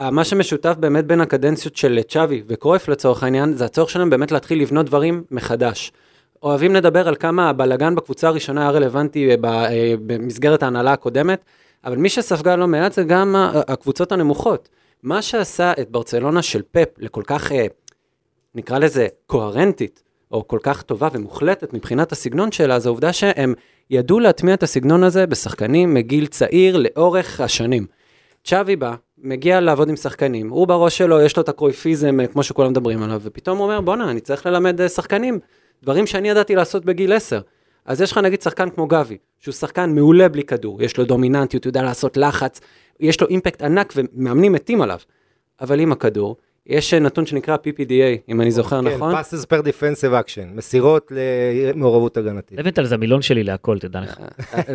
מה 0.00 0.24
שמשותף 0.24 0.74
באמת 0.78 1.06
בין 1.06 1.20
הקדנציות 1.20 1.76
של 1.76 2.00
צ'אבי 2.08 2.42
וקרויף 2.46 2.88
לצורך 2.88 3.22
העניין, 3.22 3.52
זה 3.52 3.64
הצורך 3.64 3.90
שלהם 3.90 4.10
באמת 4.10 4.32
להתחיל 4.32 4.62
לבנות 4.62 4.86
דברים 4.86 5.24
מחדש. 5.30 5.92
אוהבים 6.42 6.74
לדבר 6.74 7.08
על 7.08 7.16
כמה 7.16 7.50
הבלגן 7.50 7.94
בקבוצה 7.94 8.28
הראשונה 8.28 8.60
היה 8.60 8.70
רלוונטי 8.70 9.30
במסגרת 10.06 10.62
ההנהלה 10.62 10.92
הקודמת, 10.92 11.44
אבל 11.84 11.96
מי 11.96 12.08
שספגה 12.08 12.56
לא 12.56 12.66
מעט 12.66 12.92
זה 12.92 13.04
גם 13.04 13.36
הקבוצות 13.68 14.12
הנמוכות. 14.12 14.68
מה 15.02 15.22
שעשה 15.22 15.72
את 15.80 15.90
ברצלונה 15.90 16.42
של 16.42 16.62
פפ 16.70 16.88
לכל 16.98 17.22
כך, 17.26 17.52
אה, 17.52 17.66
נקרא 18.54 18.78
לזה, 18.78 19.06
קוהרנטית, 19.26 20.02
או 20.32 20.48
כל 20.48 20.58
כך 20.62 20.82
טובה 20.82 21.08
ומוחלטת 21.12 21.72
מבחינת 21.72 22.12
הסגנון 22.12 22.52
שלה, 22.52 22.78
זה 22.78 22.88
העובדה 22.88 23.12
שהם 23.12 23.54
ידעו 23.90 24.20
להטמיע 24.20 24.54
את 24.54 24.62
הסגנון 24.62 25.02
הזה 25.02 25.26
בשחקנים 25.26 25.94
מגיל 25.94 26.26
צעיר 26.26 26.76
לאורך 26.76 27.40
השנים. 27.40 27.86
צ'אבי 28.44 28.76
בא, 28.76 28.94
מגיע 29.18 29.60
לעבוד 29.60 29.88
עם 29.88 29.96
שחקנים, 29.96 30.50
הוא 30.50 30.66
בראש 30.66 30.98
שלו, 30.98 31.20
יש 31.20 31.36
לו 31.36 31.42
את 31.42 31.48
הקרויפיזם, 31.48 32.20
אה, 32.20 32.26
כמו 32.26 32.42
שכולם 32.42 32.70
מדברים 32.70 33.02
עליו, 33.02 33.20
ופתאום 33.24 33.58
הוא 33.58 33.64
אומר, 33.64 33.80
בואנה, 33.80 34.10
אני 34.10 34.20
צריך 34.20 34.46
ללמד 34.46 34.80
אה, 34.80 34.88
שחקנים, 34.88 35.38
דברים 35.82 36.06
שאני 36.06 36.28
ידעתי 36.28 36.54
לעשות 36.54 36.84
בגיל 36.84 37.12
10. 37.12 37.40
אז 37.84 38.00
יש 38.00 38.12
לך 38.12 38.18
נגיד 38.18 38.42
שחקן 38.42 38.70
כמו 38.70 38.86
גבי, 38.86 39.18
שהוא 39.38 39.52
שחקן 39.52 39.94
מעולה 39.94 40.28
בלי 40.28 40.42
כדור, 40.42 40.82
יש 40.82 40.96
לו 40.96 41.04
דומיננטיות, 41.04 41.64
הוא 41.64 41.68
יודע 41.68 41.82
לעשות 41.82 42.16
לחץ, 42.16 42.60
יש 43.00 43.20
לו 43.20 43.28
אימפקט 43.28 43.62
ענק 43.62 43.92
ומאמנים 43.96 44.52
מתים 44.52 44.82
עליו. 44.82 44.98
אבל 45.60 45.80
עם 45.80 45.92
הכדור, 45.92 46.36
יש 46.66 46.94
אה, 46.94 46.98
נתון 46.98 47.26
שנקרא 47.26 47.56
PPDA, 47.56 48.28
אם 48.28 48.40
אני 48.40 48.50
זוכר 48.50 48.80
נכון. 48.80 49.14
כן, 49.14 49.20
passes 49.20 49.44
per 49.44 49.62
defensive 49.66 50.24
action, 50.24 50.54
מסירות 50.54 51.12
למעורבות 51.14 52.16
הגנתית. 52.16 52.58
לבנטל 52.58 52.84
זה 52.84 52.94
המילון 52.94 53.22
שלי 53.22 53.44
להכל, 53.44 53.78
תדע 53.78 54.00
לך. 54.00 54.20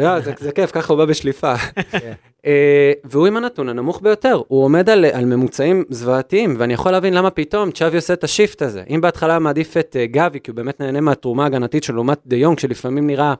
לא, 0.01 0.19
זה, 0.19 0.33
זה 0.39 0.51
כיף, 0.51 0.71
ככה 0.71 0.93
הוא 0.93 0.97
בא 0.97 1.05
בשליפה. 1.05 1.57
כן. 1.57 2.13
אה, 2.45 2.93
והוא 3.03 3.27
עם 3.27 3.37
הנתון 3.37 3.69
הנמוך 3.69 4.01
ביותר, 4.01 4.41
הוא 4.47 4.63
עומד 4.63 4.89
על, 4.89 5.05
על 5.05 5.25
ממוצעים 5.25 5.83
זוועתיים, 5.89 6.55
ואני 6.57 6.73
יכול 6.73 6.91
להבין 6.91 7.13
למה 7.13 7.29
פתאום 7.29 7.71
צ'אבי 7.71 7.95
עושה 7.95 8.13
את 8.13 8.23
השיפט 8.23 8.61
הזה. 8.61 8.83
אם 8.89 9.01
בהתחלה 9.01 9.39
מעדיף 9.39 9.77
את 9.77 9.95
אה, 9.99 10.05
גבי, 10.05 10.39
כי 10.39 10.51
הוא 10.51 10.55
באמת 10.55 10.79
נהנה 10.79 11.01
מהתרומה 11.01 11.43
ההגנתית 11.43 11.83
שלו, 11.83 11.95
לעומת 11.95 12.19
דה 12.25 12.35
יונג, 12.35 12.59
שלפעמים 12.59 13.07
נראה 13.07 13.33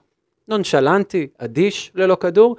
נונשלנטי, 0.47 1.27
אדיש 1.37 1.91
ללא 1.95 2.17
כדור, 2.19 2.55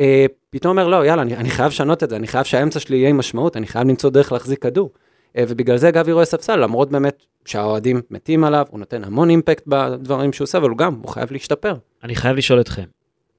אה, 0.00 0.26
פתאום 0.50 0.78
אומר, 0.78 0.88
לא, 0.88 1.06
יאללה, 1.06 1.22
אני, 1.22 1.36
אני 1.36 1.50
חייב 1.50 1.68
לשנות 1.68 2.02
את 2.02 2.10
זה, 2.10 2.16
אני 2.16 2.26
חייב 2.26 2.44
שהאמצע 2.44 2.80
שלי 2.80 2.96
יהיה 2.96 3.08
עם 3.08 3.18
משמעות, 3.18 3.56
אני 3.56 3.66
חייב 3.66 3.88
למצוא 3.88 4.10
דרך 4.10 4.32
להחזיק 4.32 4.62
כדור. 4.62 4.90
אה, 5.38 5.44
ובגלל 5.48 5.76
זה 5.76 5.90
גבי 5.90 6.12
רואה 6.12 6.24
ספסל, 6.24 6.56
למרות 6.56 6.90
באמת 6.90 7.24
שהאוהדים 7.44 8.00
מתים 8.10 8.44
עליו, 8.44 8.66
הוא 8.70 8.78
נותן 8.78 9.04
המון 9.04 9.30
אימפקט 9.30 9.66
בדברים 9.66 10.32
שהוא 10.32 10.44
עושה, 10.44 10.58
אבל 10.58 10.68
הוא 10.68 10.78
גם, 10.78 10.94
הוא 11.02 11.08
חייב 11.08 11.32
להשתפר. 11.32 11.74
אני 12.04 12.14
חייב 12.14 12.36
לשאול 12.36 12.60
אתכם, 12.60 12.84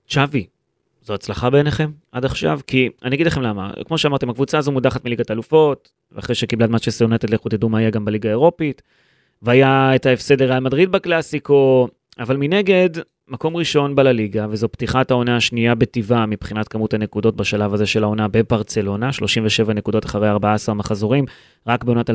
צ'אבי, 0.10 0.48
זו 1.02 1.14
הצלחה 1.14 1.50
בעיניכם 1.50 1.92
עד 2.12 2.26
עכשיו? 2.26 2.60
כי 2.68 2.90
אני 3.04 3.16
אגיד 3.16 3.28
לכם 3.28 3.42
למה, 3.42 3.72
כמו 3.88 3.98
שאמרתם, 3.98 4.30
הקבוצה 4.30 4.58
הזו 4.58 4.72
מודחת 4.72 5.06
מליגת 5.06 5.32
אלופות, 5.32 5.90
ואחרי 6.12 6.36
שקיבלה 6.36 6.66
את 6.66 6.70
מצ'סטר 6.70 7.06
יונטד, 7.06 7.30
לכו 7.30 7.50
תדעו 7.50 7.70
מה 7.70 7.82
יהיה 7.82 7.90
גם 7.90 8.06
בליגה 8.06 8.30
האירופית, 8.30 8.82
והיה 9.42 9.96
את 9.96 10.06
ההפסד 10.06 10.42
לריאל 10.42 10.60
מדריד 10.60 10.92
בקלאסיקו, 10.92 11.88
אבל 12.20 12.38
מנגד, 12.38 12.90
מקום 13.30 13.58
ראשון 13.58 13.96
בלליגה, 13.96 14.46
וזו 14.50 14.72
פתיחת 14.72 15.12
העונה 15.12 15.36
השנייה 15.38 15.76
בטבעה 15.76 16.26
מבחינת 16.26 16.68
כמות 16.68 16.94
הנקודות 16.94 17.36
בשלב 17.36 17.74
הזה 17.74 17.86
של 17.86 18.04
העונה 18.04 18.28
בברצלונה, 18.28 19.14
37 19.14 19.74
נקודות 19.74 20.06
אחרי 20.06 20.30
14 20.30 20.76
מחזורים, 20.76 21.26
רק 21.68 21.84
בעונת 21.84 22.10
2014-2015 22.10 22.14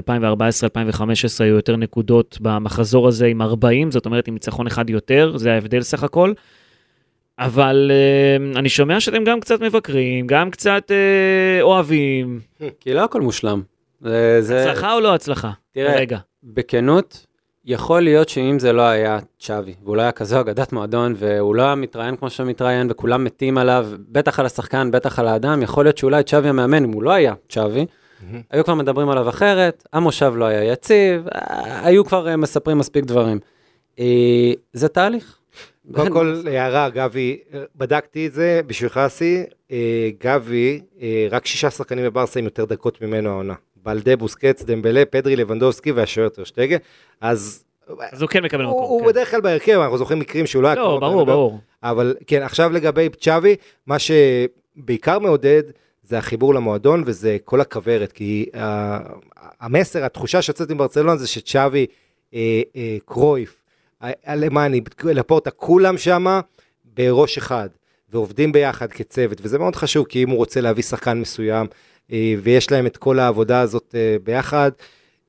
היו 1.40 1.54
יותר 1.54 1.76
נקודות 1.76 2.38
במחזור 2.40 3.08
הזה 3.08 3.26
עם 3.26 3.42
40, 3.42 3.90
זאת 3.90 4.06
אומרת 4.06 4.28
עם 4.28 4.34
ניצחון 4.34 4.66
אחד 4.66 4.90
יותר, 4.90 5.36
זה 5.36 5.52
ההבדל 5.52 5.82
סך 5.82 6.02
הכל. 6.02 6.32
אבל 7.38 7.90
uh, 8.54 8.58
אני 8.58 8.68
שומע 8.68 9.00
שאתם 9.00 9.24
גם 9.24 9.40
קצת 9.40 9.60
מבקרים, 9.60 10.26
גם 10.26 10.50
קצת 10.50 10.90
uh, 10.90 11.62
אוהבים. 11.62 12.40
כי 12.80 12.94
לא 12.94 13.04
הכל 13.04 13.20
מושלם. 13.20 13.62
זה, 14.00 14.38
זה... 14.40 14.70
הצלחה 14.70 14.94
או 14.94 15.00
לא 15.00 15.14
הצלחה? 15.14 15.50
תראה, 15.72 15.96
רגע. 15.96 16.18
בכנות, 16.42 17.26
יכול 17.66 18.00
להיות 18.00 18.28
שאם 18.28 18.58
זה 18.58 18.72
לא 18.72 18.82
היה 18.82 19.18
צ'אבי, 19.40 19.74
והוא 19.84 19.96
לא 19.96 20.02
היה 20.02 20.12
כזו 20.12 20.40
אגדת 20.40 20.72
מועדון, 20.72 21.14
והוא 21.16 21.54
לא 21.54 21.62
היה 21.62 21.74
מתראיין 21.74 22.16
כמו 22.16 22.30
שהוא 22.30 22.46
מתראיין, 22.46 22.90
וכולם 22.90 23.24
מתים 23.24 23.58
עליו, 23.58 23.86
בטח 24.08 24.40
על 24.40 24.46
השחקן, 24.46 24.90
בטח 24.90 25.18
על 25.18 25.28
האדם, 25.28 25.62
יכול 25.62 25.84
להיות 25.84 25.98
שאולי 25.98 26.22
צ'אבי 26.22 26.48
המאמן, 26.48 26.84
אם 26.84 26.92
הוא 26.92 27.02
לא 27.02 27.12
היה 27.12 27.34
צ'אבי, 27.48 27.86
היו 28.50 28.64
כבר 28.64 28.74
מדברים 28.74 29.08
עליו 29.08 29.28
אחרת, 29.28 29.88
המושב 29.92 30.32
לא 30.36 30.44
היה 30.44 30.72
יציב, 30.72 31.28
אה, 31.28 31.86
היו 31.86 32.04
כבר 32.04 32.28
אה, 32.28 32.36
מספרים 32.36 32.78
מספיק 32.78 33.04
דברים. 33.04 33.38
אה, 33.98 34.52
זה 34.72 34.88
תהליך. 34.88 35.38
קודם 35.92 36.10
כל, 36.12 36.42
הערה, 36.50 36.88
גבי, 36.90 37.38
בדקתי 37.76 38.26
את 38.26 38.32
זה 38.32 38.60
בשבילך 38.66 38.96
אסי, 38.96 39.44
גבי, 40.20 40.80
רק 41.30 41.46
שישה 41.46 41.70
שחקנים 41.70 42.04
בברסה 42.04 42.38
עם 42.38 42.44
יותר 42.44 42.64
דקות 42.64 43.02
ממנו 43.02 43.30
העונה. 43.30 43.54
בלדה, 43.84 44.16
בוסקץ, 44.16 44.62
דמבלה, 44.62 45.04
פדרי, 45.04 45.36
לבנדובסקי 45.36 45.92
והשוער 45.92 46.28
טרשטגה, 46.28 46.76
אז 47.20 47.64
אז 48.12 48.22
הוא 48.22 48.28
כן 48.28 48.44
מקבל 48.44 48.66
מקום. 48.66 48.82
הוא 48.82 49.00
כן. 49.00 49.06
בדרך 49.06 49.30
כלל 49.30 49.40
בהרכב, 49.40 49.78
אנחנו 49.78 49.98
זוכרים 49.98 50.18
מקרים 50.18 50.46
שהוא 50.46 50.62
לא 50.62 50.68
היה... 50.68 50.76
לא, 50.76 50.98
ברור. 51.00 51.26
ברור. 51.26 51.58
אבל 51.82 52.16
כן, 52.26 52.42
עכשיו 52.42 52.72
לגבי 52.72 53.08
צ'אבי, 53.20 53.56
מה 53.86 53.96
שבעיקר 53.98 55.18
מעודד 55.18 55.62
זה 56.02 56.18
החיבור 56.18 56.54
למועדון 56.54 57.02
וזה 57.06 57.36
כל 57.44 57.60
הכוורת, 57.60 58.12
כי 58.12 58.46
uh, 58.52 58.58
המסר, 59.60 60.04
התחושה 60.04 60.42
שיוצאת 60.42 60.70
עם 60.70 60.78
ברצלונה 60.78 61.16
זה 61.16 61.26
שצ'אבי, 61.26 61.86
אה, 62.34 62.62
אה, 62.76 62.96
קרויף, 63.04 63.62
אלמני, 64.28 64.80
לפורטה, 65.04 65.50
כולם 65.50 65.98
שמה 65.98 66.40
בראש 66.84 67.38
אחד, 67.38 67.68
ועובדים 68.12 68.52
ביחד 68.52 68.92
כצוות, 68.92 69.38
וזה 69.42 69.58
מאוד 69.58 69.76
חשוב, 69.76 70.06
כי 70.06 70.22
אם 70.22 70.30
הוא 70.30 70.36
רוצה 70.36 70.60
להביא 70.60 70.82
שחקן 70.82 71.20
מסוים, 71.20 71.66
ויש 72.42 72.70
להם 72.70 72.86
את 72.86 72.96
כל 72.96 73.18
העבודה 73.18 73.60
הזאת 73.60 73.94
אה, 73.94 74.16
ביחד, 74.24 74.70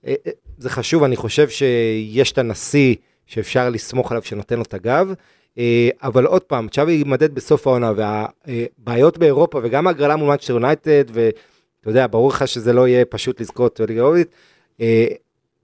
אה, 0.08 0.14
אה, 0.28 0.32
זה 0.58 0.70
חשוב, 0.70 1.04
אני 1.04 1.16
חושב 1.16 1.50
שיש 1.50 2.32
את 2.32 2.38
הנשיא 2.38 2.96
שאפשר 3.28 3.70
לסמוך 3.70 4.12
עליו 4.12 4.24
שנותן 4.24 4.58
לו 4.58 4.64
את 4.64 4.74
הגב, 4.74 5.14
אה, 5.58 5.90
אבל 6.04 6.26
עוד 6.26 6.42
פעם, 6.42 6.68
צ'אבי 6.68 6.92
יימדד 6.92 7.36
בסוף 7.36 7.68
העונה, 7.68 7.92
והבעיות 7.96 9.18
באירופה 9.18 9.60
וגם 9.64 9.88
ההגרלה 9.88 10.16
מול 10.16 10.28
מנצ'סטר 10.28 10.54
יונייטד, 10.54 11.04
ואתה 11.08 11.90
יודע, 11.90 12.08
ברור 12.08 12.30
לך 12.30 12.48
שזה 12.48 12.74
לא 12.74 12.88
יהיה 12.88 13.06
פשוט 13.06 13.42
לזכות 13.42 13.82
בליגה 13.82 14.02
האירופית, 14.02 14.28
אה, 14.82 15.08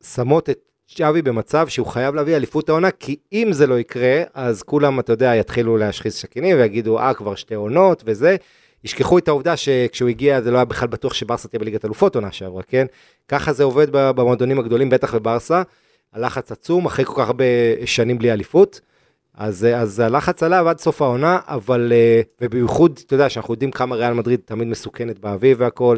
שמות 0.04 0.50
את 0.50 0.60
צ'אבי 0.96 1.22
במצב 1.22 1.68
שהוא 1.68 1.88
חייב 1.88 2.16
להביא 2.16 2.36
אליפות 2.36 2.70
העונה, 2.70 2.92
כי 2.92 3.16
אם 3.34 3.50
זה 3.52 3.68
לא 3.68 3.80
יקרה, 3.80 4.24
אז 4.34 4.64
כולם, 4.64 5.00
אתה 5.00 5.14
יודע, 5.14 5.36
יתחילו 5.36 5.78
להשחיז 5.78 6.14
סכינים 6.14 6.58
ויגידו, 6.58 7.00
אה, 7.00 7.14
כבר 7.14 7.36
שתי 7.36 7.56
עונות 7.56 8.04
וזה. 8.06 8.36
ישכחו 8.84 9.18
את 9.18 9.28
העובדה 9.28 9.58
שכשהוא 9.58 10.10
הגיע 10.10 10.42
זה 10.42 10.52
לא 10.52 10.58
היה 10.58 10.66
בכלל 10.66 10.88
בטוח 10.88 11.14
שברסה 11.14 11.48
תהיה 11.48 11.60
בליגת 11.60 11.86
אלופות 11.86 12.16
עונה 12.16 12.32
שעברה, 12.32 12.64
כן? 12.64 12.86
ככה 13.28 13.54
זה 13.54 13.64
עובד 13.64 13.88
במועדונים 13.92 14.60
הגדולים, 14.60 14.90
בטח 14.90 15.16
בברסה. 15.16 15.62
הלחץ 16.14 16.52
עצום, 16.52 16.86
אחרי 16.86 17.06
כל 17.06 17.14
כך 17.14 17.28
הרבה 17.28 17.46
שנים 17.86 18.18
בלי 18.18 18.32
אליפות. 18.32 18.82
אז, 19.34 19.68
אז 19.76 20.00
הלחץ 20.00 20.44
עליו 20.44 20.70
עד 20.70 20.80
סוף 20.80 21.02
העונה, 21.02 21.40
אבל, 21.46 21.94
אה, 21.96 22.22
ובייחוד, 22.42 23.00
אתה 23.06 23.14
יודע, 23.14 23.30
שאנחנו 23.30 23.54
יודעים 23.54 23.72
כמה 23.72 23.96
ריאל 23.96 24.14
מדריד 24.14 24.40
תמיד 24.46 24.68
מסוכנת 24.68 25.20
באביב 25.20 25.58
והכל. 25.60 25.98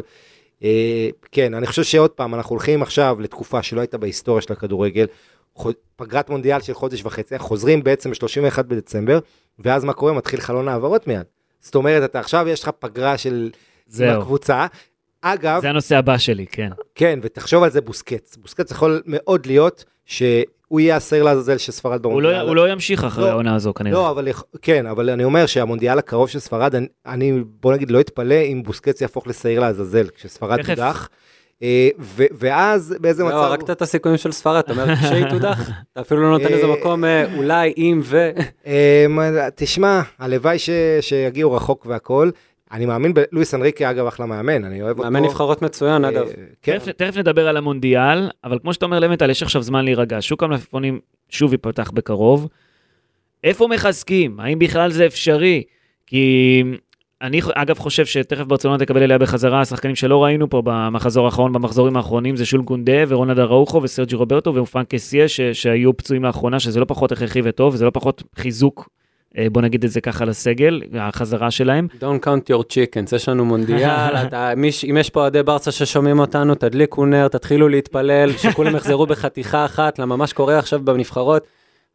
אה, 0.62 1.08
כן, 1.32 1.54
אני 1.54 1.66
חושב 1.66 1.82
שעוד 1.82 2.10
פעם, 2.10 2.34
אנחנו 2.34 2.50
הולכים 2.50 2.82
עכשיו 2.82 3.16
לתקופה 3.20 3.62
שלא 3.62 3.80
הייתה 3.80 3.98
בהיסטוריה 3.98 4.42
של 4.42 4.52
הכדורגל, 4.52 5.06
פגרת 5.96 6.30
מונדיאל 6.30 6.60
של 6.60 6.74
חודש 6.74 7.04
וחצי, 7.04 7.38
חוזרים 7.38 7.84
בעצם 7.84 8.10
ב-31 8.10 8.62
בדצמבר, 8.62 9.18
ואז 9.58 9.84
מה 9.84 9.92
קורה? 9.92 10.12
מתחיל 10.12 10.40
חלון 10.40 10.68
העברות 10.68 11.06
מיד. 11.06 11.24
זאת 11.64 11.74
אומרת, 11.74 12.10
אתה 12.10 12.18
עכשיו, 12.20 12.48
יש 12.48 12.62
לך 12.62 12.70
פגרה 12.78 13.18
של 13.18 13.50
זהו. 13.86 14.20
הקבוצה. 14.20 14.66
אגב, 15.20 15.62
זה 15.62 15.68
הנושא 15.70 15.96
הבא 15.96 16.18
שלי, 16.18 16.46
כן. 16.46 16.70
כן, 16.94 17.18
ותחשוב 17.22 17.62
על 17.62 17.70
זה 17.70 17.80
בוסקץ. 17.80 18.36
בוסקץ 18.36 18.70
יכול 18.70 19.02
מאוד 19.06 19.46
להיות 19.46 19.84
שהוא 20.06 20.80
יהיה 20.80 20.96
השעיר 20.96 21.22
לעזאזל 21.22 21.58
של 21.58 21.72
ספרד 21.72 22.04
הוא 22.04 22.10
במונדיאל. 22.12 22.32
לא- 22.42 22.48
הוא 22.48 22.56
לא 22.56 22.72
ימשיך 22.72 23.04
אחרי 23.04 23.24
לא, 23.24 23.30
העונה 23.30 23.54
הזו 23.54 23.74
כנראה. 23.74 23.94
לא, 23.94 24.10
אבל 24.10 24.28
כן, 24.62 24.86
אבל 24.86 25.10
אני 25.10 25.24
אומר 25.24 25.46
שהמונדיאל 25.46 25.98
הקרוב 25.98 26.28
של 26.28 26.38
ספרד, 26.38 26.74
אני, 26.74 26.86
אני 27.06 27.32
בוא 27.60 27.72
נגיד 27.74 27.90
לא 27.90 28.00
אתפלא 28.00 28.34
אם 28.34 28.62
בוסקץ 28.62 29.00
יהפוך 29.00 29.26
לשעיר 29.26 29.60
לעזאזל, 29.60 30.06
כשספרד. 30.16 30.62
תודח. 30.62 31.08
אה, 31.62 31.88
ו- 31.98 32.24
ואז 32.32 32.96
באיזה 33.00 33.22
לא, 33.22 33.28
מצב... 33.28 33.36
הרגת 33.38 33.70
את 33.70 33.82
הסיכויים 33.82 34.18
של 34.18 34.32
ספרד, 34.32 34.56
אתה 34.56 34.72
אומר 34.72 34.94
שהיא 34.94 35.24
תודח, 35.30 35.70
אתה 35.92 36.00
אפילו 36.00 36.22
לא 36.22 36.30
נותן 36.30 36.52
איזה 36.54 36.66
אה, 36.66 36.72
מקום 36.72 37.04
אה, 37.04 37.34
אולי 37.36 37.72
אם 37.76 38.00
ו... 38.04 38.30
אמ, 38.66 39.18
תשמע, 39.54 40.00
הלוואי 40.18 40.58
ש- 40.58 40.70
שיגיעו 41.00 41.52
רחוק 41.52 41.86
והכל. 41.86 42.30
אני 42.72 42.86
מאמין 42.86 43.14
בלואיס 43.14 43.54
אנריקה, 43.54 43.90
אגב, 43.90 44.06
אחלה 44.06 44.26
מאמן, 44.26 44.64
אני 44.64 44.82
אוהב 44.82 44.98
אותו. 44.98 45.10
מאמן 45.10 45.26
נבחרות 45.26 45.62
מצוין, 45.62 46.04
אה, 46.04 46.10
אגב. 46.10 46.26
כן, 46.62 46.78
תכף, 46.78 46.92
תכף 46.92 47.16
נדבר 47.16 47.48
על 47.48 47.56
המונדיאל, 47.56 48.30
אבל 48.44 48.58
כמו 48.58 48.72
שאתה 48.72 48.84
אומר 48.86 48.98
למטל, 48.98 49.30
יש 49.30 49.42
עכשיו 49.42 49.62
זמן 49.62 49.84
להירגע. 49.84 50.16
שוק 50.20 50.42
המלפפונים 50.42 51.00
שוב 51.28 51.52
ייפתח 51.52 51.90
בקרוב. 51.90 52.48
איפה 53.44 53.68
מחזקים? 53.68 54.40
האם 54.40 54.58
בכלל 54.58 54.90
זה 54.90 55.06
אפשרי? 55.06 55.62
כי 56.06 56.62
אני 57.22 57.40
אגב 57.54 57.78
חושב 57.78 58.06
שתכף 58.06 58.44
ברצלונה 58.44 58.78
תקבל 58.78 59.02
אליה 59.02 59.18
בחזרה 59.18 59.60
השחקנים 59.60 59.94
שלא 59.94 60.24
ראינו 60.24 60.50
פה 60.50 60.62
במחזור 60.64 61.26
האחרון, 61.26 61.52
במחזורים 61.52 61.96
האחרונים, 61.96 62.36
זה 62.36 62.46
שול 62.46 62.62
גונדה 62.62 63.02
ורונלד 63.08 63.38
אראוחו 63.38 63.82
וסרג'י 63.82 64.16
רוברטו 64.16 64.54
ופרנק 64.54 64.88
קסיה 64.88 65.28
ש- 65.28 65.40
שהיו 65.40 65.96
פצועים 65.96 66.24
לאחרונה, 66.24 66.60
שזה 66.60 66.80
לא 66.80 66.84
פחות 66.84 67.12
הכרחי 67.12 67.40
וטוב, 67.44 67.74
וזה 67.74 67.84
לא 67.84 67.90
פחות 67.90 68.22
חיזוק, 68.36 68.88
אה, 69.38 69.46
בוא 69.52 69.62
נגיד 69.62 69.84
את 69.84 69.90
זה 69.90 70.00
ככה 70.00 70.24
לסגל, 70.24 70.80
החזרה 70.94 71.50
שלהם. 71.50 71.88
Don't 72.00 72.24
count 72.24 72.52
your 72.52 72.62
chickens, 72.62 73.16
יש 73.16 73.28
לנו 73.28 73.44
מונדיאל, 73.44 74.16
אתה, 74.22 74.52
אם 74.90 74.96
יש 74.96 75.10
פה 75.10 75.20
אוהדי 75.20 75.42
ברסה 75.42 75.72
ששומעים 75.72 76.18
אותנו, 76.18 76.54
תדליקו 76.54 77.06
נר, 77.06 77.28
תתחילו 77.28 77.68
להתפלל, 77.68 78.32
שכולם 78.32 78.76
יחזרו 78.76 79.06
בחתיכה 79.06 79.64
אחת, 79.64 79.98
למה 79.98 80.16
מה 80.16 80.26
שקורה 80.26 80.58
עכשיו 80.58 80.80
בנבחרות. 80.84 81.46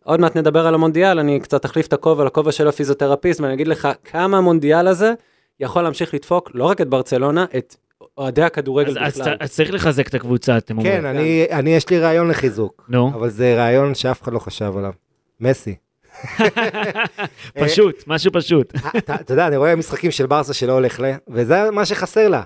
עוד 0.03 0.19
מעט 0.19 0.37
נדבר 0.37 0.67
על 0.67 0.73
המונדיאל, 0.73 1.19
אני 1.19 1.39
קצת 1.39 1.65
אחליף 1.65 1.87
את 1.87 1.93
הכובע 1.93 2.23
לכובע 2.23 2.51
של 2.51 2.67
הפיזיותרפיסט, 2.67 3.41
ואני 3.41 3.53
אגיד 3.53 3.67
לך 3.67 3.87
כמה 4.03 4.37
המונדיאל 4.37 4.87
הזה 4.87 5.13
יכול 5.59 5.81
להמשיך 5.81 6.13
לדפוק 6.13 6.51
לא 6.53 6.63
רק 6.63 6.81
את 6.81 6.89
ברצלונה, 6.89 7.45
את 7.57 7.75
אוהדי 8.17 8.43
הכדורגל 8.43 8.91
אז, 8.91 8.97
אז, 9.01 9.19
בכלל. 9.19 9.35
אז 9.39 9.51
צריך 9.51 9.73
לחזק 9.73 10.07
את 10.07 10.13
הקבוצה, 10.13 10.57
אתם 10.57 10.77
אומרים. 10.77 10.93
כן, 10.93 11.05
אני, 11.05 11.45
אני, 11.51 11.69
יש 11.75 11.89
לי 11.89 11.99
רעיון 11.99 12.27
לחיזוק, 12.27 12.85
נו, 12.89 13.11
אבל 13.13 13.29
זה 13.29 13.55
רעיון 13.57 13.95
שאף 13.95 14.21
אחד 14.23 14.33
לא 14.33 14.39
חשב 14.39 14.73
עליו. 14.77 14.91
מסי. 15.39 15.75
פשוט, 17.63 18.03
משהו 18.07 18.31
פשוט. 18.33 18.73
אתה 18.97 19.15
אתה 19.15 19.33
יודע, 19.33 19.47
אני 19.47 19.57
רואה 19.57 19.75
משחקים 19.75 20.11
של 20.11 20.25
ברסה 20.25 20.53
שלא 20.53 20.71
הולך 20.71 20.99
לה, 20.99 21.15
וזה 21.27 21.71
מה 21.71 21.85
שחסר 21.85 22.27
לה. 22.27 22.43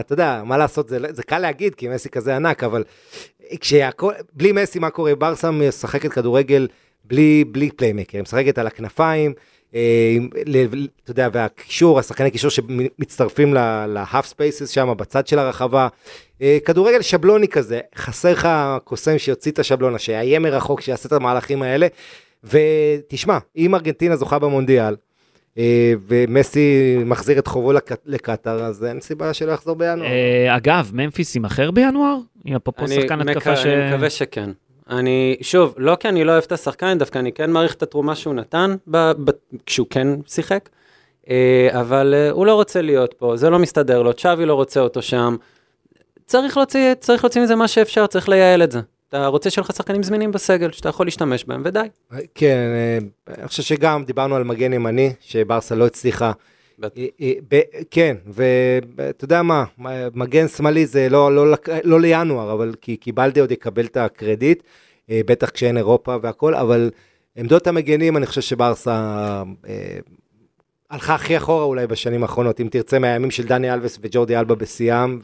אתה 0.00 0.12
יודע, 0.12 0.42
מה 0.44 0.58
לעשות, 0.58 0.88
זה, 0.88 0.98
זה 1.10 1.22
קל 1.22 1.38
להגיד, 1.38 1.74
כי 1.74 1.88
מסי 1.88 2.08
כזה 2.08 2.36
ענק, 2.36 2.64
אבל 2.64 2.84
כשהכל, 3.60 4.12
בלי 4.32 4.52
מסי, 4.52 4.78
מה 4.78 4.90
קורה? 4.90 5.14
ברסה 5.14 5.50
משחקת 5.50 6.12
כדורגל 6.12 6.68
בלי, 7.04 7.44
בלי 7.44 7.70
playmaker, 7.70 8.18
היא 8.18 8.22
משחקת 8.22 8.58
על 8.58 8.66
הכנפיים, 8.66 9.32
אה, 9.74 10.16
אתה 11.04 11.10
יודע, 11.10 11.28
והקישור, 11.32 11.98
השחקני 11.98 12.30
קישור 12.30 12.50
שמצטרפים 12.50 13.54
ל 13.88 13.96
half 13.96 14.26
spaces 14.26 14.68
שם, 14.70 14.92
בצד 14.96 15.26
של 15.26 15.38
הרחבה. 15.38 15.88
אה, 16.42 16.58
כדורגל 16.64 17.02
שבלוני 17.02 17.48
כזה, 17.48 17.80
חסר 17.94 18.32
לך 18.32 18.48
קוסם 18.84 19.18
שיוציא 19.18 19.52
את 19.52 19.58
השבלונה, 19.58 19.98
שיאיים 19.98 20.42
מרחוק, 20.42 20.80
שיעשה 20.80 21.06
את 21.08 21.12
המהלכים 21.12 21.62
האלה. 21.62 21.86
ותשמע, 22.44 23.38
אם 23.56 23.74
ארגנטינה 23.74 24.16
זוכה 24.16 24.38
במונדיאל, 24.38 24.96
אה, 25.58 25.92
ומסי 26.08 26.96
מחזיר 27.04 27.38
את 27.38 27.46
חובו 27.46 27.72
לק- 27.72 28.02
לקטאר, 28.06 28.64
אז 28.64 28.84
אין 28.84 29.00
סיבה 29.00 29.34
שלא 29.34 29.52
יחזור 29.52 29.76
בינואר. 29.76 30.08
אגב, 30.56 30.90
ממפיס 30.94 31.34
יימכר 31.34 31.70
בינואר? 31.70 32.16
עם 32.44 32.56
אפרופו 32.56 32.88
שחקן 32.88 33.28
התקפה 33.28 33.56
ש... 33.56 33.66
אני 33.66 33.90
מקווה 33.94 34.10
שכן. 34.10 34.50
אני, 34.90 35.36
שוב, 35.40 35.74
לא 35.76 35.96
כי 36.00 36.08
אני 36.08 36.24
לא 36.24 36.32
אוהב 36.32 36.42
את 36.46 36.52
השחקן, 36.52 36.98
דווקא 36.98 37.18
אני 37.18 37.32
כן 37.32 37.50
מעריך 37.50 37.74
את 37.74 37.82
התרומה 37.82 38.14
שהוא 38.14 38.34
נתן 38.34 38.74
ב, 38.90 38.96
ב, 38.96 39.30
כשהוא 39.66 39.86
כן 39.90 40.08
שיחק, 40.26 40.68
אה, 41.30 41.68
אבל 41.72 42.14
אה, 42.16 42.30
הוא 42.30 42.46
לא 42.46 42.54
רוצה 42.54 42.82
להיות 42.82 43.14
פה, 43.14 43.36
זה 43.36 43.50
לא 43.50 43.58
מסתדר 43.58 44.02
לו, 44.02 44.12
צ'אבי 44.12 44.46
לא 44.46 44.54
רוצה 44.54 44.80
אותו 44.80 45.02
שם. 45.02 45.36
צריך 46.26 46.56
להוציא, 46.56 46.94
צריך 46.94 47.24
להוציא 47.24 47.42
מזה 47.42 47.54
מה 47.54 47.68
שאפשר, 47.68 48.06
צריך 48.06 48.28
לייעל 48.28 48.62
את 48.62 48.72
זה. 48.72 48.80
אתה 49.08 49.26
רוצה 49.26 49.50
שיהיו 49.50 49.64
לך 49.64 49.76
שחקנים 49.76 50.02
זמינים 50.02 50.32
בסגל, 50.32 50.72
שאתה 50.72 50.88
יכול 50.88 51.06
להשתמש 51.06 51.44
בהם, 51.44 51.62
ודי. 51.64 51.88
כן, 52.34 52.68
אה, 52.74 53.34
אני 53.38 53.48
חושב 53.48 53.62
שגם 53.62 54.04
דיברנו 54.04 54.36
על 54.36 54.44
מגן 54.44 54.72
ימני, 54.72 55.12
שברסה 55.20 55.74
לא 55.74 55.86
הצליחה. 55.86 56.32
אה, 56.84 57.32
אה, 57.52 57.60
כן, 57.90 58.16
ואתה 58.26 59.24
יודע 59.24 59.42
מה, 59.42 59.64
מגן 60.14 60.48
שמאלי 60.48 60.86
זה 60.86 61.08
לא, 61.08 61.34
לא, 61.34 61.56
לא 61.84 62.00
לינואר, 62.00 62.52
אבל 62.52 62.74
כי, 62.80 62.96
כי 63.00 63.12
בלדה 63.12 63.40
עוד 63.40 63.52
יקבל 63.52 63.84
את 63.84 63.96
הקרדיט, 63.96 64.62
אה, 65.10 65.20
בטח 65.26 65.50
כשאין 65.50 65.76
אירופה 65.76 66.16
והכל, 66.22 66.54
אבל 66.54 66.90
עמדות 67.36 67.66
המגנים, 67.66 68.16
אני 68.16 68.26
חושב 68.26 68.40
שברסה 68.40 69.42
אה, 69.68 69.98
הלכה 70.90 71.14
הכי 71.14 71.36
אחורה 71.36 71.64
אולי 71.64 71.86
בשנים 71.86 72.22
האחרונות, 72.22 72.60
אם 72.60 72.68
תרצה, 72.70 72.98
מהימים 72.98 73.30
של 73.30 73.46
דני 73.46 73.72
אלווס 73.72 73.98
וג'ורדי 74.02 74.36
אלבה 74.36 74.54
בשיאם, 74.54 75.18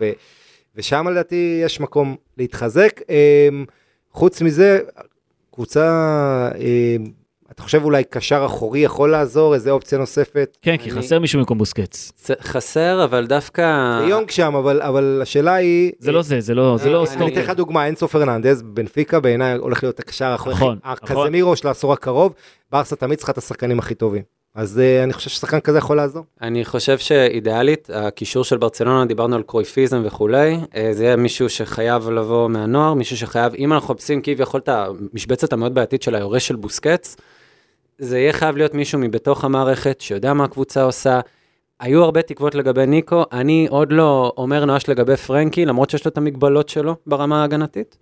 ושם 0.77 1.09
לדעתי 1.09 1.61
יש 1.65 1.81
מקום 1.81 2.17
להתחזק. 2.37 3.01
אה, 3.11 3.49
חוץ 4.13 4.43
מזה, 4.43 4.81
קבוצה, 5.55 5.87
אה, 6.61 6.97
אתה 7.57 7.65
חושב 7.65 7.85
אולי 7.85 8.05
קשר 8.05 8.43
אחורי 8.47 8.81
יכול 8.81 9.11
לעזור, 9.11 9.55
איזה 9.55 9.71
אופציה 9.71 9.99
נוספת? 9.99 10.57
כן, 10.63 10.77
כי 10.77 10.91
חסר 10.91 11.19
מישהו 11.19 11.39
במקום 11.39 11.59
בוסקץ. 11.59 12.13
חסר, 12.43 13.05
אבל 13.05 13.27
דווקא... 13.27 13.63
זה 14.01 14.07
יונג 14.11 14.31
שם, 14.31 14.55
אבל, 14.55 14.83
אבל 14.83 15.19
השאלה 15.23 15.55
היא... 15.55 15.93
זה 15.99 16.13
לא 16.13 16.23
זה, 16.23 16.41
זה 16.41 16.55
לא 16.55 16.77
זה 16.79 16.91
לא 16.91 16.99
אני- 16.99 17.07
סטופר. 17.07 17.25
אני 17.25 17.33
אתן 17.33 17.41
לך 17.41 17.51
דוגמה, 17.51 17.87
אינסו 17.87 18.09
פרננדז, 18.09 18.63
בנפיקה 18.63 19.21
בעיניי 19.21 19.57
הולך 19.57 19.83
להיות 19.83 20.01
הקשר 20.01 20.25
האחורי, 20.25 20.55
נכון, 20.55 20.79
הקזמירו 20.85 21.57
של 21.57 21.69
העשור 21.69 21.93
הקרוב, 21.93 22.35
ברסה 22.73 22.97
תמיד 22.97 23.19
צריכה 23.19 23.33
את 23.33 23.39
השחקנים 23.39 23.79
הכי 23.79 23.95
טובים. 23.95 24.23
אז 24.55 24.81
uh, 25.01 25.05
אני 25.05 25.13
חושב 25.13 25.31
ששחקן 25.31 25.61
כזה 25.61 25.79
יכול 25.79 25.97
לעזור. 25.97 26.25
אני 26.43 26.65
חושב 26.65 26.99
שאידיאלית, 26.99 27.91
הקישור 27.95 28.45
של 28.45 28.57
ברצלונה, 28.57 29.05
דיברנו 29.05 29.37
על 29.37 29.43
קרויפיזם 29.43 30.03
וכולי, 30.05 30.57
אה, 30.77 30.89
זה 30.93 31.05
יהיה 31.05 31.17
מישהו 31.17 31.49
שחייב 31.49 32.11
לבוא 32.11 32.49
מהנוער, 32.49 32.95
מישהו 32.95 33.17
שחייב, 33.17 33.55
אם 33.55 33.73
אנחנו 33.73 33.95
מחפשים 33.95 34.21
כביכול 34.23 34.61
את 34.61 34.69
המשבצת 34.69 35.53
המאוד 35.53 35.75
בעייתית 35.75 36.03
של 36.03 36.15
היורש 36.15 36.49
של 36.49 36.57
בוסקץ, 36.57 37.17
זה 37.99 38.19
יהיה 38.19 38.33
חייב 38.33 38.57
להיות 38.57 38.75
מישהו 38.75 38.99
מבתוך 38.99 39.45
המערכת, 39.45 40.01
שיודע 40.01 40.33
מה 40.33 40.45
הקבוצה 40.45 40.83
עושה. 40.83 41.21
היו 41.81 42.05
הרבה 42.05 42.23
תקוות 42.23 42.55
לגבי 42.55 42.87
ניקו, 42.87 43.25
אני 43.33 43.67
עוד 43.71 43.93
לא 43.93 44.33
אומר 44.37 44.65
נואש 44.65 44.89
לגבי 44.89 45.17
פרנקי, 45.17 45.65
למרות 45.67 45.91
שיש 45.91 46.05
לו 46.05 46.09
את 46.09 46.19
המגבלות 46.19 46.69
שלו 46.69 46.97
ברמה 47.07 47.41
ההגנתית. 47.41 47.97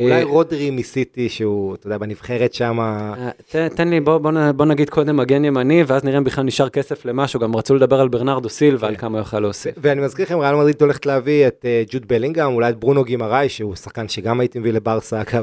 אולי 0.00 0.12
אה, 0.12 0.24
רודרי 0.24 0.70
מסיטי, 0.70 1.28
שהוא, 1.28 1.74
אתה 1.74 1.86
יודע, 1.86 1.98
בנבחרת 1.98 2.54
שם, 2.54 2.80
אה, 2.80 3.68
תן 3.68 3.88
לי, 3.88 4.00
בוא, 4.00 4.18
בוא, 4.18 4.30
נ- 4.30 4.56
בוא 4.56 4.64
נגיד 4.64 4.90
קודם 4.90 5.16
מגן 5.16 5.44
ימני, 5.44 5.82
ואז 5.86 6.04
נראה 6.04 6.18
אם 6.18 6.24
בכלל 6.24 6.44
נשאר 6.44 6.68
כסף 6.68 7.04
למשהו, 7.04 7.40
גם 7.40 7.56
רצו 7.56 7.74
לדבר 7.74 8.00
על 8.00 8.08
ברנרדו 8.08 8.48
סילבה, 8.48 8.88
על 8.88 8.94
כן. 8.94 9.00
כמה 9.00 9.18
הוא 9.18 9.24
יוכל 9.24 9.40
להוסיף. 9.40 9.74
ואני 9.78 10.00
מזכיר 10.00 10.24
לכם, 10.24 10.38
ריאל 10.38 10.54
מדריד 10.54 10.82
הולכת 10.82 11.06
להביא 11.06 11.46
את 11.46 11.64
אה, 11.64 11.82
ג'וד 11.90 12.08
בלינגהם, 12.08 12.54
אולי 12.54 12.68
את 12.70 12.76
ברונו 12.80 13.04
גימראי, 13.04 13.48
שהוא 13.48 13.76
שחקן 13.76 14.08
שגם 14.08 14.40
הייתי 14.40 14.58
מביא 14.58 14.72
לברסה, 14.72 15.20
אגב. 15.20 15.42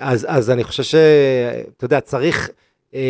אז, 0.00 0.26
אז 0.28 0.50
אני 0.50 0.64
חושב 0.64 0.82
שאתה 0.82 1.84
יודע, 1.84 2.00
צריך 2.00 2.50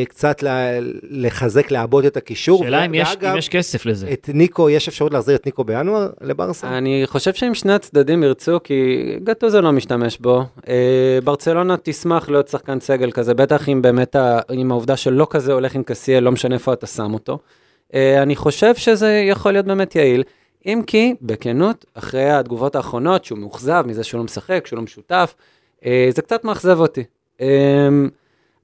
קצת 0.08 0.42
ל- 0.42 0.92
לחזק, 1.10 1.70
לעבוד 1.70 2.04
את 2.04 2.16
הקישור. 2.16 2.64
שאלה 2.64 2.86
אם 2.86 2.94
יש 2.94 3.16
אם 3.32 3.36
יש 3.36 3.48
כסף 3.48 3.86
לזה. 3.86 4.12
את 4.12 4.30
ניקו, 4.34 4.70
יש 4.70 4.88
אפשרות 4.88 5.12
להחזיר 5.12 5.36
את 5.36 5.46
ניקו 5.46 5.64
בינואר 5.64 6.10
לברסה? 6.20 6.78
אני 6.78 7.02
חושב 7.06 7.34
שאם 7.34 7.54
שני 7.54 7.72
הצדדים 7.72 8.22
ירצו, 8.22 8.58
כי 8.64 9.02
גטוזו 9.24 9.60
לא 9.60 9.72
משתמש 9.72 10.18
בו, 10.18 10.44
אה, 10.68 11.18
ברצלונה 11.24 11.76
תשמח 11.82 12.28
להיות 12.28 12.48
שחקן 12.48 12.80
סגל 12.80 13.10
כזה, 13.10 13.34
בטח 13.34 13.68
אם 13.68 13.82
באמת, 13.82 14.16
עם 14.50 14.70
העובדה 14.70 14.96
שלא 14.96 15.26
כזה 15.30 15.52
הולך 15.52 15.74
עם 15.74 15.82
קסיאל, 15.82 16.22
לא 16.22 16.32
משנה 16.32 16.54
איפה 16.54 16.72
אתה 16.72 16.86
שם 16.86 17.14
אותו. 17.14 17.38
אה, 17.94 18.22
אני 18.22 18.36
חושב 18.36 18.74
שזה 18.74 19.24
יכול 19.28 19.52
להיות 19.52 19.66
באמת 19.66 19.96
יעיל, 19.96 20.22
אם 20.66 20.82
כי, 20.86 21.14
בכנות, 21.22 21.84
אחרי 21.94 22.30
התגובות 22.30 22.76
האחרונות, 22.76 23.24
שהוא 23.24 23.38
מאוכזב 23.38 23.84
מזה 23.86 24.04
שהוא 24.04 24.18
לא 24.18 24.24
משחק, 24.24 24.66
שהוא 24.66 24.76
לא 24.76 24.82
משותף, 24.82 25.34
אה, 25.84 26.08
זה 26.14 26.22
קצת 26.22 26.44
מאכזב 26.44 26.80
אותי. 26.80 27.04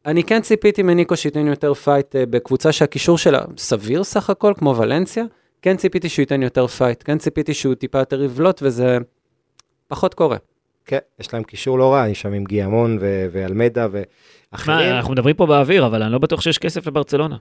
אה, 0.07 0.11
אני 0.11 0.25
כן 0.25 0.41
ציפיתי 0.41 0.83
מניקו 0.83 1.17
שייתן 1.17 1.47
יותר 1.47 1.75
פייט 1.75 2.17
אה, 2.17 2.27
בקבוצה 2.27 2.73
שהקישור 2.73 3.19
שלה 3.19 3.41
סביר 3.57 4.05
סך 4.05 4.31
הכל, 4.31 4.53
כמו 4.59 4.77
ולנסיה. 4.77 5.25
כן 5.63 5.77
ציפיתי 5.77 6.09
שהוא 6.09 6.23
ייתן 6.23 6.43
יותר 6.43 6.67
פייט, 6.67 7.03
כן 7.07 7.19
ציפיתי 7.19 7.55
שהוא 7.55 7.75
טיפה 7.75 7.99
יותר 7.99 8.23
יבלוט, 8.23 8.61
וזה 8.63 8.99
פחות 9.89 10.15
קורה. 10.15 10.37
כן, 10.85 10.99
יש 11.21 11.35
להם 11.35 11.43
קישור 11.43 11.79
לא 11.79 11.93
רע, 11.93 12.09
יש 12.09 12.21
שם 12.21 12.33
עם 12.33 12.45
גיימון 12.45 12.99
ו- 13.01 13.27
ואלמיידה, 13.33 13.99
ואחרים. 14.53 14.95
אנחנו 14.97 15.13
מדברים 15.13 15.37
פה 15.37 15.47
באוויר, 15.47 15.87
אבל 15.87 16.03
אני 16.03 16.13
לא 16.13 16.19
בטוח 16.19 16.41
שיש 16.41 16.59
כסף 16.59 16.87
לברצלונה. 16.87 17.37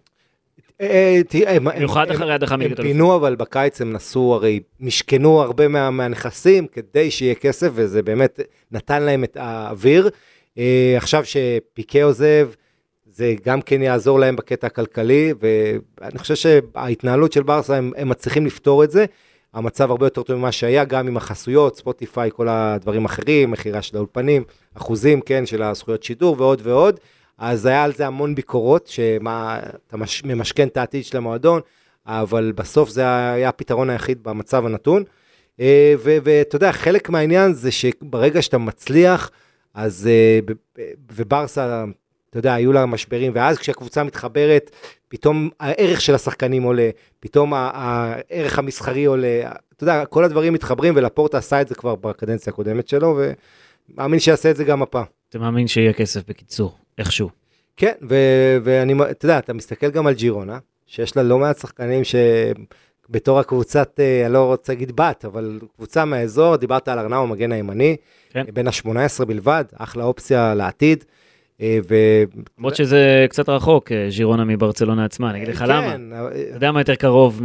אה, 0.82 1.22
הם- 1.48 1.64
במיוחד 1.76 2.06
הם- 2.10 2.16
אחרי 2.16 2.34
הדחה 2.34 2.54
הם 2.54 2.60
מליגת 2.60 2.80
אלופות. 2.80 2.92
פינו, 2.94 3.16
אבל 3.16 3.36
בקיץ 3.36 3.82
הם 3.82 3.94
ניסו, 3.94 4.34
הרי 4.36 4.60
משכנו 4.80 5.42
הרבה 5.42 5.68
מה- 5.68 5.90
מהנכסים 5.92 6.68
כדי 6.68 7.12
שיהיה 7.12 7.36
כסף, 7.36 7.72
וזה 7.74 8.04
באמת 8.04 8.40
נתן 8.72 9.04
להם 9.04 9.24
את 9.24 9.38
האוויר. 9.40 10.10
אה, 10.58 10.94
עכשיו 10.98 11.24
שפיקה 11.26 12.04
עוזב, 12.04 12.50
זה 13.06 13.34
גם 13.46 13.62
כן 13.62 13.82
יעזור 13.82 14.20
להם 14.20 14.36
בקטע 14.36 14.68
הכלכלי, 14.68 15.34
ואני 15.40 16.20
חושב 16.20 16.36
שההתנהלות 16.36 17.32
של 17.32 17.44
ברסה, 17.44 17.78
הם, 17.78 17.92
הם 17.98 18.10
מצליחים 18.10 18.46
לפתור 18.46 18.84
את 18.84 18.92
זה, 18.92 19.06
המצב 19.54 19.92
הרבה 19.92 20.06
יותר 20.06 20.24
טוב 20.24 20.38
ממה 20.38 20.52
שהיה, 20.52 20.86
גם 20.86 21.08
עם 21.08 21.18
החסויות, 21.18 21.78
ספוטיפיי, 21.78 22.30
כל 22.34 22.48
הדברים 22.48 23.04
האחרים, 23.04 23.52
מכירה 23.52 23.82
של 23.82 23.98
האולפנים, 23.98 24.44
אחוזים, 24.78 25.22
כן, 25.22 25.46
של 25.46 25.62
הזכויות 25.62 26.04
שידור 26.04 26.36
ועוד 26.40 26.62
ועוד. 26.64 27.00
אז 27.38 27.66
היה 27.66 27.84
על 27.84 27.94
זה 27.94 28.08
המון 28.08 28.36
ביקורות, 28.36 28.88
שמה, 28.88 29.60
אתה 29.88 29.98
מש, 29.98 30.24
ממשכן 30.24 30.68
את 30.68 30.78
העתיד 30.78 31.06
של 31.06 31.18
המועדון, 31.18 31.62
אבל 32.06 32.52
בסוף 32.56 32.90
זה 32.90 33.02
היה 33.02 33.50
הפתרון 33.50 33.90
היחיד 33.90 34.24
במצב 34.24 34.66
הנתון. 34.66 35.04
אה, 35.60 35.94
ואתה 36.00 36.56
יודע, 36.56 36.72
חלק 36.72 37.10
מהעניין 37.10 37.54
זה 37.54 37.72
שברגע 37.72 38.42
שאתה 38.42 38.58
מצליח, 38.58 39.32
אז, 39.76 40.10
אה, 40.12 40.40
וברסה, 41.12 41.86
אתה 42.30 42.40
יודע, 42.40 42.54
היו 42.54 42.74
לה 42.74 42.86
משברים, 42.86 43.32
ואז 43.36 43.58
כשהקבוצה 43.58 44.04
מתחברת, 44.04 44.72
פתאום 45.08 45.50
הערך 45.60 46.02
של 46.02 46.16
השחקנים 46.16 46.64
עולה, 46.64 46.90
פתאום 47.20 47.54
הערך 47.56 48.60
המסחרי 48.60 49.06
עולה, 49.06 49.52
אתה 49.76 49.84
יודע, 49.84 50.06
כל 50.06 50.24
הדברים 50.24 50.54
מתחברים, 50.54 50.94
ולפורטה 50.96 51.38
עשה 51.38 51.62
את 51.62 51.68
זה 51.68 51.76
כבר 51.76 51.96
בקדנציה 51.96 52.54
הקודמת 52.54 52.88
שלו, 52.88 53.20
ומאמין 53.90 54.20
שיעשה 54.20 54.52
את 54.52 54.56
זה 54.56 54.64
גם 54.64 54.82
הפעם. 54.82 55.04
אתה 55.30 55.40
מאמין 55.40 55.68
שיהיה 55.68 55.94
כסף 55.94 56.22
בקיצור, 56.28 56.78
איכשהו. 56.98 57.30
כן, 57.78 57.94
ואני, 58.64 58.94
אתה 59.12 59.26
יודע, 59.26 59.38
אתה 59.38 59.54
מסתכל 59.54 59.90
גם 59.90 60.08
על 60.08 60.14
ג'ירונה, 60.14 60.60
שיש 60.88 61.18
לה 61.18 61.24
לא 61.24 61.40
מעט 61.40 61.58
שחקנים 61.58 62.04
שבתור 63.08 63.40
הקבוצת, 63.40 64.00
אה, 64.00 64.26
אני 64.26 64.34
לא 64.34 64.46
רוצה 64.46 64.74
להגיד 64.74 64.96
בת, 64.96 65.26
אבל 65.26 65.60
קבוצה 65.76 66.06
מהאזור, 66.06 66.56
דיברת 66.56 66.88
על 66.88 67.00
ארנאו, 67.00 67.24
המגן 67.24 67.52
הימני, 67.52 67.96
כן. 68.30 68.46
בין 68.54 68.68
ה-18 68.68 69.26
בלבד, 69.26 69.64
אחלה 69.78 70.04
אופציה 70.04 70.54
לעתיד. 70.54 71.04
אה, 71.62 71.80
ו... 71.90 71.96
למרות 72.58 72.76
שזה 72.76 73.26
קצת 73.30 73.50
רחוק, 73.50 73.92
אה, 73.92 74.10
ז'ירונה 74.10 74.44
מברצלונה 74.44 75.06
עצמה, 75.06 75.30
אני 75.30 75.38
אגיד 75.38 75.50
לך 75.50 75.60
כן, 75.60 75.70
למה. 75.70 75.96
אתה 75.96 76.56
יודע 76.56 76.72
מה 76.72 76.80
יותר 76.80 76.96
קרוב 76.96 77.42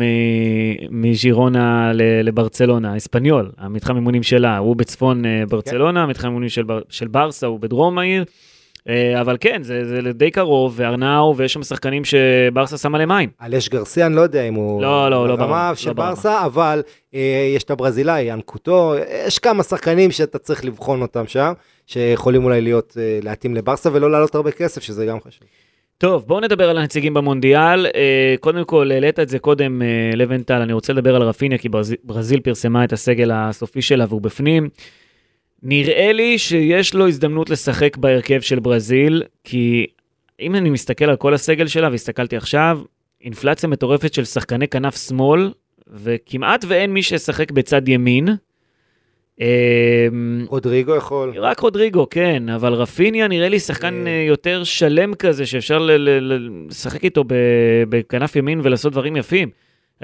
מז'ירונה 0.90 1.92
לברצלונה? 1.94 2.96
אספניול, 2.96 3.50
המתחם 3.58 3.96
אימונים 3.96 4.22
שלה, 4.22 4.58
הוא 4.58 4.76
בצפון 4.76 5.22
ברצלונה, 5.48 6.02
המתחם 6.02 6.28
אימונים 6.28 6.48
של 6.88 7.08
ברסה 7.08 7.46
הוא 7.46 7.60
בדרום 7.60 7.98
העיר. 7.98 8.24
אה, 8.88 9.20
אבל 9.20 9.36
כן, 9.40 9.62
זה, 9.62 9.84
זה 9.84 10.12
די 10.12 10.30
קרוב, 10.30 10.74
וארנאו, 10.76 11.36
ויש 11.36 11.52
שם 11.52 11.62
שחקנים 11.62 12.02
שברסה 12.04 12.78
שמה 12.78 12.98
להם 12.98 13.10
עין. 13.10 13.30
על 13.38 13.54
אש 13.54 13.68
גרסיה, 13.68 14.06
אני 14.06 14.16
לא 14.16 14.20
יודע 14.20 14.42
אם 14.42 14.54
הוא... 14.54 14.82
לא, 14.82 15.10
לא, 15.10 15.28
לא 15.28 15.36
ברמה 15.36 15.72
של 15.74 15.88
לא 15.88 15.94
ברסה. 15.94 16.44
אבל 16.44 16.82
אה, 17.14 17.52
יש 17.56 17.64
את 17.64 17.70
הברזילאי, 17.70 18.32
אנקוטו, 18.32 18.94
יש 19.26 19.38
כמה 19.38 19.62
שחקנים 19.62 20.10
שאתה 20.10 20.38
צריך 20.38 20.64
לבחון 20.64 21.02
אותם 21.02 21.26
שם, 21.26 21.52
שיכולים 21.86 22.44
אולי 22.44 22.60
להיות, 22.60 22.96
אה, 23.00 23.18
להתאים 23.22 23.54
לברסה 23.54 23.90
ולא 23.92 24.10
לעלות 24.10 24.34
הרבה 24.34 24.50
כסף, 24.50 24.82
שזה 24.82 25.06
גם 25.06 25.20
חשוב. 25.20 25.42
טוב, 26.00 26.24
בואו 26.26 26.40
נדבר 26.40 26.70
על 26.70 26.78
הנציגים 26.78 27.14
במונדיאל. 27.14 27.86
אה, 27.86 28.34
קודם 28.40 28.64
כל, 28.64 28.90
העלית 28.92 29.20
את 29.20 29.28
זה 29.28 29.38
קודם, 29.38 29.82
אה, 29.82 30.10
לבנטל, 30.16 30.60
אני 30.60 30.72
רוצה 30.72 30.92
לדבר 30.92 31.16
על 31.16 31.22
רפיניה, 31.22 31.58
כי 31.58 31.68
ברזיל 32.04 32.40
פרסמה 32.40 32.84
את 32.84 32.92
הסגל 32.92 33.30
הסופי 33.34 33.82
שלה 33.82 34.04
והוא 34.08 34.20
בפנים. 34.20 34.68
נראה 35.62 36.12
לי 36.12 36.38
שיש 36.38 36.94
לו 36.94 37.08
הזדמנות 37.08 37.50
לשחק 37.50 37.96
בהרכב 37.96 38.40
של 38.40 38.60
ברזיל, 38.60 39.22
כי 39.44 39.86
אם 40.40 40.54
אני 40.54 40.70
מסתכל 40.70 41.04
על 41.04 41.16
כל 41.16 41.34
הסגל 41.34 41.66
שלה, 41.66 41.88
והסתכלתי 41.90 42.36
עכשיו, 42.36 42.80
אינפלציה 43.24 43.68
מטורפת 43.68 44.14
של 44.14 44.24
שחקני 44.24 44.68
כנף 44.68 44.96
שמאל, 45.08 45.50
וכמעט 45.92 46.64
ואין 46.68 46.92
מי 46.92 47.02
שישחק 47.02 47.50
בצד 47.50 47.88
ימין. 47.88 48.28
אמ, 49.40 49.46
רודריגו 50.48 50.96
יכול. 50.96 51.32
רק 51.36 51.60
רודריגו, 51.60 52.06
כן, 52.10 52.48
אבל 52.48 52.72
רפיניה 52.72 53.28
נראה 53.28 53.48
לי 53.48 53.60
שחקן 53.60 54.06
אה. 54.06 54.12
אה, 54.12 54.24
יותר 54.28 54.64
שלם 54.64 55.14
כזה, 55.14 55.46
שאפשר 55.46 55.88
לשחק 56.20 57.04
איתו 57.04 57.24
בכנף 57.88 58.36
ימין 58.36 58.60
ולעשות 58.62 58.92
דברים 58.92 59.16
יפים. 59.16 59.50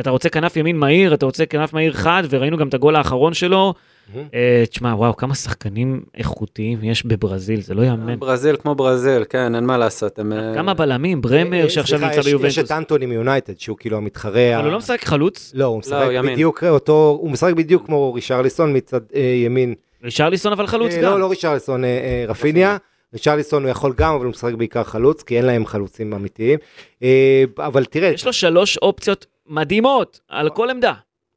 אתה 0.00 0.10
רוצה 0.10 0.28
כנף 0.28 0.56
ימין 0.56 0.76
מהיר, 0.76 1.14
אתה 1.14 1.26
רוצה 1.26 1.46
כנף 1.46 1.72
מהיר 1.72 1.92
חד, 1.92 2.22
וראינו 2.30 2.56
גם 2.56 2.68
את 2.68 2.74
הגול 2.74 2.96
האחרון 2.96 3.34
שלו. 3.34 3.74
אה, 4.14 4.64
תשמע, 4.70 4.94
וואו, 4.94 5.16
כמה 5.16 5.34
שחקנים 5.34 6.02
איכותיים 6.14 6.84
יש 6.84 7.06
בברזיל, 7.06 7.60
זה 7.60 7.74
לא 7.74 7.82
יאמן. 7.82 8.18
ברזיל 8.18 8.56
כמו 8.56 8.74
ברזיל, 8.74 9.24
כן, 9.28 9.54
אין 9.54 9.64
מה 9.64 9.78
לעשות. 9.78 10.18
אה, 10.18 10.54
כמה 10.54 10.74
בלמים, 10.74 11.20
ברמר 11.20 11.64
אה, 11.64 11.70
שעכשיו 11.70 11.98
נמצא 11.98 12.20
ביובנטוס. 12.20 12.58
יש 12.58 12.64
את 12.64 12.70
אנטוני 12.70 13.06
מיונייטד, 13.06 13.58
שהוא 13.58 13.76
כאילו 13.76 13.96
המתחרה. 13.96 14.56
אבל 14.56 14.64
הוא 14.64 14.72
לא 14.72 14.78
משחק 14.78 15.04
חלוץ? 15.04 15.52
לא, 15.54 15.64
הוא 15.64 15.78
משחק 15.78 16.08
לא, 16.12 16.22
בדיוק 16.22 16.64
אותו, 16.64 17.18
הוא 17.20 17.30
משחק 17.30 17.52
בדיוק 17.54 17.86
כמו 17.86 18.14
רישרליסון 18.14 18.76
מצד 18.76 19.00
ימין. 19.44 19.74
רישרליסון 20.04 20.52
אבל 20.52 20.66
חלוץ 20.66 20.94
גם. 20.94 21.02
לא, 21.02 21.20
לא 21.20 21.30
רישרליסון, 21.30 21.84
רפיניה. 22.28 22.76
ריצ'רליסון 23.14 23.62
הוא 23.62 23.70
יכול 23.70 23.94
גם, 23.96 24.14
אבל 24.14 24.24
הוא 24.24 24.30
משחק 24.30 24.54
בעיקר 24.54 24.84
חלוץ, 24.84 25.22
כי 25.22 25.36
אין 25.36 25.46
להם 25.46 25.66
חלוצים 25.66 26.12
אמיתיים. 26.12 26.58
אבל 27.58 27.84
תראה... 27.84 28.08
יש 28.08 28.26
לו 28.26 28.32
שלוש 28.32 28.76
אופציות 28.76 29.26
מדהימות 29.46 30.20
על 30.28 30.50
כל 30.50 30.70
עמדה. 30.70 30.92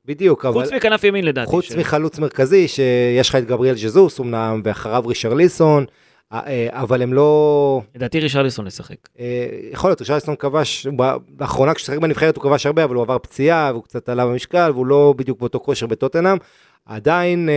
בדיוק, 0.09 0.45
אבל... 0.45 0.63
חוץ 0.63 0.73
מכנף 0.73 1.03
ימין 1.03 1.25
לדעתי. 1.25 1.49
חוץ 1.49 1.65
ש... 1.65 1.71
מחלוץ 1.71 2.19
מרכזי, 2.19 2.67
שיש 2.67 3.29
לך 3.29 3.35
את 3.35 3.45
גבריאל 3.45 3.75
ז'זוס 3.75 4.19
אמנם, 4.19 4.61
ואחריו 4.63 5.03
רישרליסון, 5.07 5.85
אה, 6.33 6.39
אה, 6.47 6.67
אבל 6.71 7.01
הם 7.01 7.13
לא... 7.13 7.81
לדעתי 7.95 8.19
רישרליסון 8.19 8.67
ישחק. 8.67 8.95
אה, 9.19 9.47
יכול 9.71 9.89
להיות, 9.89 10.01
רישרליסון 10.01 10.35
כבש, 10.35 10.87
באחרונה 11.29 11.73
כשהוא 11.73 11.85
שיחק 11.85 11.97
בנבחרת 11.97 12.35
הוא 12.35 12.43
כבש 12.43 12.65
הרבה, 12.65 12.83
אבל 12.83 12.95
הוא 12.95 13.01
עבר 13.01 13.17
פציעה, 13.17 13.69
והוא 13.71 13.83
קצת 13.83 14.09
עלה 14.09 14.25
במשקל, 14.25 14.71
והוא 14.73 14.85
לא 14.85 15.13
בדיוק 15.17 15.39
באותו 15.39 15.59
כושר 15.59 15.87
בטוטנאם. 15.87 16.37
עדיין, 16.85 17.49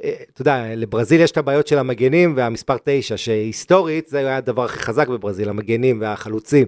אתה 0.00 0.40
יודע, 0.40 0.64
לברזיל 0.76 1.20
יש 1.20 1.30
את 1.30 1.36
הבעיות 1.36 1.66
של 1.66 1.78
המגנים 1.78 2.34
והמספר 2.36 2.76
9, 2.84 3.16
שהיסטורית 3.16 4.08
זה 4.08 4.18
היה 4.18 4.36
הדבר 4.36 4.64
הכי 4.64 4.78
חזק 4.78 5.08
בברזיל, 5.08 5.48
המגנים 5.48 6.00
והחלוצים. 6.00 6.66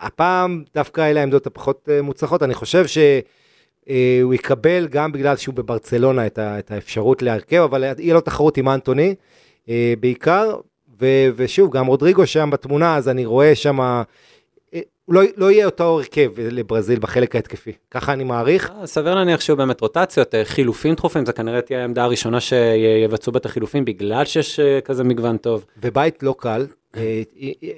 הפעם 0.00 0.64
דווקא 0.74 1.10
אלה 1.10 1.20
העמדות 1.20 1.46
הפחות 1.46 1.88
מוצלחות, 2.02 2.42
אני 2.42 2.54
חושב 2.54 2.86
ש... 2.86 2.98
אה, 3.88 4.20
הוא 4.22 4.34
יקבל 4.34 4.88
גם 4.90 5.12
בגלל 5.12 5.36
שהוא 5.36 5.54
בברצלונה 5.54 6.26
את, 6.26 6.38
ה, 6.38 6.58
את 6.58 6.70
האפשרות 6.70 7.22
להרכב, 7.22 7.60
אבל 7.60 7.84
יהיה 7.98 8.14
לו 8.14 8.20
תחרות 8.20 8.56
עם 8.56 8.68
אנטוני 8.68 9.14
אה, 9.68 9.94
בעיקר, 10.00 10.56
ו, 11.00 11.06
ושוב, 11.36 11.76
גם 11.76 11.86
רודריגו 11.86 12.26
שם 12.26 12.50
בתמונה, 12.52 12.96
אז 12.96 13.08
אני 13.08 13.26
רואה 13.26 13.54
שם, 13.54 13.80
אה, 13.80 14.02
לא, 15.08 15.22
לא 15.36 15.50
יהיה 15.50 15.66
אותו 15.66 15.84
הרכב 15.84 16.32
לברזיל 16.38 16.98
בחלק 16.98 17.34
ההתקפי, 17.34 17.72
ככה 17.90 18.12
אני 18.12 18.24
מעריך. 18.24 18.72
סביר 18.84 19.14
להניח 19.14 19.40
שהוא 19.40 19.58
באמת 19.58 19.80
רוטציות, 19.80 20.34
חילופים 20.44 20.94
תכופים, 20.94 21.26
זה 21.26 21.32
כנראה 21.32 21.60
תהיה 21.60 21.80
העמדה 21.80 22.04
הראשונה 22.04 22.40
שיבצעו 22.40 23.32
בה 23.32 23.38
את 23.38 23.46
החילופים, 23.46 23.84
בגלל 23.84 24.24
שיש 24.24 24.60
כזה 24.84 25.04
מגוון 25.04 25.36
טוב. 25.36 25.64
ובית 25.82 26.22
לא 26.22 26.34
קל, 26.38 26.66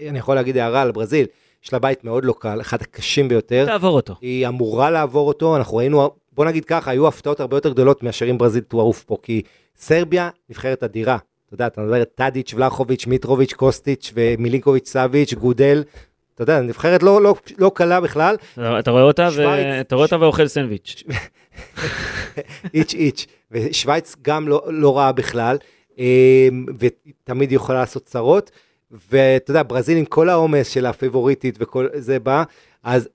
אני 0.09 0.19
יכול 0.19 0.35
להגיד 0.35 0.57
הערה 0.57 0.83
על 0.83 0.93
ברזיל, 0.93 1.27
יש 1.65 1.73
לה 1.73 1.79
בית 1.79 2.05
מאוד 2.05 2.25
לא 2.25 2.35
קל, 2.39 2.61
אחד 2.61 2.83
הקשים 2.83 3.29
ביותר. 3.29 3.67
תעבור 3.67 3.97
אותו. 3.97 4.15
היא 4.21 4.49
אמורה 4.49 4.91
לעבור 4.91 5.29
אותו, 5.29 5.57
אנחנו 5.57 5.77
ראינו, 5.77 6.11
בוא 6.33 6.45
נגיד 6.45 6.65
ככה, 6.65 6.91
היו 6.91 7.09
הפתעות 7.09 7.41
הרבה 7.41 7.57
יותר 7.57 7.71
גדולות 7.71 8.03
מאשר 8.03 8.31
אם 8.31 8.39
ברזיל 8.39 8.63
תערוף 8.63 9.05
פה, 9.05 9.17
כי 9.23 9.43
סרביה 9.77 10.29
נבחרת 10.51 10.83
אדירה. 10.83 11.19
אתה 11.47 11.55
יודע, 11.55 11.67
אתה 11.67 11.81
מדבר 11.81 12.05
טאדיץ', 12.05 12.55
ולחוביץ', 12.55 13.07
מיטרוביץ', 13.07 13.53
קוסטיץ' 13.53 14.13
ומילינקוביץ', 14.15 14.89
סאביץ', 14.89 15.35
גודל. 15.35 15.85
אתה 16.35 16.43
יודע, 16.43 16.61
נבחרת 16.61 17.03
לא, 17.03 17.23
לא, 17.23 17.35
לא 17.59 17.71
קלה 17.75 18.01
בכלל. 18.01 18.37
אתה 18.79 18.91
רואה 18.91 19.03
אותה, 19.03 19.29
ו... 19.37 19.45
אתה 19.81 19.95
רואה 19.95 20.05
אותה 20.05 20.21
ואוכל 20.21 20.49
סנדוויץ'. 20.49 21.03
איץ' 22.75 22.95
איץ', 22.95 23.27
ושווייץ 23.51 24.17
גם 24.23 24.49
לא, 24.49 24.63
לא 24.69 24.99
רעה 24.99 25.13
בכלל, 25.13 25.57
אמ, 25.99 26.67
ותמיד 26.79 27.53
יכולה 27.53 27.79
לעשות 27.79 28.05
צרות. 28.05 28.51
ואתה 28.91 29.51
יודע, 29.51 29.63
ברזיל 29.67 29.99
עם 29.99 30.05
כל 30.05 30.29
העומס 30.29 30.69
של 30.69 30.87
הפיבוריטית 30.87 31.57
וכל 31.61 31.89
זה 31.95 32.19
בא, 32.19 32.43
אז, 32.83 33.09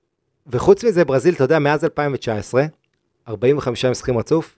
וחוץ 0.47 0.84
מזה, 0.84 1.05
ברזיל, 1.05 1.34
אתה 1.34 1.43
יודע, 1.43 1.59
מאז 1.59 1.84
2019, 1.84 2.65
45 3.28 3.86
משחקים 3.86 4.17
רצוף, 4.17 4.57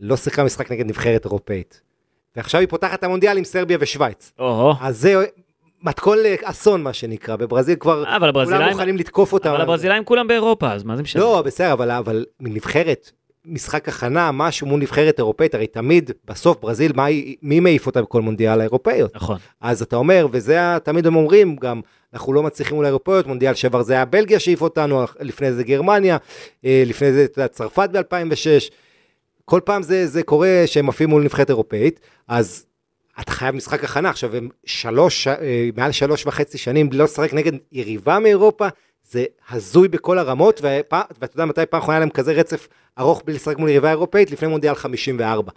לא 0.00 0.16
שיחקה 0.16 0.44
משחק 0.44 0.72
נגד 0.72 0.86
נבחרת 0.86 1.24
אירופאית. 1.24 1.80
ועכשיו 2.36 2.60
היא 2.60 2.68
פותחת 2.68 2.98
את 2.98 3.04
המונדיאל 3.04 3.38
עם 3.38 3.44
סרביה 3.44 3.78
ושווייץ. 3.80 4.32
אז 4.80 5.00
זה 5.00 5.14
מתכון 5.82 6.18
לאסון, 6.18 6.82
מה 6.82 6.92
שנקרא. 6.92 7.36
בברזיל 7.36 7.76
כבר, 7.76 8.04
אה, 8.04 8.18
כולם 8.32 8.68
מוכנים 8.68 8.96
לתקוף 8.96 9.32
אותם. 9.32 9.50
אבל 9.50 9.60
הברזילאים 9.60 10.04
כולם 10.04 10.28
באירופה, 10.28 10.72
אז 10.72 10.84
מה 10.84 10.96
זה 10.96 11.02
משנה? 11.02 11.22
לא, 11.22 11.42
בסדר, 11.42 11.72
אבל, 11.72 11.90
אבל 11.90 12.24
מנבחרת 12.40 13.10
משחק 13.48 13.88
הכנה, 13.88 14.32
משהו 14.32 14.66
מול 14.66 14.80
נבחרת 14.80 15.18
אירופאית, 15.18 15.54
הרי 15.54 15.66
תמיד, 15.66 16.10
בסוף 16.24 16.56
ברזיל, 16.60 16.92
מה, 16.94 17.06
מי 17.42 17.60
מעיף 17.60 17.86
אותה 17.86 18.02
בכל 18.02 18.22
מונדיאל 18.22 18.60
האירופאיות? 18.60 19.16
נכון. 19.16 19.38
אז 19.60 19.82
אתה 19.82 19.96
אומר, 19.96 20.26
וזה 20.32 20.58
תמיד 20.84 21.06
הם 21.06 21.16
אומרים 21.16 21.56
גם, 21.56 21.80
אנחנו 22.14 22.32
לא 22.32 22.42
מצליחים 22.42 22.76
מול 22.76 22.84
האירופאיות, 22.84 23.26
מונדיאל 23.26 23.54
שעבר 23.54 23.82
זה 23.82 23.92
היה 23.92 24.04
בלגיה 24.04 24.38
שהעיף 24.38 24.62
אותנו, 24.62 25.04
לפני 25.20 25.52
זה 25.52 25.64
גרמניה, 25.64 26.16
אה, 26.64 26.82
לפני 26.86 27.12
זה 27.12 27.26
צרפת 27.50 27.90
ב-2006, 27.92 28.70
כל 29.44 29.60
פעם 29.64 29.82
זה, 29.82 30.06
זה 30.06 30.22
קורה 30.22 30.62
שהם 30.66 30.88
עפים 30.88 31.08
מול 31.08 31.22
נבחרת 31.22 31.50
אירופאית, 31.50 32.00
אז 32.28 32.66
אתה 33.20 33.32
חייב 33.32 33.54
משחק 33.54 33.84
הכנה, 33.84 34.10
עכשיו 34.10 34.36
הם 34.36 34.48
שלוש, 34.64 35.28
אה, 35.28 35.68
מעל 35.76 35.92
שלוש 35.92 36.26
וחצי 36.26 36.58
שנים 36.58 36.88
לא 36.92 37.04
לשחק 37.04 37.34
נגד 37.34 37.52
יריבה 37.72 38.18
מאירופה, 38.18 38.68
זה 39.10 39.24
הזוי 39.50 39.88
בכל 39.88 40.18
הרמות, 40.18 40.60
ואתה 40.62 41.04
יודע 41.34 41.44
מתי 41.44 41.60
פעם 41.70 41.80
אחרונה 41.80 41.94
היה 41.96 42.00
להם 42.00 42.10
כזה 42.10 42.32
רצף 42.32 42.68
ארוך 42.98 43.22
בלי 43.26 43.34
לשחק 43.34 43.58
מול 43.58 43.68
יריבה 43.68 43.90
אירופאית? 43.90 44.30
לפני 44.30 44.48
מונדיאל 44.48 44.74
54. 44.74 45.52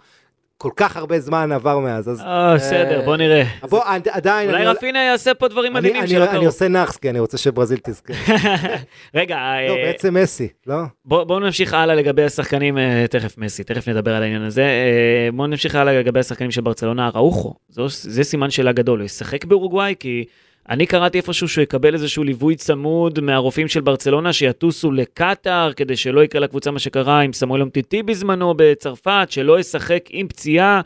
כל 0.56 0.70
כך 0.76 0.96
הרבה 0.96 1.20
זמן 1.20 1.52
עבר 1.52 1.78
מאז, 1.78 2.08
אז... 2.10 2.20
אה, 2.20 2.54
בסדר, 2.54 3.02
בוא 3.04 3.16
נראה. 3.16 3.42
בוא, 3.70 3.80
עד- 3.84 4.08
עדיין... 4.08 4.48
אולי 4.48 4.58
אני- 4.58 4.66
לא- 4.66 4.70
רפינה 4.70 4.98
יעשה 5.04 5.34
פה 5.34 5.48
דברים 5.48 5.72
אני- 5.76 5.80
מדהימים 5.80 6.02
אני- 6.02 6.10
שלא 6.10 6.24
אני 6.24 6.32
קרו. 6.32 6.44
עושה 6.46 6.68
נאחס, 6.68 6.96
כי 6.96 7.10
אני 7.10 7.18
רוצה 7.18 7.38
שברזיל 7.38 7.78
תזכה. 7.82 8.12
רגע, 9.14 9.36
לא, 9.68 9.72
אה, 9.76 9.84
בעצם 9.86 10.14
מסי, 10.14 10.48
לא? 10.66 10.76
בוא- 11.04 11.24
בואו 11.24 11.40
נמשיך 11.40 11.74
הלאה 11.74 11.94
לגבי 11.94 12.24
השחקנים, 12.24 12.78
אה, 12.78 13.04
תכף 13.10 13.38
מסי, 13.38 13.64
תכף 13.64 13.88
נדבר 13.88 14.14
על 14.14 14.22
העניין 14.22 14.42
הזה. 14.42 14.62
אה, 14.62 15.28
בואו 15.32 15.46
נמשיך 15.46 15.74
הלאה 15.74 16.00
לגבי 16.00 16.20
השחקנים 16.20 16.50
של 16.50 16.60
ברצלונה, 16.60 17.10
ראוכו, 17.14 17.54
זו- 17.68 17.88
זה 17.88 18.24
סימן 18.24 18.50
שאלה 18.50 18.72
גדול, 18.72 18.98
הוא 18.98 19.06
ישחק 19.06 19.44
באורוגוואי 19.44 19.94
כי 20.00 20.24
אני 20.68 20.86
קראתי 20.86 21.18
איפשהו 21.18 21.48
שהוא 21.48 21.62
יקבל 21.62 21.94
איזשהו 21.94 22.24
ליווי 22.24 22.56
צמוד 22.56 23.20
מהרופאים 23.20 23.68
של 23.68 23.80
ברצלונה 23.80 24.32
שיטוסו 24.32 24.92
לקטאר 24.92 25.72
כדי 25.72 25.96
שלא 25.96 26.24
יקרה 26.24 26.40
לקבוצה 26.40 26.70
מה 26.70 26.78
שקרה 26.78 27.20
עם 27.20 27.32
סמואל 27.32 27.60
אומטיטי 27.60 28.02
בזמנו 28.02 28.54
בצרפת, 28.56 29.26
שלא 29.30 29.60
ישחק 29.60 30.04
עם 30.10 30.28
פציעה. 30.28 30.80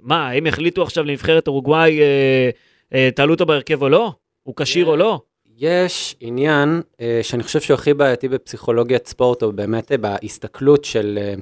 מה, 0.00 0.30
הם 0.30 0.46
יחליטו 0.46 0.82
עכשיו 0.82 1.04
לנבחרת 1.04 1.48
אורוגוואי, 1.48 2.00
אה, 2.00 2.50
אה, 2.94 3.08
תעלו 3.14 3.34
אותו 3.34 3.46
בהרכב 3.46 3.82
או 3.82 3.88
לא? 3.88 4.12
הוא 4.42 4.54
כשיר 4.56 4.86
או 4.86 4.96
לא? 4.96 5.20
יש 5.60 6.16
עניין 6.20 6.82
אה, 7.00 7.20
שאני 7.22 7.42
חושב 7.42 7.60
שהוא 7.60 7.74
הכי 7.74 7.94
בעייתי 7.94 8.28
בפסיכולוגיית 8.28 9.06
ספורט, 9.06 9.42
או 9.42 9.52
באמת 9.52 9.92
אה, 9.92 9.96
בהסתכלות 9.96 10.84
של 10.84 11.18
אה, 11.22 11.34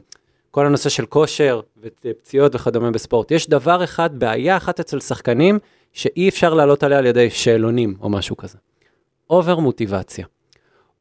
כל 0.51 0.67
הנושא 0.67 0.89
של 0.89 1.07
כושר 1.07 1.61
ופציעות 2.05 2.55
וכדומה 2.55 2.91
בספורט. 2.91 3.31
יש 3.31 3.49
דבר 3.49 3.85
אחד, 3.85 4.19
בעיה 4.19 4.57
אחת 4.57 4.81
אצל 4.81 5.01
שחקנים, 5.01 5.59
שאי 5.99 6.29
אפשר 6.29 6.55
לעלות 6.55 6.83
עליה 6.83 6.99
על 6.99 7.07
ידי 7.07 7.31
שאלונים 7.31 7.95
או 8.01 8.09
משהו 8.09 8.37
כזה. 8.37 8.59
over 9.31 9.59
מוטיבציה. 9.59 10.27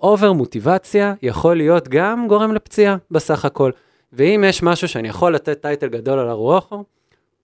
over 0.02 0.34
מוטיבציה 0.34 1.14
יכול 1.22 1.58
להיות 1.58 1.88
גם 1.88 2.28
גורם 2.28 2.54
לפציעה 2.54 2.96
בסך 3.12 3.46
הכל. 3.46 3.72
ואם 4.14 4.44
יש 4.48 4.64
משהו 4.64 4.88
שאני 4.88 5.08
יכול 5.08 5.36
לתת 5.36 5.62
title 5.62 5.88
גדול 5.88 6.20
על 6.20 6.30
אראוחו, 6.30 6.84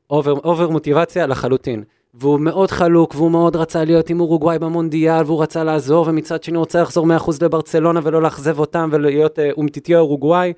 over, 0.10 0.32
over 0.32 0.70
מוטיבציה 0.70 1.28
לחלוטין. 1.28 1.84
והוא 2.14 2.40
מאוד 2.40 2.72
חלוק, 2.72 3.16
והוא 3.16 3.32
מאוד 3.32 3.56
רצה 3.56 3.84
להיות 3.84 4.10
עם 4.10 4.20
אורוגוואי 4.20 4.60
במונדיאל, 4.60 5.24
והוא 5.26 5.44
רצה 5.44 5.64
לעזור, 5.64 6.06
ומצד 6.08 6.44
שני 6.44 6.56
הוא 6.56 6.62
רוצה 6.62 6.82
לחזור 6.82 7.08
100% 7.08 7.32
לברצלונה 7.42 8.00
ולא 8.04 8.22
לאכזב 8.22 8.60
אותם 8.60 8.90
ולהיות 8.92 9.40
אה, 9.40 9.50
אומטיטי 9.58 9.96
אורוגוואי. 9.96 10.54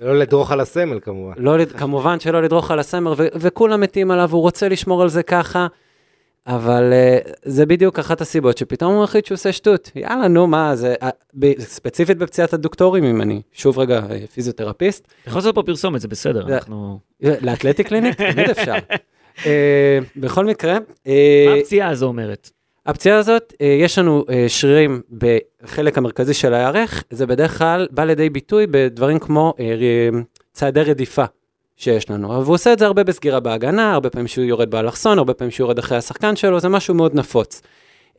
לא 0.00 0.18
לדרוך 0.18 0.52
על 0.52 0.60
הסמל 0.60 1.00
כמובן. 1.00 1.32
לא, 1.36 1.64
כמובן 1.64 2.20
שלא 2.20 2.42
לדרוך 2.42 2.70
על 2.70 2.78
הסמל, 2.78 3.14
ו- 3.16 3.28
וכולם 3.34 3.80
מתים 3.80 4.10
עליו, 4.10 4.30
הוא 4.32 4.40
רוצה 4.40 4.68
לשמור 4.68 5.02
על 5.02 5.08
זה 5.08 5.22
ככה, 5.22 5.66
אבל 6.46 6.92
uh, 6.92 7.30
זה 7.44 7.66
בדיוק 7.66 7.98
אחת 7.98 8.20
הסיבות 8.20 8.58
שפתאום 8.58 8.94
הוא 8.94 9.04
החליט 9.04 9.26
שהוא 9.26 9.36
עושה 9.36 9.52
שטות. 9.52 9.90
יאללה, 9.94 10.28
נו, 10.28 10.46
מה, 10.46 10.76
זה, 10.76 10.94
uh, 11.02 11.06
ב- 11.34 11.60
ספציפית 11.60 12.18
בפציעת 12.18 12.52
הדוקטורים, 12.52 13.04
אם 13.04 13.22
אני 13.22 13.42
שוב 13.52 13.78
רגע 13.78 14.00
אה, 14.10 14.26
פיזיותרפיסט, 14.34 15.08
יכול 15.26 15.38
לעשות 15.38 15.54
פה 15.54 15.62
פרסומת, 15.62 16.00
זה 16.00 16.08
בסדר, 16.08 16.46
זה- 16.46 16.54
אנחנו... 16.54 16.98
לאתלטי 17.22 17.84
קליניק, 17.84 18.14
תמיד 18.32 18.50
אפשר. 18.50 18.74
Uh, 19.36 19.42
בכל 20.16 20.44
מקרה, 20.44 20.78
אה, 21.06 21.44
מה 21.48 21.54
הפציעה 21.54 21.88
הזו 21.88 22.06
אומרת? 22.06 22.50
הפציעה 22.86 23.18
הזאת, 23.18 23.52
אה, 23.60 23.66
יש 23.66 23.98
לנו 23.98 24.24
אה, 24.30 24.44
שרירים 24.48 25.00
בחלק 25.18 25.98
המרכזי 25.98 26.34
של 26.34 26.54
הירך, 26.54 27.04
זה 27.10 27.26
בדרך 27.26 27.58
כלל 27.58 27.88
בא 27.90 28.04
לידי 28.04 28.30
ביטוי 28.30 28.66
בדברים 28.70 29.18
כמו 29.18 29.54
ר- 29.58 30.18
צעדי 30.52 30.80
רדיפה 30.82 31.24
שיש 31.80 32.10
לנו. 32.10 32.36
אבל 32.36 32.44
הוא 32.44 32.54
עושה 32.54 32.72
את 32.72 32.78
זה 32.78 32.86
הרבה 32.86 33.04
בסגירה 33.04 33.40
בהגנה, 33.40 33.92
הרבה 33.92 34.10
פעמים 34.10 34.26
שהוא 34.26 34.44
יורד 34.44 34.70
באלכסון, 34.70 35.18
הרבה 35.18 35.34
פעמים 35.34 35.50
שהוא 35.50 35.64
יורד 35.64 35.78
אחרי 35.78 35.98
השחקן 35.98 36.36
שלו, 36.36 36.60
זה 36.60 36.68
משהו 36.68 36.94
מאוד 36.94 37.14
נפוץ. 37.14 37.62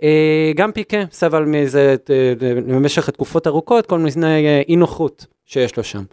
אה, 0.04 0.52
גם 0.56 0.72
פיקה 0.72 0.98
סבל 1.12 1.44
מזה 1.44 1.96
אה, 2.10 2.34
במשך 2.68 3.10
תקופות 3.10 3.48
ארוכות, 3.48 3.86
כל 3.86 4.00
מיני 4.00 4.48
אה, 4.48 4.62
אי 4.68 4.76
נוחות 4.76 5.26
שיש 5.46 5.78
לו 5.78 5.84
שם. 5.84 6.04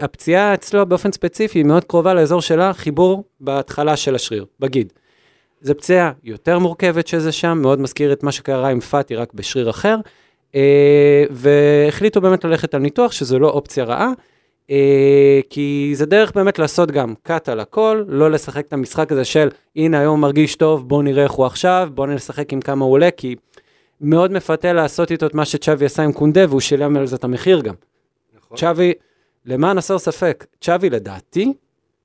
הפציעה 0.00 0.54
אצלו 0.54 0.86
באופן 0.86 1.12
ספציפי 1.12 1.58
היא 1.58 1.64
מאוד 1.64 1.84
קרובה 1.84 2.14
לאזור 2.14 2.40
שלה, 2.40 2.72
חיבור 2.72 3.24
בהתחלה 3.40 3.96
של 3.96 4.14
השריר, 4.14 4.44
בגיד. 4.60 4.92
זו 5.60 5.74
פציעה 5.74 6.12
יותר 6.24 6.58
מורכבת 6.58 7.06
שזה 7.06 7.32
שם, 7.32 7.58
מאוד 7.62 7.80
מזכיר 7.80 8.12
את 8.12 8.22
מה 8.22 8.32
שקרה 8.32 8.68
עם 8.68 8.80
פאטי 8.80 9.16
רק 9.16 9.34
בשריר 9.34 9.70
אחר, 9.70 9.96
והחליטו 11.30 12.20
באמת 12.20 12.44
ללכת 12.44 12.74
על 12.74 12.80
ניתוח, 12.80 13.12
שזו 13.12 13.38
לא 13.38 13.48
אופציה 13.48 13.84
רעה, 13.84 14.12
כי 15.50 15.92
זה 15.94 16.06
דרך 16.06 16.32
באמת 16.34 16.58
לעשות 16.58 16.90
גם 16.90 17.14
cut 17.22 17.48
על 17.48 17.60
הכל, 17.60 18.04
לא 18.06 18.30
לשחק 18.30 18.66
את 18.66 18.72
המשחק 18.72 19.12
הזה 19.12 19.24
של 19.24 19.48
הנה 19.76 19.98
היום 19.98 20.20
מרגיש 20.20 20.56
טוב, 20.56 20.88
בואו 20.88 21.02
נראה 21.02 21.22
איך 21.22 21.32
הוא 21.32 21.46
עכשיו, 21.46 21.88
בואו 21.94 22.06
נשחק 22.06 22.52
עם 22.52 22.60
כמה 22.60 22.84
הוא 22.84 22.92
עולה, 22.92 23.10
כי 23.10 23.36
מאוד 24.00 24.32
מפתה 24.32 24.72
לעשות 24.72 25.10
איתו 25.10 25.26
את 25.26 25.34
מה 25.34 25.44
שצ'אבי 25.44 25.84
עשה 25.84 26.02
עם 26.02 26.12
קונדה, 26.12 26.44
והוא 26.48 26.60
שילם 26.60 26.96
על 26.96 27.06
זה 27.06 27.16
את 27.16 27.24
המחיר 27.24 27.60
גם. 27.60 27.74
נכון. 28.36 28.56
צ'אבי, 28.56 28.92
למען 29.46 29.78
הסר 29.78 29.98
ספק, 29.98 30.46
צ'אבי 30.60 30.90
לדעתי 30.90 31.52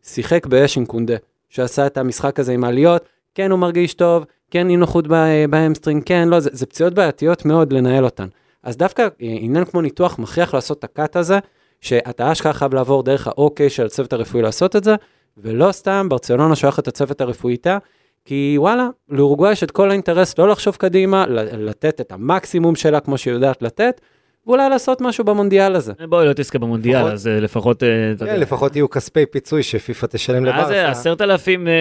שיחק 0.03 0.45
באש 0.45 0.77
עם 0.77 0.85
קונדה, 0.85 1.15
שעשה 1.49 1.87
את 1.87 1.97
המשחק 1.97 2.39
הזה 2.39 2.53
עם 2.53 2.63
העליות, 2.63 3.05
כן 3.35 3.51
הוא 3.51 3.59
מרגיש 3.59 3.93
טוב, 3.93 4.25
כן 4.51 4.69
אי 4.69 4.75
נוחות 4.75 5.07
ב- 5.07 5.45
בהמסטרינג, 5.49 6.03
כן, 6.05 6.27
לא, 6.27 6.39
זה, 6.39 6.49
זה 6.53 6.65
פציעות 6.65 6.93
בעייתיות 6.93 7.45
מאוד 7.45 7.73
לנהל 7.73 8.05
אותן. 8.05 8.27
אז 8.63 8.77
דווקא 8.77 9.01
אה, 9.01 9.07
עניין 9.19 9.65
כמו 9.65 9.81
ניתוח 9.81 10.19
מכריח 10.19 10.53
לעשות 10.53 10.79
את 10.79 10.83
הקאט 10.83 11.15
הזה, 11.15 11.39
שאתה 11.81 12.31
אשכרה 12.31 12.53
חייב 12.53 12.73
לעבור 12.73 13.03
דרך 13.03 13.27
האוקיי 13.27 13.69
של 13.69 13.85
הצוות 13.85 14.13
הרפואי 14.13 14.41
לעשות 14.41 14.75
את 14.75 14.83
זה, 14.83 14.95
ולא 15.37 15.71
סתם 15.71 16.09
ברצלונה 16.09 16.55
שולחת 16.55 16.79
את 16.79 16.87
הצוות 16.87 17.21
הרפואי 17.21 17.53
איתה, 17.53 17.77
כי 18.25 18.55
וואלה, 18.57 18.89
לאורוגוואי 19.09 19.51
יש 19.51 19.63
את 19.63 19.71
כל 19.71 19.89
האינטרס 19.89 20.37
לא 20.37 20.49
לחשוב 20.49 20.75
קדימה, 20.75 21.25
לתת 21.27 22.01
את 22.01 22.11
המקסימום 22.11 22.75
שלה 22.75 22.99
כמו 22.99 23.17
שהיא 23.17 23.33
יודעת 23.33 23.61
לתת, 23.61 24.01
ואולי 24.47 24.69
לעשות 24.69 25.01
משהו 25.01 25.23
במונדיאל 25.23 25.75
הזה. 25.75 25.93
בואי, 26.09 26.25
לא 26.27 26.33
תזכה 26.35 26.59
במונדיאל, 26.59 26.97
לפחות- 26.99 27.13
אז 27.13 27.27
אה, 27.27 27.39
לפחות... 27.39 27.83
אה. 27.83 27.87
כן, 28.19 28.39
לפחות 28.39 28.75
יהיו 28.75 28.89
כספי 28.89 29.25
פיצוי 29.25 29.63
שפיפ"א 29.63 30.07
תשלם 30.07 30.43
מה 30.43 30.51
זה, 30.51 30.73
לברסה. 30.73 30.89
עשרת 30.91 31.21
אלפים 31.21 31.67
אה, 31.67 31.73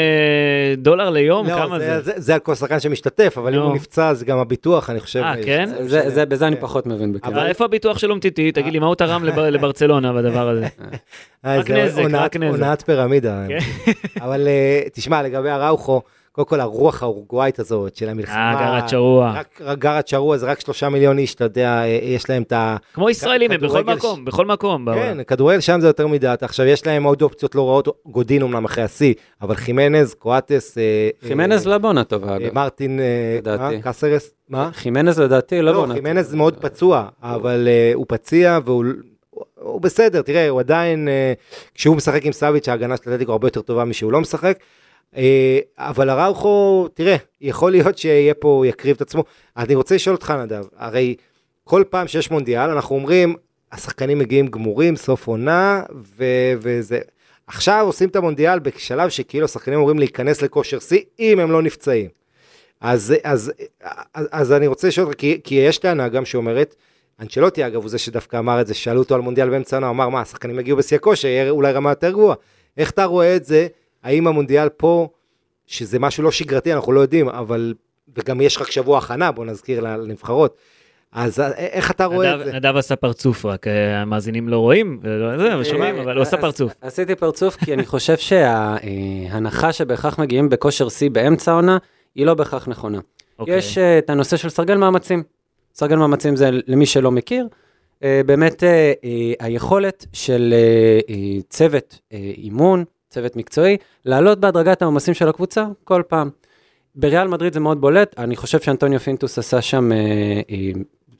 דולר 0.76 1.10
ליום? 1.10 1.46
לא, 1.48 1.54
כמה 1.54 1.78
זה- 1.78 2.00
זה? 2.02 2.12
זה- 2.16 2.34
על 2.34 2.40
כל 2.40 2.54
שחקן 2.54 2.80
שמשתתף, 2.80 3.34
אבל 3.38 3.54
אם. 3.54 3.60
הוא 3.60 3.74
נפצע 3.74 4.14
זה 4.14 4.24
גם 4.24 4.38
הביטוח, 4.38 4.90
אני 4.90 5.00
חושב. 5.00 5.20
אה, 5.22 5.34
כן? 5.44 5.68
זה, 5.80 6.10
זה, 6.10 6.26
בזה 6.26 6.46
אני 6.46 6.56
כן. 6.56 6.62
פחות 6.62 6.86
מבין 6.86 7.12
בכלל. 7.12 7.32
אבל 7.34 7.46
איפה 7.46 7.64
הביטוח 7.64 7.98
של 7.98 8.10
אומטיטי? 8.10 8.52
תגיד 8.52 8.72
לי, 8.72 8.78
מה 8.78 8.86
הוא 8.86 8.94
תרם 8.94 9.24
לב- 9.24 9.38
לברצלונה 9.56 10.12
בדבר 10.12 10.48
הזה? 10.48 10.66
אה, 11.44 11.58
רק 11.58 11.68
זה 11.68 11.84
נזק, 11.84 12.02
רק 12.12 12.36
נזק. 12.36 12.48
הונאת 12.60 12.82
פירמידה. 12.82 13.44
כן. 13.48 13.58
אבל 14.20 14.48
אה, 14.48 14.82
תשמע, 14.92 15.22
לגבי 15.22 15.50
אראוכו, 15.50 16.02
קודם 16.37 16.49
כל 16.49 16.61
הרוח 16.61 17.03
האורוגוואית 17.03 17.59
הזאת 17.59 17.97
של 17.97 18.09
המלחמה. 18.09 18.55
אה, 18.55 18.61
גרת 18.80 18.89
שרוע. 18.89 19.32
רק- 19.37 19.61
גרת 19.78 20.09
שרוע 20.09 20.37
זה 20.37 20.47
רק 20.47 20.61
שלושה 20.61 20.89
מיליון 20.89 21.18
איש, 21.18 21.34
אתה 21.34 21.45
יודע, 21.45 21.68
אה, 21.82 21.87
יש 22.03 22.30
להם 22.30 22.43
את 22.43 22.53
ה... 22.53 22.76
כמו 22.95 23.11
ישראלים, 23.11 23.51
הם 23.51 23.61
בכל 23.61 23.84
מקום, 23.84 24.24
בכל 24.24 24.47
מקום. 24.47 24.87
כן, 24.95 25.18
כדורגל 25.26 25.61
שם 25.61 25.80
זה 25.80 25.87
יותר 25.87 26.07
מדי. 26.07 26.34
עכשיו, 26.41 26.66
יש 26.66 26.87
להם 26.87 27.05
עוד 27.05 27.22
אופציות 27.22 27.55
לא 27.55 27.68
רעות, 27.68 27.89
גודין 28.07 28.43
אמנם 28.43 28.64
אחרי 28.64 28.84
השיא, 28.84 29.14
אבל 29.43 29.55
חימנז, 29.55 30.14
קואטס, 30.14 30.78
אה, 30.78 31.09
חימנז 31.28 31.66
אה, 31.66 31.72
לא 31.72 31.78
בעונה 31.78 32.05
טובה, 32.05 32.37
אגב. 32.37 32.55
מרטין? 32.55 33.01
קסרס, 33.84 34.30
מה? 34.49 34.70
חימנז 34.72 35.20
לדעתי 35.20 35.62
לא 35.62 35.64
לא, 35.64 35.72
בעונה 35.72 35.95
חימנז 35.95 36.34
מאוד 36.34 36.57
פצוע, 36.61 37.09
אבל 37.22 37.68
הוא 37.95 38.05
פציע 38.09 38.59
והוא 38.64 38.84
הוא 39.55 39.80
בסדר, 39.80 40.22
תראה, 40.22 40.49
הוא 40.49 40.61
עדיין, 40.61 41.09
כשהוא 41.74 41.97
משחק 41.97 42.24
עם 42.24 42.32
סאביץ', 42.32 42.68
ההגנה 42.68 42.97
של 42.97 43.03
אתלטיקו 43.03 43.32
הרבה 43.32 43.47
יותר 43.47 43.61
טובה 43.61 43.84
משהוא 43.84 44.12
לא 44.12 44.20
משחק. 44.20 44.59
אה, 45.16 45.59
אבל 45.78 46.11
אראוכו, 46.11 46.88
תראה, 46.94 47.16
יכול 47.40 47.70
להיות 47.70 47.98
שיהיה 47.98 48.34
פה, 48.34 48.64
יקריב 48.66 48.96
את 48.96 49.02
עצמו. 49.02 49.24
אני 49.57 49.74
רוצה 49.74 49.94
לשאול 49.94 50.14
אותך, 50.14 50.30
נדב, 50.30 50.64
הרי 50.76 51.14
כל 51.64 51.84
פעם 51.90 52.09
שיש 52.09 52.30
מונדיאל, 52.30 52.70
אנחנו 52.70 52.96
אומרים, 52.96 53.34
השחקנים 53.72 54.18
מגיעים 54.18 54.46
גמורים, 54.46 54.96
סוף 54.96 55.26
עונה, 55.26 55.82
ו- 56.16 56.52
וזה... 56.59 57.00
עכשיו 57.46 57.86
עושים 57.86 58.09
את 58.09 58.16
המונדיאל 58.16 58.59
בשלב 58.59 59.09
שכאילו 59.09 59.44
השחקנים 59.44 59.78
אמורים 59.78 59.98
להיכנס 59.98 60.42
לכושר 60.42 60.78
שיא, 60.78 61.00
אם 61.18 61.38
הם 61.40 61.50
לא 61.50 61.62
נפצעים. 61.62 62.09
אז, 62.80 63.14
אז, 63.24 63.52
אז, 64.14 64.28
אז 64.32 64.52
אני 64.52 64.66
רוצה 64.66 64.88
לשאול 64.88 65.07
אותך, 65.07 65.18
כי, 65.18 65.40
כי 65.44 65.54
יש 65.54 65.78
טענה 65.78 66.09
גם 66.09 66.24
שאומרת, 66.24 66.74
אנצ'לוטי 67.20 67.66
אגב 67.66 67.82
הוא 67.82 67.88
זה 67.88 67.98
שדווקא 67.98 68.36
אמר 68.38 68.61
את 68.61 68.66
זה, 68.66 68.74
שאלו 68.74 68.98
אותו 68.98 69.14
על 69.14 69.20
מונדיאל 69.20 69.50
באמצע 69.50 69.76
העונה, 69.76 69.90
אמר 69.90 70.09
מה, 70.09 70.20
השחקנים 70.20 70.59
יגיעו 70.59 70.76
בשיא 70.76 70.96
הכושר, 70.96 71.28
יהיה 71.28 71.50
אולי 71.50 71.72
רמה 71.72 71.90
יותר 71.90 72.11
גרועה. 72.11 72.36
איך 72.76 72.90
אתה 72.90 73.04
רואה 73.04 73.36
את 73.36 73.44
זה? 73.44 73.66
האם 74.07 74.26
המונדיאל 74.26 74.68
פה, 74.68 75.09
שזה 75.66 75.98
משהו 75.98 76.22
לא 76.24 76.30
שגרתי, 76.30 76.72
אנחנו 76.72 76.92
לא 76.92 77.00
יודעים, 77.00 77.28
אבל, 77.28 77.74
וגם 78.16 78.40
יש 78.40 78.59
רק 78.59 78.70
שבוע 78.70 78.98
הכנה, 78.98 79.32
בוא 79.32 79.44
נזכיר 79.44 79.80
לנבחרות. 79.80 80.57
אז 81.12 81.40
א- 81.40 81.50
איך 81.57 81.90
אתה 81.90 82.04
רואה 82.04 82.34
את 82.34 82.44
זה? 82.44 82.52
נדב 82.52 82.76
עשה 82.76 82.96
פרצוף, 82.96 83.44
רק 83.46 83.66
אה, 83.66 84.02
המאזינים 84.02 84.48
לא 84.48 84.59
רואים, 84.59 85.00
זה, 85.59 85.64
שומעים, 85.64 85.96
אבל 85.96 86.14
הוא 86.16 86.22
עשה 86.22 86.36
עש- 86.36 86.40
פרצוף. 86.42 86.72
עשיתי 86.80 87.14
פרצוף 87.14 87.57
כי 87.57 87.74
אני 87.74 87.84
חושב 87.86 88.16
שההנחה 88.16 89.72
שבהכרח 89.72 90.18
מגיעים 90.18 90.48
בכושר 90.48 90.88
שיא 90.88 91.11
באמצע 91.11 91.52
העונה, 91.52 91.78
היא 92.14 92.26
לא 92.26 92.34
בהכרח 92.34 92.68
נכונה. 92.68 92.98
אוקיי. 93.38 93.57
יש 93.57 93.78
אה, 93.78 93.98
את 93.98 94.11
הנושא 94.11 94.36
של 94.36 94.48
סרגל 94.48 94.76
מאמצים. 94.76 95.22
סרגל 95.74 95.96
מאמצים 95.96 96.36
זה 96.36 96.50
למי 96.66 96.86
שלא 96.86 97.11
מכיר, 97.11 97.48
אה, 98.02 98.20
באמת 98.26 98.64
אה, 98.64 98.92
אה, 99.04 99.46
היכולת 99.46 100.07
של 100.12 100.54
אה, 100.57 101.00
אה, 101.14 101.14
צוות 101.48 101.98
אה, 102.12 102.18
אימון, 102.36 102.84
צוות 103.16 103.36
מקצועי, 103.36 103.76
לעלות 104.04 104.40
בהדרגת 104.40 104.82
העומסים 104.82 105.14
של 105.14 105.28
הקבוצה 105.28 105.66
כל 105.84 106.02
פעם. 106.08 106.30
בריאל 106.94 107.28
מדריד 107.28 107.52
זה 107.52 107.60
מאוד 107.60 107.80
בולט, 107.80 108.14
אני 108.18 108.36
חושב 108.36 108.60
שאנטוניו 108.60 109.00
פינטוס 109.00 109.38
עשה 109.38 109.62
שם 109.62 109.92
אה, 109.92 109.98
אה, 110.50 110.70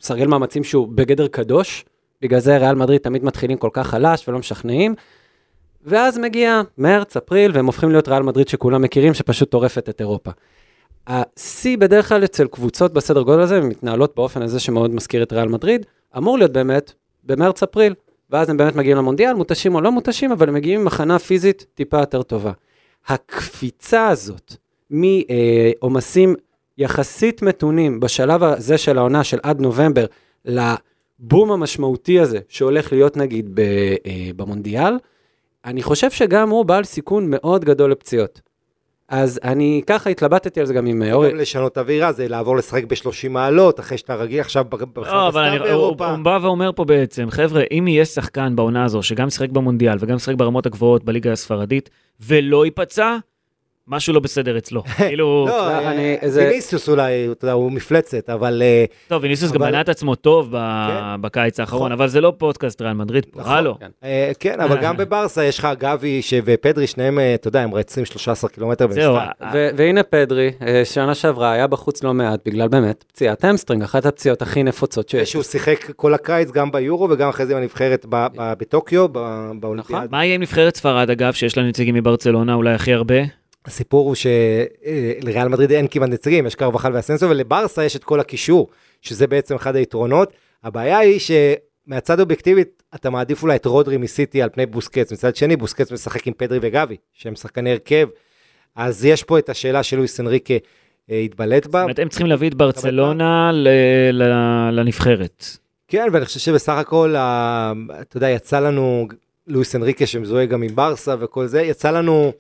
סרגל 0.01 0.27
מאמצים 0.27 0.65
שהוא 0.65 0.89
בגדר 0.89 1.29
קדוש, 1.29 1.85
בגלל 2.23 2.41
זה 2.41 2.57
ריאל 2.57 2.75
מדריד 2.75 3.01
תמיד 3.01 3.25
מתחילים 3.25 3.59
כל 3.59 3.71
כך 3.73 3.87
חלש 3.87 4.29
ולא 4.29 4.39
משכנעים. 4.39 4.95
ואז 5.85 6.19
מגיע 6.19 6.63
מרץ, 6.79 7.17
אפריל, 7.17 7.51
והם 7.55 7.67
הופכים 7.67 7.91
להיות 7.91 8.09
ריאל 8.09 8.23
מדריד 8.23 8.49
שכולם 8.49 8.83
מכירים, 8.83 9.15
שפשוט 9.15 9.51
טורפת 9.51 9.89
את 9.89 10.01
אירופה. 10.01 10.31
השיא 11.07 11.77
בדרך 11.77 12.09
כלל 12.09 12.25
אצל 12.25 12.47
קבוצות 12.47 12.93
בסדר 12.93 13.23
גודל 13.23 13.41
הזה, 13.41 13.57
הן 13.57 13.67
מתנהלות 13.69 14.13
באופן 14.17 14.43
הזה 14.43 14.61
שמאוד 14.61 14.95
מזכיר 14.95 15.23
את 15.23 15.33
ריאל 15.33 15.49
מדריד, 15.49 15.87
אמור 16.17 16.39
להיות 16.39 16.53
באמת 16.53 16.93
במרץ-אפריל, 17.25 17.95
ואז 18.31 18.51
הם 18.51 18.57
באמת 18.57 18.77
מגיעים 18.77 18.97
למונדיאל, 18.97 19.35
מותשים 19.35 19.75
או 19.75 19.81
לא 19.81 19.93
מותשים, 19.93 20.33
אבל 20.33 20.49
הם 20.49 20.55
מגיעים 20.55 20.81
עם 20.81 20.87
הכנה 20.87 21.19
פיזית 21.19 21.67
טיפה 21.75 21.99
יותר 21.99 22.23
טובה. 22.23 22.53
הקפיצה 23.07 24.09
הזאת 24.09 24.55
מעומסים 24.91 26.35
יחסית 26.79 27.43
מתונים 27.43 28.01
בשלב 28.01 28.43
הזה 28.43 28.79
של 28.79 28.99
העונה 28.99 29.25
של 29.25 29.39
עד 29.43 29.61
נובמבר, 29.61 30.07
לבום 30.45 31.53
המשמעותי 31.53 32.21
הזה 32.21 32.39
שהולך 32.49 32.93
להיות 32.93 33.17
נגיד 33.17 33.51
ב, 33.55 33.61
אה, 33.61 34.31
במונדיאל, 34.37 34.99
אני 35.65 35.83
חושב 35.83 36.11
שגם 36.11 36.51
הוא 36.51 36.65
בעל 36.65 36.85
סיכון 36.85 37.31
מאוד 37.31 37.65
גדול 37.65 37.91
לפציעות. 37.91 38.41
אז 39.09 39.41
אני 39.45 39.83
ככה 39.87 40.11
התלבטתי 40.11 40.61
על 40.61 40.67
זה 40.67 40.75
גם 40.75 40.87
עם 40.87 41.03
אה, 41.03 41.13
אורי. 41.13 41.31
גם 41.31 41.37
לשנות 41.37 41.79
אווירה 41.79 42.13
זה 42.13 42.29
לעבור 42.29 42.57
לשחק 42.57 42.85
ב-30 42.85 43.29
מעלות 43.29 43.81
אחרי 43.81 43.99
שאתה 43.99 44.15
רגיל 44.15 44.41
עכשיו 44.41 44.65
לא, 44.97 45.23
הוא, 45.23 45.31
באירופה. 45.59 46.11
הוא 46.11 46.19
בא 46.19 46.39
ואומר 46.43 46.71
פה 46.73 46.85
בעצם, 46.85 47.31
חבר'ה, 47.31 47.63
אם 47.71 47.89
יהיה 47.89 48.05
שחקן 48.05 48.57
בעונה 48.57 48.85
הזו 48.85 49.03
שגם 49.03 49.31
שיחק 49.31 49.51
במונדיאל 49.51 49.97
וגם 50.01 50.19
שיחק 50.19 50.35
ברמות 50.35 50.67
הגבוהות 50.67 51.05
בליגה 51.05 51.33
הספרדית 51.33 51.91
ולא 52.21 52.65
ייפצע, 52.65 53.17
משהו 53.89 54.15
לא 54.15 54.21
בסדר 54.21 54.59
אצלו. 54.59 54.83
כאילו, 54.97 55.47
לא, 55.49 55.79
אני- 55.79 56.17
אה, 56.23 56.29
זה- 56.29 56.41
ויניסיוס 56.49 56.89
אולי, 56.89 57.29
אתה 57.33 57.45
יודע, 57.45 57.53
הוא 57.53 57.73
מפלצת, 57.73 58.31
אבל 58.31 58.63
אה, 58.65 58.85
טוב, 59.09 59.23
ויניסיוס 59.23 59.53
גם 59.53 59.61
בנה 59.61 59.81
את 59.81 59.89
עצמו 59.89 60.15
טוב 60.15 60.51
כן. 60.53 61.21
בקיץ 61.21 61.61
האחרון, 61.61 61.81
נכון. 61.83 61.93
אבל 61.93 62.09
זה 62.09 62.21
לא 62.21 62.33
פודקאסט 62.39 62.83
ריאל 62.83 62.93
מדריד 62.93 63.27
פה, 63.31 63.41
נכון. 63.41 63.53
הלו. 63.53 63.79
כן. 63.81 63.91
כן, 64.41 64.61
אבל 64.61 64.79
גם 64.83 64.97
בברסה 64.97 65.45
יש 65.45 65.59
לך 65.59 65.69
גבי 65.79 66.21
ופדרי, 66.45 66.87
שניהם, 66.87 67.19
אתה 67.35 67.49
יודע, 67.49 67.61
הם 67.63 67.75
רצים 67.75 68.05
13 68.05 68.51
קילומטר 68.51 68.87
במשחק. 68.87 69.03
והנה 69.77 70.03
פדרי, 70.03 70.51
שנה 70.85 71.15
שעברה 71.15 71.53
היה 71.53 71.67
בחוץ 71.67 72.03
לא 72.05 72.15
מעט, 72.15 72.41
בגלל 72.47 72.69
באמת 72.69 73.05
פציעת 73.09 73.45
המסטרינג, 73.45 73.83
אחת 73.83 74.07
הפציעות 74.07 74.43
הכי 74.43 74.63
נפוצות 74.63 75.09
שיש. 75.09 75.31
שהוא 75.33 75.43
שיחק 75.43 75.91
כל 75.97 76.15
הקיץ 76.15 76.51
גם 76.51 76.73
ביורו 76.73 77.09
וגם 77.11 77.29
אחרי 77.29 77.47
זה 77.47 77.55
ב- 78.09 78.27
ב- 78.37 78.53
בטוקיו, 78.59 79.07
ב- 79.13 79.51
באולימפיאדה. 79.61 80.07
מה 80.11 80.25
יהיה 80.25 80.35
עם 80.35 80.41
נבחרת 80.43 80.77
ספרד, 80.77 81.11
אגב, 81.11 81.33
שיש 81.33 81.57
לה 81.59 81.63
נציגים 81.63 81.95
מברצלונה, 81.95 82.55
אולי 82.55 82.75
הכי 82.75 82.93
הרבה? 82.95 83.15
הסיפור 83.67 84.07
הוא 84.07 84.15
שלריאל 84.15 85.49
מדריד 85.49 85.73
אין 85.73 85.87
כמעט 85.91 86.09
נציגים, 86.09 86.47
יש 86.47 86.55
קרבחל 86.55 86.95
ואסנסיו, 86.95 87.31
ולברסה 87.31 87.85
יש 87.85 87.97
את 87.97 88.05
כל 88.05 88.21
הקישור, 88.21 88.69
שזה 89.03 89.27
בעצם 89.27 89.55
אחד 89.55 89.77
היתרונות. 89.77 90.33
הבעיה 90.65 90.99
היא 90.99 91.21
שמהצד 91.21 92.19
האובייקטיבית, 92.19 92.83
אתה 92.95 93.11
מעדיף 93.11 93.43
אולי 93.43 93.57
את 93.57 93.67
רודרי 93.67 93.97
מסיטי 93.97 94.43
על 94.43 94.49
פני 94.53 94.67
בוסקץ, 94.67 95.13
מצד 95.13 95.37
שני, 95.37 95.57
בוסקץ 95.57 95.93
משחק 95.93 96.27
עם 96.27 96.33
פדרי 96.37 96.59
וגבי, 96.63 96.97
שהם 97.13 97.37
שחקני 97.37 97.71
הרכב, 97.71 98.09
אז 98.77 99.05
יש 99.05 99.23
פה 99.23 99.39
את 99.39 99.49
השאלה 99.49 99.83
של 99.83 99.97
לואיס 99.97 100.21
אנריקה 100.21 100.55
אה, 101.11 101.19
התבלט 101.19 101.65
זאת 101.65 101.73
בה. 101.73 101.83
אומרת, 101.83 101.99
הם 101.99 102.09
צריכים 102.09 102.27
להביא 102.27 102.49
את 102.49 102.55
ברצלונה 102.55 103.51
לנבחרת. 104.73 105.45
כן, 105.89 106.09
ואני 106.13 106.25
חושב 106.25 106.41
שבסך 106.41 106.73
הכל, 106.73 107.15
אתה 107.17 108.17
יודע, 108.17 108.31
יצא 108.31 108.61
לנו, 108.61 109.09
לואיס 109.47 109.77
אנריקה 109.77 110.07
שמזוהה 110.07 110.47
גם 110.47 110.63
עם 110.63 110.75
ברסה 110.75 111.15
וכל 111.21 111.47
זה, 111.47 111.63
יצא 111.63 111.91
לנו, 111.91 112.33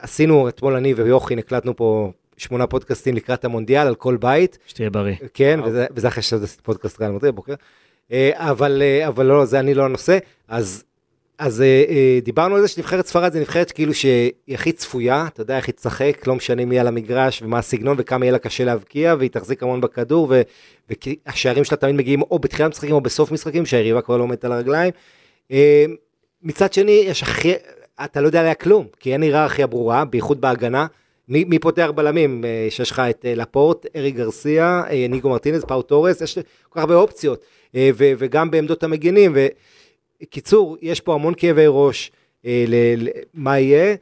עשינו, 0.00 0.48
אתמול 0.48 0.76
אני 0.76 0.94
ויוכי 0.94 1.34
הקלטנו 1.38 1.76
פה 1.76 2.10
שמונה 2.36 2.66
פודקאסטים 2.66 3.14
לקראת 3.14 3.44
המונדיאל 3.44 3.86
על 3.86 3.94
כל 3.94 4.16
בית, 4.16 4.58
שתהיה 4.66 4.90
בריא. 4.90 5.14
כן, 5.34 5.60
וזה, 5.64 5.86
וזה 5.96 6.08
אחרי 6.08 6.22
שעשיתי 6.22 6.62
פודקאסט 6.62 7.00
ריאל 7.00 7.12
מדריד 7.12 7.32
בבוקר, 7.32 7.54
אה, 8.12 8.30
אבל, 8.34 8.82
אה, 8.82 9.08
אבל 9.08 9.26
לא, 9.26 9.44
זה 9.44 9.60
אני 9.60 9.74
לא 9.74 9.84
הנושא, 9.84 10.18
אז, 10.48 10.84
אז 11.38 11.62
אה, 11.62 11.84
אה, 11.88 12.18
דיברנו 12.22 12.54
על 12.54 12.62
זה 12.62 12.68
שנבחרת 12.68 13.06
ספרד 13.06 13.32
זה 13.32 13.40
נבחרת 13.40 13.70
כאילו 13.70 13.94
שהיא 13.94 14.32
הכי 14.48 14.72
צפויה, 14.72 15.26
אתה 15.26 15.42
יודע 15.42 15.56
איך 15.56 15.66
היא 15.66 15.74
תשחק, 15.74 16.26
לא 16.26 16.34
משנה 16.34 16.64
מי 16.64 16.78
על 16.78 16.86
המגרש 16.86 17.42
ומה 17.42 17.58
הסגנון 17.58 17.96
וכמה 17.98 18.24
יהיה 18.24 18.32
לה 18.32 18.38
קשה 18.38 18.64
להבקיע, 18.64 19.14
והיא 19.18 19.30
תחזיק 19.30 19.62
המון 19.62 19.80
בכדור, 19.80 20.26
ו, 20.30 20.42
והשערים 20.90 21.64
שלה 21.64 21.76
תמיד 21.76 21.94
מגיעים 21.94 22.22
או 22.22 22.38
בתחילת 22.38 22.70
משחקים 22.70 22.94
או 22.94 23.00
בסוף 23.00 23.32
משחקים, 23.32 23.66
שהיריבה 23.66 24.00
כבר 24.00 24.16
לא 24.16 24.22
עומדת 24.22 24.44
על 24.44 24.52
הרגליים. 24.52 24.92
אה, 25.52 25.84
מצד 26.42 26.72
שני, 26.72 27.02
יש 27.06 27.22
הכי, 27.22 27.52
אתה 28.04 28.20
לא 28.20 28.26
יודע 28.26 28.40
עליה 28.40 28.54
כלום, 28.54 28.86
כי 29.00 29.12
אין 29.12 29.22
היררכיה 29.22 29.66
ברורה, 29.66 30.04
בייחוד 30.04 30.40
בהגנה. 30.40 30.86
מי, 31.28 31.44
מי 31.44 31.58
פותח 31.58 31.90
בלמים? 31.94 32.44
אה, 32.44 32.66
שיש 32.70 32.90
לך 32.90 33.02
את 33.10 33.24
אה, 33.24 33.34
לפורט, 33.34 33.86
ארי 33.96 34.10
גרסיה, 34.10 34.82
אה, 34.90 35.06
ניגו 35.08 35.28
מרטינז, 35.30 35.64
פאו 35.64 35.82
תורס, 35.82 36.20
יש 36.20 36.34
כל 36.38 36.40
כך 36.74 36.80
הרבה 36.80 36.94
אופציות, 36.94 37.44
ו, 37.76 37.80
וגם 38.18 38.50
בעמדות 38.50 38.82
המגינים. 38.82 39.36
וקיצור, 40.22 40.76
יש 40.82 41.00
פה 41.00 41.14
המון 41.14 41.34
כאבי 41.36 41.64
ראש 41.68 42.12
אה, 42.46 42.64
ל, 42.68 42.74
ל, 43.04 43.08
מה 43.34 43.58
יהיה, 43.58 43.94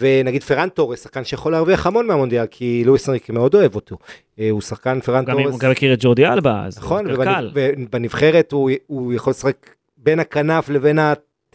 ונגיד 0.00 0.42
פרן 0.42 0.68
תורס, 0.68 1.02
שחקן 1.02 1.24
שיכול 1.24 1.52
להרוויח 1.52 1.86
המון 1.86 2.06
מהמונדיאל, 2.06 2.46
כי 2.50 2.82
לואיס 2.86 3.08
אנריק 3.08 3.30
מאוד 3.30 3.54
אוהב 3.54 3.74
אותו. 3.74 3.96
הוא 4.50 4.60
שחקן 4.60 5.00
פרן 5.00 5.24
גם- 5.24 5.36
תורס. 5.42 5.52
הוא 5.52 5.60
גם 5.60 5.70
מכיר 5.70 5.92
את 5.94 5.98
ג'ורדי 6.02 6.26
אלבה, 6.26 6.64
אז 6.66 6.78
נכון, 6.78 7.06
ובנבחרת 7.54 8.52
הוא, 8.52 8.70
הוא 8.86 9.12
יכול 9.12 9.30
לשחק 9.30 9.56
בין 9.96 10.20
הכנף 10.20 10.68
לבין 10.68 10.98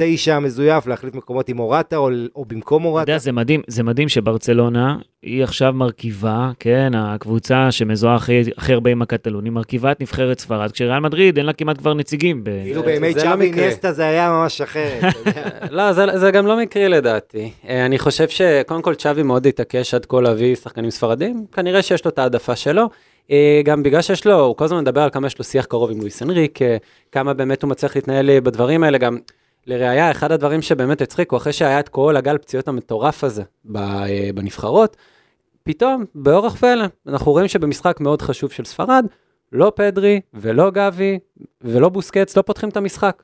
התשע 0.02 0.36
המזויף, 0.36 0.88
להחליף 0.88 1.16
מקומות 1.16 1.50
עם 1.50 1.58
מורטה 1.58 1.98
או, 1.98 2.10
או 2.36 2.46
במקום 2.46 2.82
אתה 2.82 2.90
מורטה. 2.90 3.12
יודע, 3.12 3.18
זה 3.18 3.32
מדהים, 3.32 3.62
זה 3.68 3.84
מדהים 3.84 4.10
שברצלונה 4.10 4.98
היא 5.24 5.44
עכשיו 5.44 5.74
מרכיבה, 5.74 6.52
כן, 6.60 6.92
הקבוצה 6.96 7.72
שמזוהה 7.72 8.16
הכי, 8.16 8.42
הכי 8.58 8.74
הרבה 8.74 8.92
עם 8.92 9.02
הקטלונים, 9.02 9.54
מרכיבה 9.54 9.92
את 9.92 10.02
נבחרת 10.02 10.40
ספרד, 10.40 10.72
כשריאל 10.72 11.00
מדריד 11.00 11.38
אין 11.38 11.46
לה 11.46 11.54
כמעט 11.54 11.78
כבר 11.78 11.94
נציגים. 11.94 12.44
ב... 12.44 12.50
כאילו 12.64 12.82
זה- 12.82 12.86
בימי 12.88 13.14
לא 13.14 13.22
צ'אבי 13.22 13.50
מקרה. 13.50 13.62
ניאסטה 13.66 13.92
זה 13.92 14.06
היה 14.06 14.30
ממש 14.30 14.62
אחרת. 14.62 15.04
אתה. 15.28 15.42
לא, 15.76 15.94
זה, 15.94 16.18
זה 16.18 16.32
גם 16.32 16.48
לא 16.48 16.58
מקרי 16.58 16.90
לדעתי. 16.90 17.52
אה, 17.68 17.86
אני 17.86 18.00
חושב 18.00 18.30
שקודם 18.30 18.82
כל 18.82 18.96
צ'אבי 18.96 19.24
מאוד 19.24 19.48
התעקש 19.48 19.94
עד 19.94 20.06
כה 20.06 20.22
להביא 20.22 20.56
שחקנים 20.56 20.90
ספרדים, 20.90 21.46
כנראה 21.52 21.82
שיש 21.82 22.06
לו 22.06 22.12
את 22.12 22.20
העדפה 22.20 22.56
שלו. 22.56 22.90
אה, 23.32 23.62
גם 23.66 23.84
בגלל 23.84 24.02
שיש 24.02 24.28
לו, 24.28 24.40
הוא 24.46 24.56
כל 24.56 24.66
הזמן 24.66 24.80
מדבר 24.82 25.02
על 25.02 25.10
כמה 25.10 25.28
יש 25.28 25.38
לו 25.40 25.44
שיח 25.46 25.66
קרוב 25.66 25.92
עם 25.92 26.00
לואיס 26.00 26.22
אנריק, 26.24 26.60
כמה 27.12 27.34
באמת 27.34 27.64
הוא 27.64 27.70
מצליח 27.70 27.96
להתנהל 27.96 28.40
בדברים 28.40 28.84
האלה, 28.84 28.98
גם 28.98 29.18
לראיה, 29.68 30.12
אחד 30.12 30.32
הדברים 30.32 30.62
שבאמת 30.62 31.02
הצחיקו, 31.02 31.38
אחרי 31.38 31.54
שהיה 31.54 31.80
את 31.80 31.90
כל 31.90 32.18
הגל 32.18 32.38
פציעות 32.38 32.68
המטורף 32.68 33.24
הזה 33.24 33.44
אה, 33.76 34.30
בנבחרות, 34.36 34.98
פתאום, 35.64 36.06
באורח 36.16 36.56
פלא, 36.56 36.86
אנחנו 37.08 37.32
רואים 37.32 37.48
שבמשחק 37.48 38.00
מאוד 38.00 38.22
חשוב 38.22 38.52
של 38.52 38.66
ספרד, 38.66 39.06
לא 39.52 39.72
פדרי 39.76 40.22
ולא 40.34 40.70
גבי 40.70 41.20
ולא 41.62 41.90
בוסקץ 41.90 42.38
לא 42.38 42.42
פותחים 42.42 42.70
את 42.70 42.78
המשחק. 42.78 43.24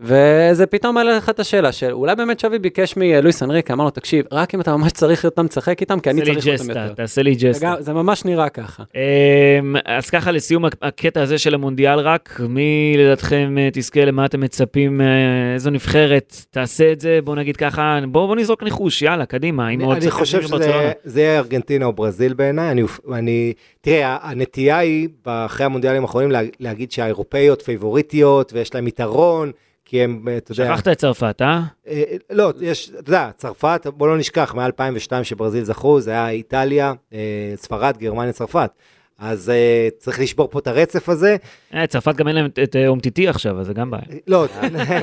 וזה 0.00 0.66
פתאום 0.66 0.94
מעלה 0.94 1.16
לך 1.16 1.28
את 1.28 1.40
השאלה 1.40 1.72
של 1.72 1.92
אולי 1.92 2.14
באמת 2.16 2.40
שווי 2.40 2.58
ביקש 2.58 2.94
מלואיס 2.96 3.42
אנריק, 3.42 3.70
אמר 3.70 3.84
לו 3.84 3.90
תקשיב, 3.90 4.24
רק 4.32 4.54
אם 4.54 4.60
אתה 4.60 4.76
ממש 4.76 4.92
צריך 4.92 5.24
אותם 5.24 5.46
תשחק 5.46 5.80
איתם, 5.80 6.00
כי 6.00 6.10
אני 6.10 6.22
צריך 6.22 6.36
אותם 6.38 6.50
ג'סטה, 6.50 6.80
יותר. 6.80 6.94
תעשה 6.94 7.22
לי 7.22 7.34
ג'סטה. 7.34 7.74
זה 7.80 7.92
ממש 7.92 8.24
נראה 8.24 8.48
ככה. 8.48 8.82
אמ, 8.94 9.76
אז 9.84 10.10
ככה 10.10 10.30
לסיום 10.32 10.64
הק- 10.64 10.76
הקטע 10.82 11.22
הזה 11.22 11.38
של 11.38 11.54
המונדיאל 11.54 11.98
רק, 11.98 12.40
מי 12.48 12.94
לדעתכם 12.98 13.56
אה, 13.58 13.68
תזכה, 13.72 14.04
למה 14.04 14.24
אתם 14.26 14.40
מצפים, 14.40 15.00
אה, 15.00 15.06
איזו 15.54 15.70
נבחרת 15.70 16.36
תעשה 16.50 16.92
את 16.92 17.00
זה, 17.00 17.18
בוא 17.24 17.36
נגיד 17.36 17.56
ככה, 17.56 17.98
בוא 18.08 18.26
בוא 18.26 18.36
נזרוק 18.36 18.62
ניחוש, 18.62 19.02
יאללה, 19.02 19.26
קדימה, 19.26 19.68
אם 19.70 19.78
אני- 19.80 19.84
עוד 19.84 19.96
אני 19.96 20.04
שחקנים 20.04 20.20
חושב. 20.20 20.42
שזה 20.42 20.92
זה 21.04 21.20
יהיה 21.20 21.38
ארגנטינה 21.38 21.84
או 21.86 21.92
ברזיל 21.92 22.34
בעיניי. 22.34 22.70
אני, 22.70 22.82
אני, 23.12 23.52
תראה, 23.80 24.18
הנטייה 24.22 24.78
היא, 24.78 25.08
אחרי 25.24 25.66
המונדיאלים 25.66 26.02
האחרונים, 26.02 26.30
לה- 26.30 26.40
להגיד 26.60 26.92
שהאירופאיות 26.92 27.62
פייבוריטיות 27.62 28.52
ויש 28.52 28.74
להם 28.74 28.86
יתרון, 28.86 29.52
כי 29.88 30.02
הם, 30.02 30.28
אתה 30.36 30.52
יודע... 30.52 30.64
שכחת 30.66 30.88
את 30.88 30.98
צרפת, 30.98 31.42
אה? 31.42 31.62
אה, 31.88 32.02
לא, 32.30 32.52
יש, 32.60 32.90
אתה 32.98 33.10
יודע, 33.10 33.30
צרפת, 33.36 33.86
בוא 33.96 34.08
לא 34.08 34.18
נשכח, 34.18 34.54
מ-2002 34.54 35.24
שברזיל 35.24 35.64
זכו, 35.64 36.00
זה 36.00 36.10
היה 36.10 36.28
איטליה, 36.30 36.92
אה, 37.12 37.18
ספרד, 37.56 37.96
גרמניה, 37.98 38.32
צרפת. 38.32 38.70
אז 39.18 39.50
אה, 39.50 39.88
צריך 39.98 40.20
לשבור 40.20 40.48
פה 40.50 40.58
את 40.58 40.66
הרצף 40.66 41.08
הזה. 41.08 41.36
אה, 41.74 41.86
צרפת 41.86 42.14
גם 42.16 42.28
אין 42.28 42.36
להם 42.36 42.46
את- 42.62 42.76
אה, 42.76 42.86
אומטיטי 42.88 43.28
עכשיו, 43.28 43.60
אז 43.60 43.66
זה 43.66 43.72
גם 43.72 43.90
בעיה. 43.90 44.02
לא, 44.26 44.44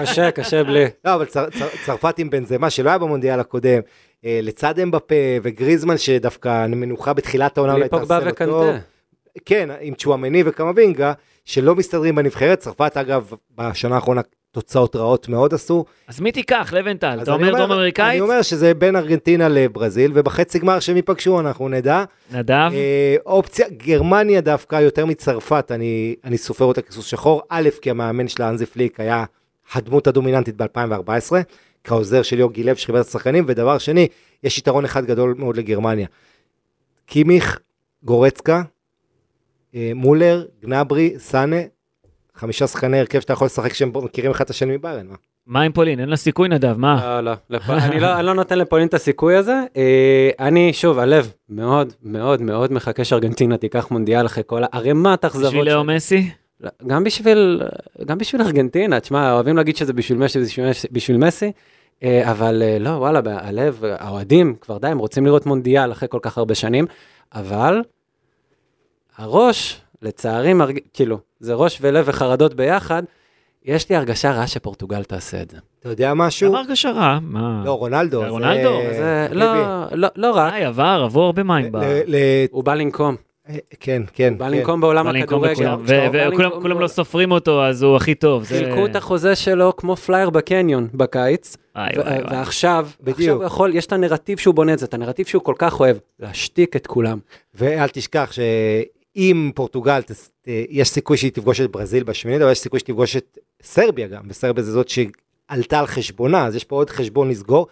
קשה, 0.01 0.31
קשה 0.31 0.63
בלי. 0.63 0.85
לא, 1.05 1.15
אבל 1.15 1.25
צר, 1.25 1.49
צר, 1.49 1.67
צרפת 1.85 2.19
עם 2.19 2.29
בנזמה 2.29 2.69
שלא 2.69 2.89
היה 2.89 2.97
במונדיאל 2.97 3.39
הקודם, 3.39 3.79
אה, 4.25 4.39
לצד 4.43 4.79
אמבפה 4.79 5.15
וגריזמן 5.43 5.97
שדווקא 5.97 6.67
מנוחה 6.67 7.13
בתחילת 7.13 7.57
העונה, 7.57 7.73
אולי 7.73 7.89
תעשה 7.89 8.19
לו 8.19 8.31
טוב. 8.31 8.31
וקנטה. 8.31 8.79
כן, 9.45 9.69
עם 9.81 9.93
צ'ואמני 9.95 10.43
וקמבינגה, 10.45 11.13
שלא 11.45 11.75
מסתדרים 11.75 12.15
בנבחרת. 12.15 12.59
צרפת, 12.59 12.97
אגב, 12.97 13.31
בשנה 13.57 13.95
האחרונה 13.95 14.21
תוצאות 14.53 14.95
רעות 14.95 15.29
מאוד 15.29 15.53
עשו. 15.53 15.85
אז 16.07 16.19
מי 16.21 16.31
תיקח, 16.31 16.73
לבנטל? 16.73 17.19
אתה 17.21 17.33
אומר 17.33 17.55
דרום 17.55 17.71
אמריקאית? 17.71 18.11
אני 18.11 18.21
אומר 18.21 18.41
שזה 18.41 18.73
בין 18.73 18.95
ארגנטינה 18.95 19.49
לברזיל, 19.49 20.11
ובחצי 20.13 20.59
גמר 20.59 20.79
שהם 20.79 20.95
ייפגשו 20.95 21.39
אנחנו 21.39 21.69
נדע. 21.69 22.03
נדב? 22.31 22.69
אה, 22.73 23.15
אופציה, 23.25 23.67
גרמניה 23.69 24.41
דווקא 24.41 24.75
יותר 24.75 25.05
מצרפת, 25.05 25.71
אני, 25.71 26.15
אני 26.23 26.37
סופר 26.37 26.65
אותה 26.65 26.81
כסוס 26.81 27.05
שחור. 27.05 27.41
א', 27.49 27.69
כי 27.81 27.89
המאמן 27.89 28.27
שלה, 28.27 28.49
אנזי 28.49 28.65
פליק, 28.65 28.99
היה 28.99 29.25
הדמות 29.73 30.07
הדומיננטית 30.07 30.61
ב-2014, 30.61 31.33
כעוזר 31.83 32.21
של 32.21 32.39
יוגי 32.39 32.63
לב 32.63 32.75
שחיבר 32.75 33.01
את 33.01 33.05
השחקנים, 33.05 33.43
ודבר 33.47 33.77
שני, 33.77 34.07
יש 34.43 34.57
יתרון 34.57 34.85
אחד 34.85 35.05
גדול 35.05 35.35
מאוד 35.37 35.57
לגרמניה. 35.57 36.07
קימיך, 37.05 37.59
גורצקה, 38.03 38.61
אה, 39.75 39.91
מולר, 39.95 40.45
גנברי, 40.61 41.13
סאנה, 41.17 41.57
חמישה 42.35 42.67
שחקני 42.67 42.99
הרכב 42.99 43.19
שאתה 43.19 43.33
יכול 43.33 43.45
לשחק 43.45 43.73
שהם 43.73 43.91
מכירים 44.03 44.31
אחד 44.31 44.43
את 44.43 44.49
השני 44.49 44.77
מביירן, 44.77 45.07
מה? 45.07 45.15
מה 45.47 45.61
עם 45.61 45.71
פולין? 45.71 45.99
אין 45.99 46.09
לה 46.09 46.15
סיכוי 46.15 46.49
נדב, 46.49 46.77
מה? 46.77 47.21
לא, 47.21 47.33
לא. 47.49 47.59
אני, 47.85 47.99
לא, 47.99 48.15
אני 48.15 48.25
לא 48.25 48.33
נותן 48.33 48.59
לפולין 48.59 48.87
את 48.87 48.93
הסיכוי 48.93 49.35
הזה. 49.35 49.63
אה, 49.77 50.29
אני, 50.39 50.73
שוב, 50.73 50.99
הלב 50.99 51.33
מאוד 51.49 51.93
מאוד 52.03 52.41
מאוד 52.41 52.73
מחכה 52.73 53.03
שארגנטינה 53.03 53.57
תיקח 53.57 53.91
מונדיאל 53.91 54.25
אחרי 54.25 54.43
כל 54.45 54.61
הערימת 54.63 55.25
אכזבות. 55.25 55.47
בשביל 55.49 55.73
לאו 55.73 55.83
מסי? 55.83 56.29
לא, 56.61 56.69
גם 56.87 57.03
בשביל, 57.03 57.61
גם 58.05 58.17
בשביל 58.17 58.41
ארגנטינה, 58.41 58.99
תשמע, 58.99 59.33
אוהבים 59.33 59.57
להגיד 59.57 59.75
שזה 59.75 59.93
בשביל 59.93 60.17
מסי, 60.17 60.39
בשביל, 60.39 60.65
בשביל 60.91 61.17
מסי, 61.17 61.51
אה, 62.03 62.31
אבל 62.31 62.63
אה, 62.65 62.79
לא, 62.79 62.89
וואלה, 62.89 63.19
הלב, 63.25 63.83
האוהדים, 63.83 64.55
כבר 64.61 64.77
די, 64.77 64.87
הם 64.87 64.99
רוצים 64.99 65.25
לראות 65.25 65.45
מונדיאל 65.45 65.91
אחרי 65.91 66.09
כל 66.09 66.19
כך 66.21 66.37
הרבה 66.37 66.55
שנים, 66.55 66.85
אבל 67.33 67.81
הראש, 69.17 69.81
לצערי, 70.03 70.53
מרג... 70.53 70.79
כאילו, 70.93 71.17
זה 71.39 71.53
ראש 71.53 71.77
ולב 71.81 72.05
וחרדות 72.07 72.53
ביחד, 72.53 73.03
יש 73.65 73.89
לי 73.89 73.95
הרגשה 73.95 74.31
רעה 74.31 74.47
שפורטוגל 74.47 75.03
תעשה 75.03 75.41
את 75.41 75.49
זה. 75.51 75.57
אתה 75.79 75.89
יודע 75.89 76.13
משהו? 76.13 76.49
למה 76.49 76.59
הרגשה 76.59 76.91
רעה? 76.91 77.19
מה? 77.21 77.61
לא, 77.65 77.71
רונלדו. 77.77 78.21
זה 78.21 78.27
רונלדו? 78.27 78.79
זה, 78.93 79.27
לא, 79.31 79.53
לא, 79.91 80.07
לא 80.15 80.31
רק, 80.31 80.53
די, 80.53 80.63
עבר, 80.63 81.01
עברו 81.05 81.21
הרבה 81.23 81.43
מים. 81.43 81.71
ב- 81.71 81.77
ל- 81.77 82.01
ל- 82.07 82.15
הוא 82.51 82.63
בא 82.63 82.73
לנקום, 82.73 83.15
כן, 83.79 84.01
כן. 84.13 84.33
בא 84.37 84.45
כן. 84.45 84.51
לנקום 84.51 84.81
בעולם 84.81 85.05
בא 85.05 85.11
לנקום 85.11 85.43
הכדורגל. 85.43 85.55
כשאתה 85.85 86.07
ו- 86.09 86.11
בא 86.11 86.47
וכולם 86.57 86.79
לא 86.79 86.87
סופרים 86.87 87.31
אותו, 87.31 87.63
אז 87.65 87.83
הוא 87.83 87.95
הכי 87.95 88.15
טוב. 88.15 88.43
זה- 88.43 88.55
חילקו 88.55 88.85
את 88.85 88.95
החוזה 88.95 89.35
שלו 89.35 89.75
כמו 89.75 89.95
פלייר 89.95 90.29
בקניון 90.29 90.87
בקיץ, 90.93 91.55
ו- 91.55 91.79
וואי, 91.79 91.89
וואי. 91.97 92.17
ועכשיו, 92.31 92.87
בדיוק. 93.01 93.17
עכשיו 93.19 93.35
הוא 93.35 93.43
יכול, 93.43 93.75
יש 93.75 93.85
את 93.85 93.91
הנרטיב 93.93 94.37
שהוא 94.37 94.55
בונה 94.55 94.73
את 94.73 94.79
זה, 94.79 94.85
את 94.85 94.93
הנרטיב 94.93 95.25
שהוא 95.25 95.41
כל 95.43 95.55
כך 95.57 95.79
אוהב, 95.79 95.97
להשתיק 96.19 96.75
את 96.75 96.87
כולם. 96.87 97.19
ואל 97.55 97.87
תשכח 97.87 98.31
שאם 99.15 99.51
פורטוגל, 99.55 100.01
ת- 100.01 100.11
יש 100.69 100.89
סיכוי 100.89 101.17
שהיא 101.17 101.31
תפגוש 101.31 101.61
את 101.61 101.71
ברזיל 101.71 102.03
בשמינית, 102.03 102.41
אבל 102.41 102.51
יש 102.51 102.59
סיכוי 102.59 102.79
שתפגוש 102.79 103.15
את 103.15 103.37
סרביה 103.63 104.07
גם, 104.07 104.21
וסרביה 104.27 104.63
זה 104.63 104.71
זאת 104.71 104.89
שעלתה 104.89 105.79
על 105.79 105.87
חשבונה, 105.87 106.45
אז 106.45 106.55
יש 106.55 106.63
פה 106.63 106.75
עוד 106.75 106.89
חשבון 106.89 107.29
לסגור. 107.29 107.67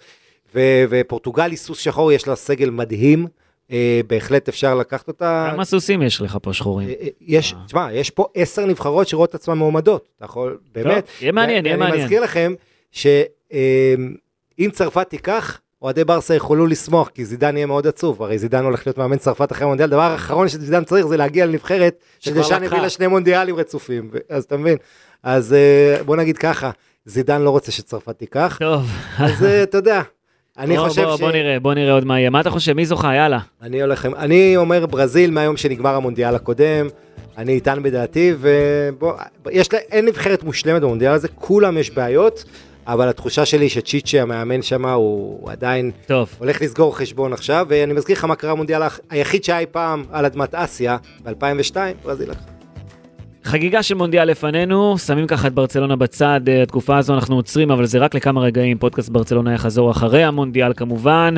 ו- 0.56 0.60
ופורטוגל 0.90 1.50
היא 1.50 1.58
סוס 1.58 1.80
שחור, 1.80 2.12
יש 2.12 2.28
לה 2.28 2.36
סגל 2.36 2.70
מדהים, 2.70 3.28
אה, 3.72 4.02
בהחלט 4.08 4.50
אפשר 4.50 4.76
לקחת 4.76 5.08
אותה. 5.08 5.50
כמה 5.54 5.66
סוסים 5.66 6.02
יש 6.02 6.22
לך 6.22 6.38
פה 6.42 6.54
שחורים? 6.54 6.90
אה, 6.90 6.94
אה, 7.02 7.08
יש, 7.22 7.56
תשמע, 7.66 7.88
יש 7.94 8.10
פה 8.10 8.26
עשר 8.36 8.66
נבחרות 8.66 9.08
שרואות 9.08 9.30
את 9.30 9.36
עצמן 9.36 9.58
מועמדות, 9.58 10.08
אתה 10.18 10.26
יכול, 10.26 10.58
באמת. 10.72 11.08
יהיה 11.22 11.32
מעניין, 11.32 11.66
יהיה 11.66 11.78
מעניין. 11.78 12.02
מזכיר 12.04 12.22
לכם 12.24 12.54
שאם 12.92 14.70
צרפת 14.72 15.10
תיקח, 15.10 15.60
אוהדי 15.82 16.04
ברסה 16.04 16.34
יוכלו 16.36 16.68
לשמוח, 16.68 17.10
כי 17.10 17.26
זידן 17.26 17.56
יהיה 17.58 17.66
מאוד 17.66 17.88
עצוב, 17.88 18.24
הרי 18.24 18.38
זידן 18.38 18.64
הולך 18.64 18.88
להיות 18.88 18.98
מאמן 18.98 19.18
צרפת 19.18 19.52
אחרי 19.52 19.64
המונדיאל, 19.64 19.90
הדבר 19.90 20.02
האחרון 20.02 20.48
שזידן 20.50 20.84
צריך 20.84 21.06
זה 21.08 21.18
להגיע 21.18 21.46
לנבחרת, 21.46 21.96
שדשאן. 22.20 22.64
הביא 22.64 22.80
לה 22.80 22.90
שני 22.90 23.08
מונדיאלים 23.08 23.56
רצופים, 23.56 24.10
אז 24.30 24.44
אתה 24.44 24.58
מבין, 24.58 24.78
אז 25.24 25.54
אה, 25.54 26.04
בוא 26.04 26.16
נגיד 26.16 26.38
ככה, 26.38 26.70
זידן 27.06 27.42
לא 27.42 27.50
רוצה 27.50 27.72
שצרפת 27.72 28.18
תיקח, 28.20 28.58
טוב, 28.60 28.86
אז 29.20 29.44
אה, 29.46 29.64
אתה 29.64 29.78
יודע, 29.78 30.02
אני 30.58 30.78
בוא- 30.78 30.88
חושב 30.88 31.04
בוא- 31.04 31.18
ש... 31.18 31.20
בוא 31.20 31.32
נראה, 31.32 31.60
בוא 31.60 31.74
נראה 31.74 31.94
עוד 31.94 32.06
מה 32.06 32.20
יהיה. 32.20 32.30
מה 32.30 32.42
אתה 32.42 32.50
חושב? 32.50 32.74
מי 32.74 32.86
זוכה? 32.86 33.16
יאללה. 33.16 33.40
אני 33.62 33.82
הולך, 33.82 34.06
אני 34.18 34.58
אומר 34.58 34.86
ברזיל 34.86 35.32
מהיום 35.32 35.58
שנגמר 35.58 35.96
המונדיאל 35.96 36.36
הקודם, 36.36 36.88
אני 37.38 37.52
איתן 37.54 37.84
בדעתי, 37.84 38.34
ובוא, 38.40 39.14
יש 39.52 39.74
לה, 39.74 39.80
אין 39.80 40.06
נבחרת 40.06 40.44
מושלמת 40.44 40.82
במונדיאל 40.82 41.12
הזה, 41.14 41.28
כולם 41.36 41.78
יש 41.78 41.92
בעיות, 41.92 42.44
אבל 42.88 43.10
התחושה 43.10 43.46
שלי 43.46 43.70
שצ'יצ'י 43.70 44.20
המאמן 44.20 44.62
שם 44.62 44.86
הוא 44.86 45.52
עדיין 45.52 45.92
טוב, 46.06 46.30
הולך 46.40 46.62
לסגור 46.62 46.98
חשבון 46.98 47.34
עכשיו, 47.34 47.66
ואני 47.70 47.94
מזכיר 47.94 48.16
לך 48.16 48.26
מה 48.26 48.36
קרה 48.36 48.52
המונדיאל 48.52 48.82
האח- 48.82 49.00
היחיד 49.10 49.44
שהיה 49.44 49.60
אי 49.60 49.66
פעם 49.72 50.04
על 50.12 50.26
אדמת 50.26 50.56
אסיה, 50.56 50.98
ב-2002, 51.24 51.76
ברזיל 52.04 52.30
לקחה. 52.30 52.42
חגיגה 53.44 53.84
של 53.84 53.96
מונדיאל 53.96 54.28
לפנינו, 54.28 54.98
שמים 54.98 55.28
ככה 55.28 55.48
את 55.48 55.54
ברצלונה 55.54 55.96
בצד, 55.96 56.42
אה, 56.48 56.64
התקופה 56.64 56.98
הזו 56.98 57.14
אנחנו 57.14 57.36
עוצרים, 57.36 57.72
אבל 57.72 57.86
זה 57.86 57.98
רק 58.00 58.16
לכמה 58.16 58.42
רגעים, 58.42 58.78
פודקאסט 58.78 59.10
ברצלונה 59.10 59.54
יחזור 59.54 59.92
אחרי 59.92 60.24
המונדיאל 60.24 60.74
כמובן. 60.74 61.36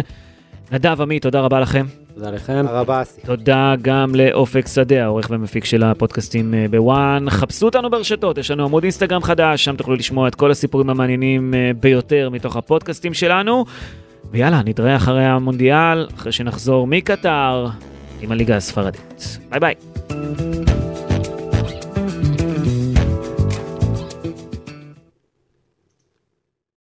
נדב, 0.73 1.01
עמית, 1.01 1.21
תודה 1.23 1.41
רבה 1.41 1.59
לכם. 1.59 1.85
תודה 2.13 2.31
לכם. 2.31 2.61
תודה 2.61 2.79
רבה 2.79 3.01
אסי. 3.01 3.21
תודה 3.21 3.73
גם 3.81 4.15
לאופק 4.15 4.67
שדה, 4.67 5.03
העורך 5.03 5.27
ומפיק 5.29 5.65
של 5.65 5.83
הפודקאסטים 5.83 6.53
אה, 6.53 6.65
בוואן. 6.69 7.25
חפשו 7.29 7.65
אותנו 7.65 7.89
ברשתות, 7.89 8.37
יש 8.37 8.51
לנו 8.51 8.65
עמוד 8.65 8.83
אינסטגרם 8.83 9.23
חדש, 9.23 9.65
שם 9.65 9.75
תוכלו 9.75 9.95
לשמוע 9.95 10.27
את 10.27 10.35
כל 10.35 10.51
הסיפורים 10.51 10.89
המעניינים 10.89 11.53
אה, 11.53 11.71
ביותר 11.79 12.29
מתוך 12.29 12.55
הפודקאסטים 12.55 13.13
שלנו. 13.13 13.65
ויאללה, 14.31 14.61
נתראה 14.65 14.95
אחרי 14.95 15.25
המונדיאל, 15.25 16.07
אחרי 16.15 16.31
שנחזור 16.31 16.87
מקטר 16.87 17.67
עם 18.21 18.31
הליגה 18.31 18.55
הספרדית. 18.55 19.37
ביי 19.49 19.59
ביי. 19.59 20.72